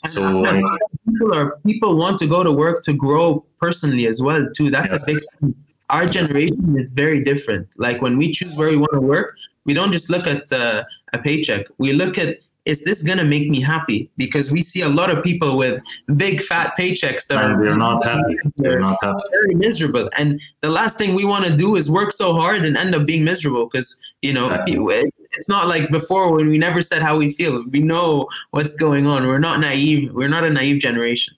So 0.07 0.45
I, 0.51 0.61
people 1.07 1.35
are 1.35 1.57
people 1.65 1.95
want 1.95 2.19
to 2.19 2.27
go 2.27 2.43
to 2.43 2.51
work 2.51 2.83
to 2.85 2.93
grow 2.93 3.45
personally 3.59 4.07
as 4.07 4.21
well 4.21 4.47
too. 4.55 4.69
That's 4.71 4.91
yes. 4.91 5.03
a 5.03 5.05
big 5.05 5.21
thing. 5.39 5.55
our 5.89 6.05
generation 6.05 6.75
is 6.77 6.93
very 6.93 7.23
different. 7.23 7.67
Like 7.77 8.01
when 8.01 8.17
we 8.17 8.33
choose 8.33 8.57
where 8.57 8.69
we 8.69 8.77
want 8.77 8.93
to 8.93 9.01
work 9.01 9.35
we 9.65 9.73
don't 9.73 9.91
just 9.91 10.09
look 10.09 10.27
at 10.27 10.51
uh, 10.51 10.83
a 11.13 11.17
paycheck. 11.17 11.67
We 11.77 11.93
look 11.93 12.17
at 12.17 12.39
is 12.65 12.83
this 12.83 13.03
gonna 13.03 13.25
make 13.25 13.49
me 13.49 13.61
happy? 13.61 14.09
Because 14.17 14.51
we 14.51 14.61
see 14.61 14.81
a 14.81 14.89
lot 14.89 15.09
of 15.09 15.23
people 15.23 15.57
with 15.57 15.81
big 16.15 16.43
fat 16.43 16.73
paychecks 16.77 17.27
that 17.27 17.43
and 17.43 17.53
are 17.53 17.63
they're 17.63 17.75
not 17.75 18.03
happy. 18.05 18.37
They're, 18.57 18.79
not 18.79 18.97
happy. 19.01 19.23
Very 19.31 19.55
miserable. 19.55 20.09
And 20.15 20.39
the 20.61 20.69
last 20.69 20.97
thing 20.97 21.13
we 21.13 21.25
want 21.25 21.45
to 21.45 21.55
do 21.55 21.75
is 21.75 21.91
work 21.91 22.13
so 22.13 22.33
hard 22.33 22.63
and 22.63 22.77
end 22.77 22.95
up 22.95 23.05
being 23.05 23.23
miserable 23.23 23.67
because 23.69 23.97
you 24.21 24.33
know 24.33 24.47
it's 24.47 25.49
not 25.49 25.67
like 25.67 25.91
before 25.91 26.31
when 26.33 26.47
we 26.47 26.57
never 26.57 26.81
said 26.81 27.01
how 27.01 27.17
we 27.17 27.33
feel. 27.33 27.63
We 27.69 27.79
know 27.79 28.27
what's 28.51 28.75
going 28.75 29.07
on. 29.07 29.27
We're 29.27 29.39
not 29.39 29.59
naive. 29.59 30.13
We're 30.13 30.29
not 30.29 30.43
a 30.43 30.49
naive 30.49 30.81
generation. 30.81 31.35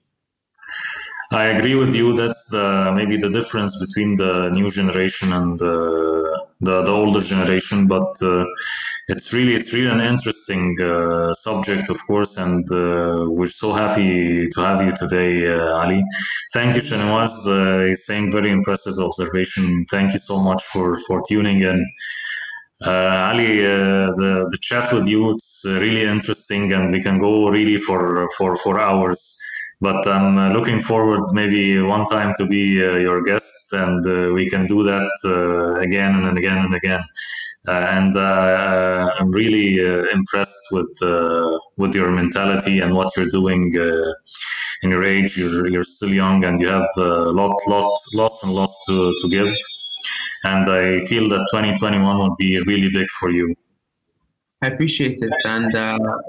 I 1.31 1.45
agree 1.45 1.75
with 1.75 1.95
you. 1.95 2.15
That's 2.15 2.49
the 2.51 2.91
maybe 2.95 3.17
the 3.17 3.29
difference 3.29 3.79
between 3.79 4.15
the 4.15 4.49
new 4.53 4.69
generation 4.69 5.33
and 5.33 5.57
the 5.57 6.34
the, 6.61 6.83
the 6.83 6.91
older 6.91 7.21
generation. 7.21 7.87
But 7.87 8.21
uh, 8.21 8.45
it's 9.07 9.33
really 9.33 9.55
it's 9.55 9.73
really 9.73 9.89
an 9.89 10.01
interesting 10.01 10.75
uh, 10.81 11.33
subject, 11.33 11.89
of 11.89 11.99
course, 12.07 12.37
and 12.37 12.63
uh, 12.71 13.29
we're 13.29 13.47
so 13.47 13.73
happy 13.73 14.43
to 14.45 14.61
have 14.61 14.81
you 14.81 14.91
today, 14.91 15.47
uh, 15.47 15.81
Ali. 15.81 16.03
Thank 16.53 16.75
you, 16.75 16.81
Shanawaz. 16.81 17.33
Uh, 17.47 17.93
saying 17.93 18.31
very 18.31 18.51
impressive 18.51 18.97
observation. 18.99 19.85
Thank 19.91 20.13
you 20.13 20.19
so 20.19 20.41
much 20.41 20.63
for 20.63 20.97
for 21.07 21.19
tuning 21.27 21.59
in. 21.61 21.85
Uh, 22.85 23.31
Ali, 23.31 23.65
uh, 23.65 24.11
the 24.19 24.47
the 24.51 24.57
chat 24.61 24.91
with 24.91 25.07
you 25.07 25.31
it's 25.31 25.63
really 25.65 26.03
interesting, 26.03 26.73
and 26.73 26.91
we 26.91 27.01
can 27.01 27.17
go 27.17 27.49
really 27.49 27.77
for 27.77 28.27
for 28.37 28.55
for 28.55 28.79
hours 28.79 29.39
but 29.81 30.07
I'm 30.07 30.37
uh, 30.37 30.49
looking 30.51 30.79
forward 30.79 31.23
maybe 31.33 31.81
one 31.81 32.05
time 32.05 32.33
to 32.37 32.45
be 32.45 32.83
uh, 32.83 32.95
your 32.95 33.21
guest 33.21 33.73
and 33.73 34.05
uh, 34.07 34.33
we 34.33 34.49
can 34.49 34.65
do 34.67 34.83
that 34.83 35.11
uh, 35.25 35.79
again 35.79 36.23
and 36.23 36.37
again 36.37 36.57
and 36.57 36.73
again. 36.73 37.03
Uh, 37.67 37.71
and 37.71 38.15
uh, 38.15 39.09
I'm 39.17 39.31
really 39.31 39.79
impressed 40.11 40.67
with 40.71 40.87
with 41.77 41.95
your 41.95 42.11
mentality 42.11 42.79
and 42.79 42.93
what 42.93 43.09
you're 43.17 43.29
doing 43.31 43.71
in 44.83 44.89
your 44.91 45.03
age. 45.03 45.35
You're, 45.37 45.67
you're 45.67 45.83
still 45.83 46.13
young 46.13 46.43
and 46.43 46.59
you 46.59 46.67
have 46.67 46.87
a 46.97 47.31
lot, 47.31 47.55
lot, 47.67 47.97
lots 48.13 48.43
and 48.43 48.53
lots 48.53 48.85
to, 48.87 49.15
to 49.19 49.29
give. 49.29 49.47
And 50.43 50.69
I 50.69 50.99
feel 50.99 51.27
that 51.29 51.47
2021 51.51 52.17
will 52.19 52.35
be 52.35 52.61
really 52.67 52.89
big 52.89 53.07
for 53.07 53.31
you. 53.31 53.53
I 54.61 54.67
appreciate 54.67 55.21
it, 55.21 55.33
and 55.45 55.71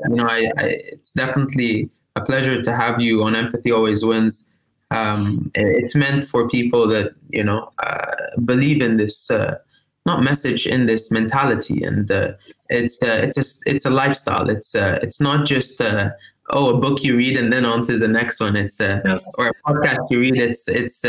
you 0.08 0.16
know, 0.16 0.26
I, 0.26 0.50
I, 0.58 0.64
it's 0.94 1.12
definitely 1.12 1.90
a 2.16 2.24
pleasure 2.24 2.62
to 2.62 2.74
have 2.74 3.00
you 3.00 3.22
on 3.22 3.36
Empathy 3.36 3.70
Always 3.70 4.04
Wins. 4.04 4.48
Um, 4.90 5.50
it's 5.54 5.94
meant 5.94 6.26
for 6.28 6.48
people 6.48 6.88
that 6.88 7.14
you 7.28 7.44
know 7.44 7.70
uh, 7.82 8.14
believe 8.44 8.80
in 8.82 8.96
this 8.96 9.30
uh, 9.30 9.58
not 10.06 10.22
message 10.22 10.66
in 10.66 10.86
this 10.86 11.10
mentality, 11.10 11.82
and 11.84 12.10
uh, 12.10 12.32
it's 12.70 12.96
uh, 13.02 13.20
it's 13.24 13.38
a 13.38 13.70
it's 13.70 13.84
a 13.84 13.90
lifestyle. 13.90 14.48
It's 14.48 14.74
uh, 14.74 14.98
it's 15.02 15.20
not 15.20 15.46
just 15.46 15.80
uh, 15.80 16.10
oh 16.50 16.70
a 16.70 16.78
book 16.78 17.02
you 17.02 17.16
read 17.16 17.36
and 17.36 17.52
then 17.52 17.64
on 17.64 17.86
to 17.88 17.98
the 17.98 18.08
next 18.08 18.40
one. 18.40 18.56
It's 18.56 18.80
yes. 18.80 19.26
or 19.38 19.48
a 19.48 19.54
podcast 19.66 20.10
you 20.10 20.20
read. 20.20 20.36
It's 20.36 20.66
it's 20.68 21.04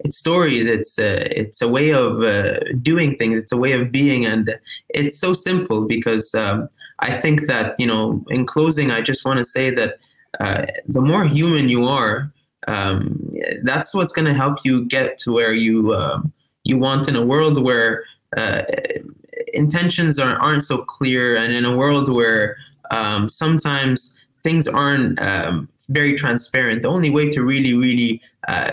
it's 0.00 0.16
stories. 0.16 0.66
It's 0.68 0.94
it's 0.98 1.60
a 1.60 1.68
way 1.68 1.92
of 1.92 2.22
doing 2.82 3.16
things. 3.16 3.42
It's 3.42 3.52
a 3.52 3.56
way 3.56 3.72
of 3.72 3.90
being, 3.90 4.24
and 4.24 4.56
it's 4.90 5.18
so 5.18 5.34
simple 5.34 5.86
because 5.86 6.32
um, 6.34 6.68
I 7.00 7.20
think 7.20 7.48
that 7.48 7.78
you 7.80 7.88
know. 7.88 8.24
In 8.28 8.46
closing, 8.46 8.92
I 8.92 9.00
just 9.00 9.24
want 9.24 9.38
to 9.38 9.44
say 9.44 9.74
that 9.74 9.98
uh, 10.40 10.66
the 10.86 11.00
more 11.00 11.24
human 11.24 11.68
you 11.68 11.84
are, 11.86 12.32
um, 12.66 13.32
that's 13.62 13.94
what's 13.94 14.12
going 14.12 14.26
to 14.26 14.34
help 14.34 14.58
you 14.64 14.84
get 14.86 15.18
to 15.20 15.32
where 15.32 15.54
you 15.54 15.94
um, 15.94 16.32
you 16.64 16.76
want 16.76 17.08
in 17.08 17.16
a 17.16 17.24
world 17.24 17.62
where 17.62 18.04
uh, 18.36 18.62
intentions 19.54 20.18
are, 20.18 20.36
aren't 20.36 20.64
so 20.64 20.78
clear, 20.78 21.36
and 21.36 21.52
in 21.52 21.64
a 21.64 21.76
world 21.76 22.12
where 22.12 22.56
um, 22.90 23.28
sometimes 23.28 24.16
things 24.42 24.68
aren't 24.68 25.20
um, 25.20 25.68
very 25.88 26.16
transparent. 26.16 26.82
The 26.82 26.88
only 26.88 27.10
way 27.10 27.30
to 27.30 27.42
really, 27.42 27.74
really 27.74 28.20
uh, 28.46 28.72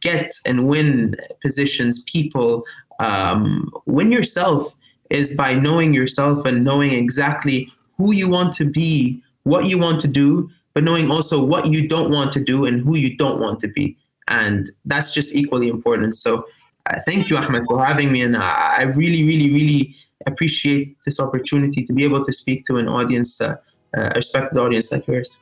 get 0.00 0.32
and 0.46 0.68
win 0.68 1.16
positions, 1.42 2.02
people, 2.02 2.64
um, 3.00 3.70
win 3.86 4.12
yourself 4.12 4.72
is 5.10 5.36
by 5.36 5.54
knowing 5.54 5.92
yourself 5.92 6.46
and 6.46 6.64
knowing 6.64 6.92
exactly 6.92 7.70
who 7.96 8.12
you 8.12 8.28
want 8.28 8.54
to 8.56 8.64
be, 8.64 9.22
what 9.44 9.66
you 9.66 9.78
want 9.78 10.00
to 10.00 10.08
do, 10.08 10.50
but 10.74 10.84
knowing 10.84 11.10
also 11.10 11.42
what 11.42 11.66
you 11.68 11.88
don't 11.88 12.10
want 12.10 12.32
to 12.32 12.40
do 12.40 12.64
and 12.66 12.82
who 12.82 12.96
you 12.96 13.16
don't 13.16 13.40
want 13.40 13.60
to 13.60 13.68
be. 13.68 13.96
And 14.28 14.72
that's 14.84 15.12
just 15.14 15.34
equally 15.34 15.68
important. 15.68 16.16
So 16.16 16.46
uh, 16.86 17.00
thank 17.06 17.30
you, 17.30 17.36
Ahmed, 17.36 17.64
for 17.66 17.84
having 17.84 18.10
me. 18.10 18.22
And 18.22 18.36
I, 18.36 18.76
I 18.78 18.82
really, 18.82 19.22
really, 19.24 19.52
really 19.52 19.96
appreciate 20.26 20.96
this 21.04 21.20
opportunity 21.20 21.84
to 21.84 21.92
be 21.92 22.04
able 22.04 22.24
to 22.24 22.32
speak 22.32 22.66
to 22.66 22.78
an 22.78 22.88
audience, 22.88 23.40
uh, 23.40 23.56
uh, 23.96 24.10
a 24.10 24.12
respected 24.16 24.58
audience 24.58 24.90
like 24.92 25.06
yours. 25.06 25.36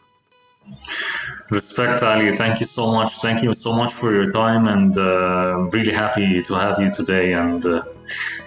Respect, 1.53 2.03
Ali. 2.03 2.35
Thank 2.35 2.61
you 2.61 2.67
so 2.67 2.95
much. 2.95 3.21
Thank 3.21 3.43
you 3.43 3.53
so 3.53 3.75
much 3.75 3.93
for 3.93 4.11
your 4.11 4.25
time, 4.25 4.67
and 4.69 4.97
uh, 4.97 5.55
I'm 5.55 5.69
really 5.69 5.93
happy 5.93 6.41
to 6.41 6.55
have 6.55 6.81
you 6.81 6.91
today. 6.91 7.35
And 7.35 7.65
uh, 7.67 7.83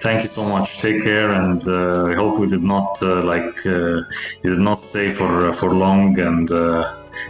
thank 0.02 0.24
you 0.24 0.28
so 0.28 0.44
much. 0.44 0.80
Take 0.80 1.04
care, 1.04 1.30
and 1.30 1.62
uh, 1.68 2.06
I 2.06 2.16
hope 2.16 2.40
we 2.40 2.48
did 2.48 2.64
not 2.64 2.98
uh, 3.04 3.22
like 3.22 3.64
uh, 3.68 4.02
you 4.42 4.50
did 4.56 4.66
not 4.70 4.80
stay 4.80 5.12
for 5.12 5.50
uh, 5.50 5.54
for 5.54 5.70
long, 5.72 6.18
and 6.18 6.50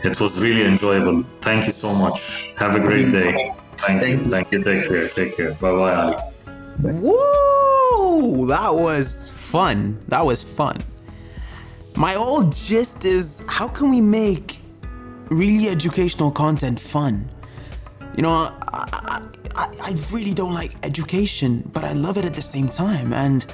it 0.06 0.22
was 0.22 0.42
really 0.42 0.64
enjoyable. 0.64 1.24
Thank 1.42 1.66
you 1.66 1.74
so 1.74 1.94
much. 1.94 2.54
Have 2.56 2.76
a 2.76 2.80
great 2.80 3.12
day. 3.12 3.54
Thank, 3.76 4.02
thank 4.02 4.20
you. 4.20 4.30
Thank 4.32 4.52
you. 4.54 4.64
Take 4.64 4.88
care. 4.88 5.08
Take 5.10 5.36
care. 5.36 5.52
Bye 5.56 5.76
bye, 5.80 5.96
Ali. 6.02 6.16
Woo! 7.04 8.48
That 8.48 8.74
was 8.74 9.30
fun. 9.32 10.00
That 10.08 10.26
was 10.26 10.42
fun. 10.42 10.78
My 11.98 12.16
old 12.16 12.56
gist 12.56 13.04
is 13.04 13.44
how 13.48 13.68
can 13.68 13.90
we 13.90 14.00
make 14.00 14.60
really 15.30 15.70
educational 15.70 16.32
content 16.32 16.80
fun. 16.80 17.30
You 18.16 18.24
know, 18.24 18.32
I, 18.34 19.22
I, 19.56 19.68
I, 19.82 19.96
really 20.12 20.34
don't 20.34 20.54
like 20.54 20.74
education, 20.84 21.70
but 21.74 21.84
I 21.84 21.94
love 21.94 22.18
it 22.18 22.26
at 22.26 22.34
the 22.34 22.42
same 22.42 22.70
time. 22.70 23.14
And 23.14 23.46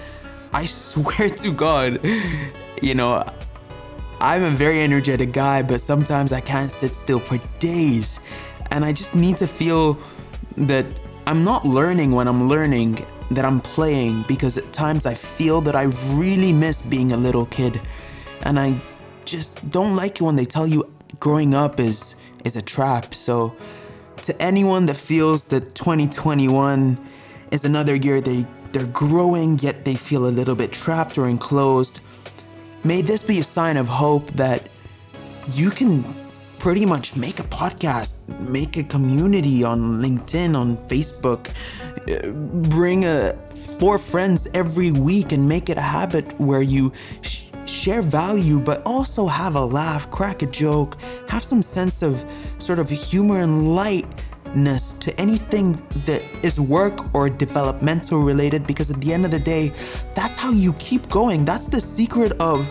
I 0.54 0.66
swear 0.84 1.30
to 1.30 1.52
God, 1.52 2.00
you 2.82 2.96
know, 2.96 3.24
I'm 4.20 4.44
a 4.44 4.52
very 4.52 4.84
energetic 4.84 5.32
guy, 5.32 5.64
but 5.64 5.82
sometimes 5.82 6.32
I 6.32 6.42
can't 6.42 6.72
sit 6.72 6.96
still 6.96 7.20
for 7.20 7.40
days. 7.60 8.20
And 8.70 8.86
I 8.86 8.94
just 8.94 9.16
need 9.16 9.38
to 9.38 9.48
feel 9.48 9.98
that 10.58 10.86
I'm 11.26 11.44
not 11.44 11.66
learning 11.66 12.12
when 12.12 12.28
I'm 12.28 12.48
learning, 12.48 13.06
that 13.32 13.46
I'm 13.46 13.62
playing, 13.62 14.24
because 14.28 14.58
at 14.58 14.72
times 14.74 15.06
I 15.06 15.14
feel 15.14 15.62
that 15.62 15.76
I 15.76 15.84
really 16.14 16.54
miss 16.54 16.82
being 16.82 17.14
a 17.14 17.18
little 17.18 17.48
kid. 17.48 17.82
And 18.44 18.60
I 18.60 18.76
just 19.26 19.70
don't 19.72 19.96
like 19.96 20.22
it 20.22 20.24
when 20.24 20.36
they 20.36 20.46
tell 20.46 20.68
you 20.68 20.92
growing 21.20 21.54
up 21.54 21.80
is 21.80 22.16
is 22.44 22.56
a 22.56 22.62
trap. 22.62 23.14
So 23.14 23.56
to 24.24 24.42
anyone 24.42 24.86
that 24.88 24.98
feels 24.98 25.46
that 25.46 25.76
2021 25.76 26.98
is 27.52 27.66
another 27.66 27.96
year 27.96 28.22
they 28.22 28.46
they're 28.72 28.86
growing 28.86 29.60
yet 29.60 29.84
they 29.84 29.96
feel 29.96 30.26
a 30.28 30.34
little 30.40 30.56
bit 30.56 30.72
trapped 30.72 31.18
or 31.18 31.28
enclosed, 31.28 32.00
may 32.84 33.02
this 33.02 33.22
be 33.22 33.40
a 33.40 33.44
sign 33.44 33.78
of 33.78 33.88
hope 33.88 34.32
that 34.32 34.70
you 35.50 35.70
can 35.70 36.04
pretty 36.62 36.86
much 36.86 37.16
make 37.16 37.40
a 37.40 37.44
podcast, 37.44 38.28
make 38.40 38.78
a 38.78 38.84
community 38.84 39.64
on 39.64 40.02
LinkedIn, 40.02 40.56
on 40.56 40.78
Facebook, 40.88 41.50
bring 42.70 43.04
a 43.04 43.34
four 43.80 43.98
friends 43.98 44.48
every 44.54 44.92
week 44.92 45.32
and 45.32 45.50
make 45.50 45.70
it 45.70 45.78
a 45.78 45.82
habit 45.82 46.40
where 46.40 46.62
you 46.62 46.94
sh- 47.22 47.51
share 47.66 48.02
value, 48.02 48.60
but 48.60 48.82
also 48.86 49.28
have 49.28 49.56
a 49.56 49.64
laugh, 49.66 50.10
crack 50.12 50.42
a 50.42 50.46
joke, 50.46 50.98
have 51.28 51.44
some 51.44 51.62
sense 51.62 52.02
of 52.02 52.26
sort 52.60 52.80
of 52.80 52.90
humor 52.90 53.42
and 53.42 53.76
lightness 53.76 54.94
to 54.94 55.18
anything 55.20 55.82
that 56.06 56.22
is 56.44 56.60
work 56.60 57.14
or 57.14 57.30
developmental 57.30 58.20
related, 58.20 58.68
because 58.68 58.92
at 58.92 59.00
the 59.02 59.14
end 59.14 59.26
of 59.26 59.32
the 59.32 59.40
day, 59.40 59.74
that's 60.14 60.36
how 60.36 60.52
you 60.52 60.74
keep 60.74 61.10
going. 61.10 61.46
That's 61.46 61.68
the 61.68 61.82
secret 61.82 62.34
of, 62.34 62.68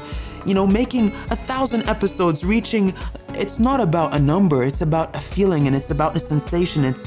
you 0.46 0.54
know, 0.54 0.66
making 0.66 1.12
a 1.30 1.36
thousand 1.36 1.88
episodes, 1.88 2.44
reaching. 2.44 2.94
It's 3.34 3.58
not 3.58 3.80
about 3.80 4.14
a 4.14 4.18
number, 4.18 4.64
it's 4.64 4.80
about 4.80 5.14
a 5.14 5.20
feeling 5.20 5.66
and 5.66 5.76
it's 5.76 5.90
about 5.90 6.16
a 6.16 6.20
sensation. 6.20 6.84
It's 6.84 7.06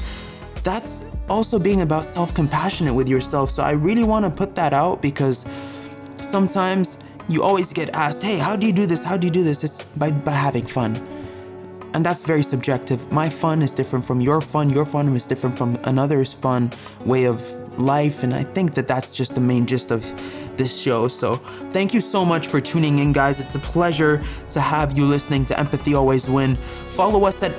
that's 0.62 1.10
also 1.28 1.58
being 1.58 1.82
about 1.82 2.04
self 2.04 2.34
compassionate 2.34 2.94
with 2.94 3.08
yourself. 3.08 3.50
So 3.50 3.62
I 3.62 3.72
really 3.72 4.04
want 4.04 4.24
to 4.24 4.30
put 4.30 4.54
that 4.54 4.72
out 4.72 5.00
because 5.02 5.44
sometimes 6.18 6.98
you 7.28 7.42
always 7.42 7.72
get 7.72 7.90
asked, 7.94 8.22
hey, 8.22 8.38
how 8.38 8.56
do 8.56 8.66
you 8.66 8.72
do 8.72 8.86
this? 8.86 9.02
How 9.02 9.16
do 9.16 9.26
you 9.26 9.30
do 9.32 9.42
this? 9.42 9.64
It's 9.64 9.82
by, 9.96 10.10
by 10.10 10.32
having 10.32 10.66
fun. 10.66 10.96
And 11.94 12.04
that's 12.04 12.22
very 12.22 12.42
subjective. 12.42 13.12
My 13.12 13.28
fun 13.28 13.62
is 13.62 13.72
different 13.72 14.04
from 14.04 14.20
your 14.20 14.40
fun. 14.40 14.68
Your 14.68 14.84
fun 14.84 15.14
is 15.14 15.26
different 15.26 15.56
from 15.56 15.76
another's 15.84 16.32
fun 16.32 16.72
way 17.04 17.24
of 17.24 17.40
life. 17.78 18.22
And 18.22 18.34
I 18.34 18.42
think 18.42 18.74
that 18.74 18.88
that's 18.88 19.12
just 19.12 19.34
the 19.34 19.40
main 19.40 19.64
gist 19.64 19.90
of 19.90 20.04
this 20.56 20.76
show. 20.76 21.08
So 21.08 21.36
thank 21.72 21.94
you 21.94 22.00
so 22.00 22.24
much 22.24 22.48
for 22.48 22.60
tuning 22.60 22.98
in, 22.98 23.12
guys. 23.12 23.40
It's 23.40 23.54
a 23.54 23.60
pleasure 23.60 24.22
to 24.50 24.60
have 24.60 24.96
you 24.96 25.06
listening 25.06 25.46
to 25.46 25.58
Empathy 25.58 25.94
Always 25.94 26.28
Win. 26.28 26.56
Follow 26.90 27.24
us 27.24 27.42
at, 27.42 27.52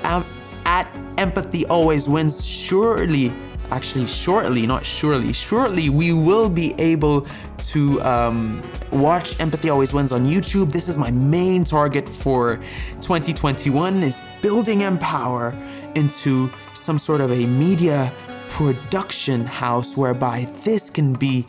at 0.65 0.93
Empathy 1.17 1.65
Always 1.67 2.09
Wins. 2.09 2.45
Surely 2.45 3.33
actually 3.71 4.05
shortly 4.05 4.65
not 4.65 4.85
surely 4.85 5.33
shortly 5.33 5.89
we 5.89 6.13
will 6.13 6.49
be 6.49 6.73
able 6.79 7.27
to 7.57 8.01
um, 8.03 8.63
watch 8.91 9.39
empathy 9.39 9.69
always 9.69 9.93
wins 9.93 10.11
on 10.11 10.25
youtube. 10.25 10.71
This 10.71 10.87
is 10.87 10.97
my 10.97 11.11
main 11.11 11.63
target 11.63 12.07
for 12.07 12.57
2021 13.01 14.03
is 14.03 14.19
building 14.41 14.81
empower 14.81 15.53
into 15.95 16.49
some 16.73 16.99
sort 16.99 17.21
of 17.21 17.31
a 17.31 17.45
media 17.45 18.13
production 18.49 19.45
house 19.45 19.97
whereby 19.97 20.47
this 20.63 20.89
can 20.89 21.13
be 21.13 21.45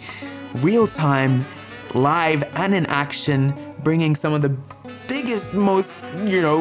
real 0.57 0.87
time 0.87 1.45
live 1.95 2.43
and 2.55 2.75
in 2.75 2.87
action 2.87 3.55
bringing 3.83 4.17
some 4.17 4.33
of 4.33 4.43
the 4.43 4.49
biggest 5.07 5.55
most 5.55 5.95
you 6.25 6.43
know 6.43 6.59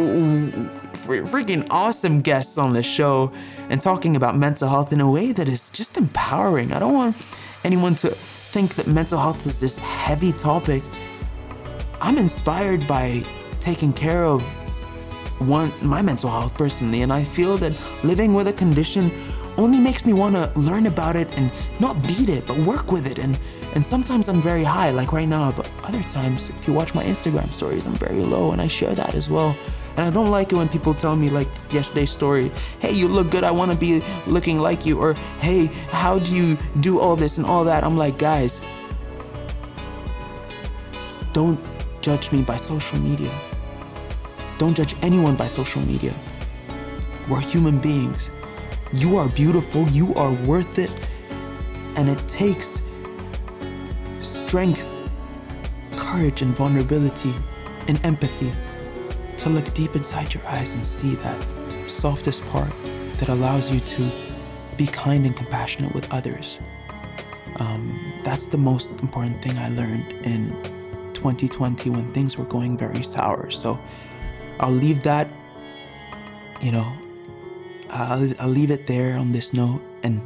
freaking 1.06 1.66
awesome 1.70 2.22
guests 2.22 2.58
on 2.58 2.74
the 2.74 2.84
show 2.84 3.32
and 3.70 3.82
talking 3.82 4.16
about 4.16 4.36
mental 4.36 4.68
health 4.68 4.92
in 4.92 5.02
a 5.02 5.10
way 5.10 5.32
that 5.32 5.48
is 5.48 5.70
just 5.70 5.98
empowering. 5.98 6.74
I 6.74 6.80
don't 6.80 6.94
want 6.94 7.18
anyone 7.64 7.96
to 7.96 8.18
think 8.52 8.76
that 8.76 8.88
mental 8.88 9.20
health 9.20 9.46
is 9.46 9.60
this 9.60 9.78
heavy 9.78 10.32
topic. 10.32 10.84
I'm 12.02 12.18
inspired 12.18 12.88
by 12.88 13.24
taking 13.60 13.94
care 13.94 14.26
of 14.26 14.42
one 15.40 15.72
my 15.82 16.02
mental 16.02 16.30
health 16.30 16.54
personally 16.54 17.02
and 17.02 17.12
I 17.12 17.24
feel 17.24 17.58
that 17.58 17.78
living 18.04 18.34
with 18.34 18.48
a 18.48 18.54
condition 18.54 19.12
only 19.58 19.80
makes 19.80 20.06
me 20.06 20.14
want 20.14 20.36
to 20.36 20.52
learn 20.60 20.86
about 20.86 21.16
it 21.16 21.28
and 21.38 21.52
not 21.80 22.02
beat 22.04 22.30
it 22.30 22.46
but 22.46 22.58
work 22.60 22.92
with 22.92 23.06
it 23.06 23.18
and 23.18 23.38
and 23.74 23.86
sometimes 23.86 24.30
I'm 24.30 24.42
very 24.42 24.64
high 24.64 24.92
like 24.92 25.12
right 25.12 25.28
now 25.28 25.52
but 25.52 25.70
other 25.84 26.02
times 26.04 26.50
if 26.50 26.68
you 26.68 26.74
watch 26.74 26.94
my 26.94 27.04
Instagram 27.04 27.50
stories 27.50 27.86
I'm 27.86 27.96
very 27.96 28.22
low 28.22 28.52
and 28.52 28.62
I 28.62 28.68
share 28.68 28.96
that 28.96 29.16
as 29.16 29.30
well 29.30 29.58
and 29.98 30.06
I 30.06 30.10
don't 30.10 30.30
like 30.30 30.52
it 30.52 30.56
when 30.56 30.68
people 30.68 30.94
tell 30.94 31.16
me, 31.16 31.30
like 31.30 31.48
yesterday's 31.72 32.12
story, 32.12 32.52
hey, 32.80 32.92
you 32.92 33.08
look 33.08 33.30
good, 33.30 33.46
I 33.46 33.52
want 33.52 33.72
to 33.72 33.78
be 33.78 34.02
looking 34.28 34.60
like 34.60 34.86
you, 34.86 35.00
or 35.00 35.14
hey, 35.40 35.68
how 35.90 36.20
do 36.20 36.36
you 36.36 36.58
do 36.82 37.00
all 37.00 37.16
this 37.16 37.38
and 37.38 37.46
all 37.46 37.64
that? 37.64 37.84
I'm 37.84 37.96
like, 37.96 38.18
guys, 38.18 38.60
don't 41.32 41.60
judge 42.02 42.32
me 42.34 42.42
by 42.42 42.58
social 42.58 43.00
media. 43.00 43.32
Don't 44.58 44.76
judge 44.76 44.96
anyone 45.02 45.38
by 45.38 45.48
social 45.48 45.82
media. 45.82 46.14
We're 47.30 47.40
human 47.40 47.80
beings. 47.80 48.32
You 48.92 49.16
are 49.18 49.30
beautiful, 49.30 49.88
you 49.90 50.14
are 50.16 50.32
worth 50.32 50.78
it, 50.78 50.92
and 51.96 52.10
it 52.10 52.20
takes 52.28 52.90
strength, 54.20 54.86
courage, 55.96 56.42
and 56.42 56.54
vulnerability 56.54 57.34
and 57.88 58.04
empathy 58.06 58.52
to 59.46 59.52
look 59.52 59.72
deep 59.76 59.96
inside 59.96 60.34
your 60.34 60.44
eyes 60.48 60.74
and 60.74 60.86
see 60.88 61.14
that 61.14 61.48
softest 61.88 62.44
part 62.48 62.74
that 63.20 63.30
allows 63.30 63.72
you 63.72 63.80
to 63.80 64.12
be 64.76 64.88
kind 64.88 65.24
and 65.24 65.38
compassionate 65.38 65.94
with 65.94 66.12
others. 66.12 66.58
Um, 67.58 68.20
that's 68.24 68.48
the 68.48 68.58
most 68.58 68.90
important 69.02 69.44
thing 69.44 69.56
I 69.60 69.70
learned 69.70 70.14
in 70.26 70.50
2020 71.14 71.92
when 71.92 72.12
things 72.12 72.40
were 72.40 72.46
going 72.46 72.76
very 72.76 73.04
sour. 73.04 73.52
So 73.52 73.80
I'll 74.60 74.72
leave 74.72 75.04
that, 75.04 75.32
you 76.60 76.72
know, 76.72 76.92
I'll, 77.92 78.34
I'll 78.42 78.50
leave 78.50 78.72
it 78.72 78.88
there 78.88 79.16
on 79.16 79.32
this 79.32 79.54
note. 79.54 79.84
And 80.02 80.24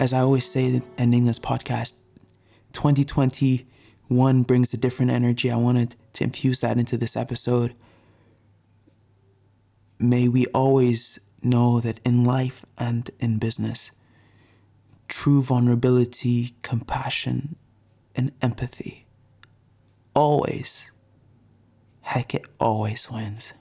as 0.00 0.12
I 0.12 0.18
always 0.22 0.44
say, 0.44 0.82
ending 0.98 1.24
this 1.26 1.38
podcast, 1.38 1.92
2021 2.72 4.42
brings 4.42 4.74
a 4.74 4.76
different 4.76 5.12
energy. 5.12 5.52
I 5.52 5.56
wanted 5.56 5.94
to 6.14 6.24
infuse 6.24 6.58
that 6.62 6.78
into 6.78 6.96
this 6.96 7.16
episode 7.16 7.74
may 9.98 10.28
we 10.28 10.46
always 10.46 11.18
know 11.42 11.80
that 11.80 12.00
in 12.04 12.24
life 12.24 12.64
and 12.76 13.10
in 13.20 13.38
business, 13.38 13.90
true 15.08 15.42
vulnerability, 15.42 16.54
compassion, 16.62 17.56
and 18.14 18.32
empathy 18.42 19.06
always, 20.18 20.90
heck, 22.00 22.34
it 22.34 22.44
always 22.58 23.08
wins. 23.08 23.52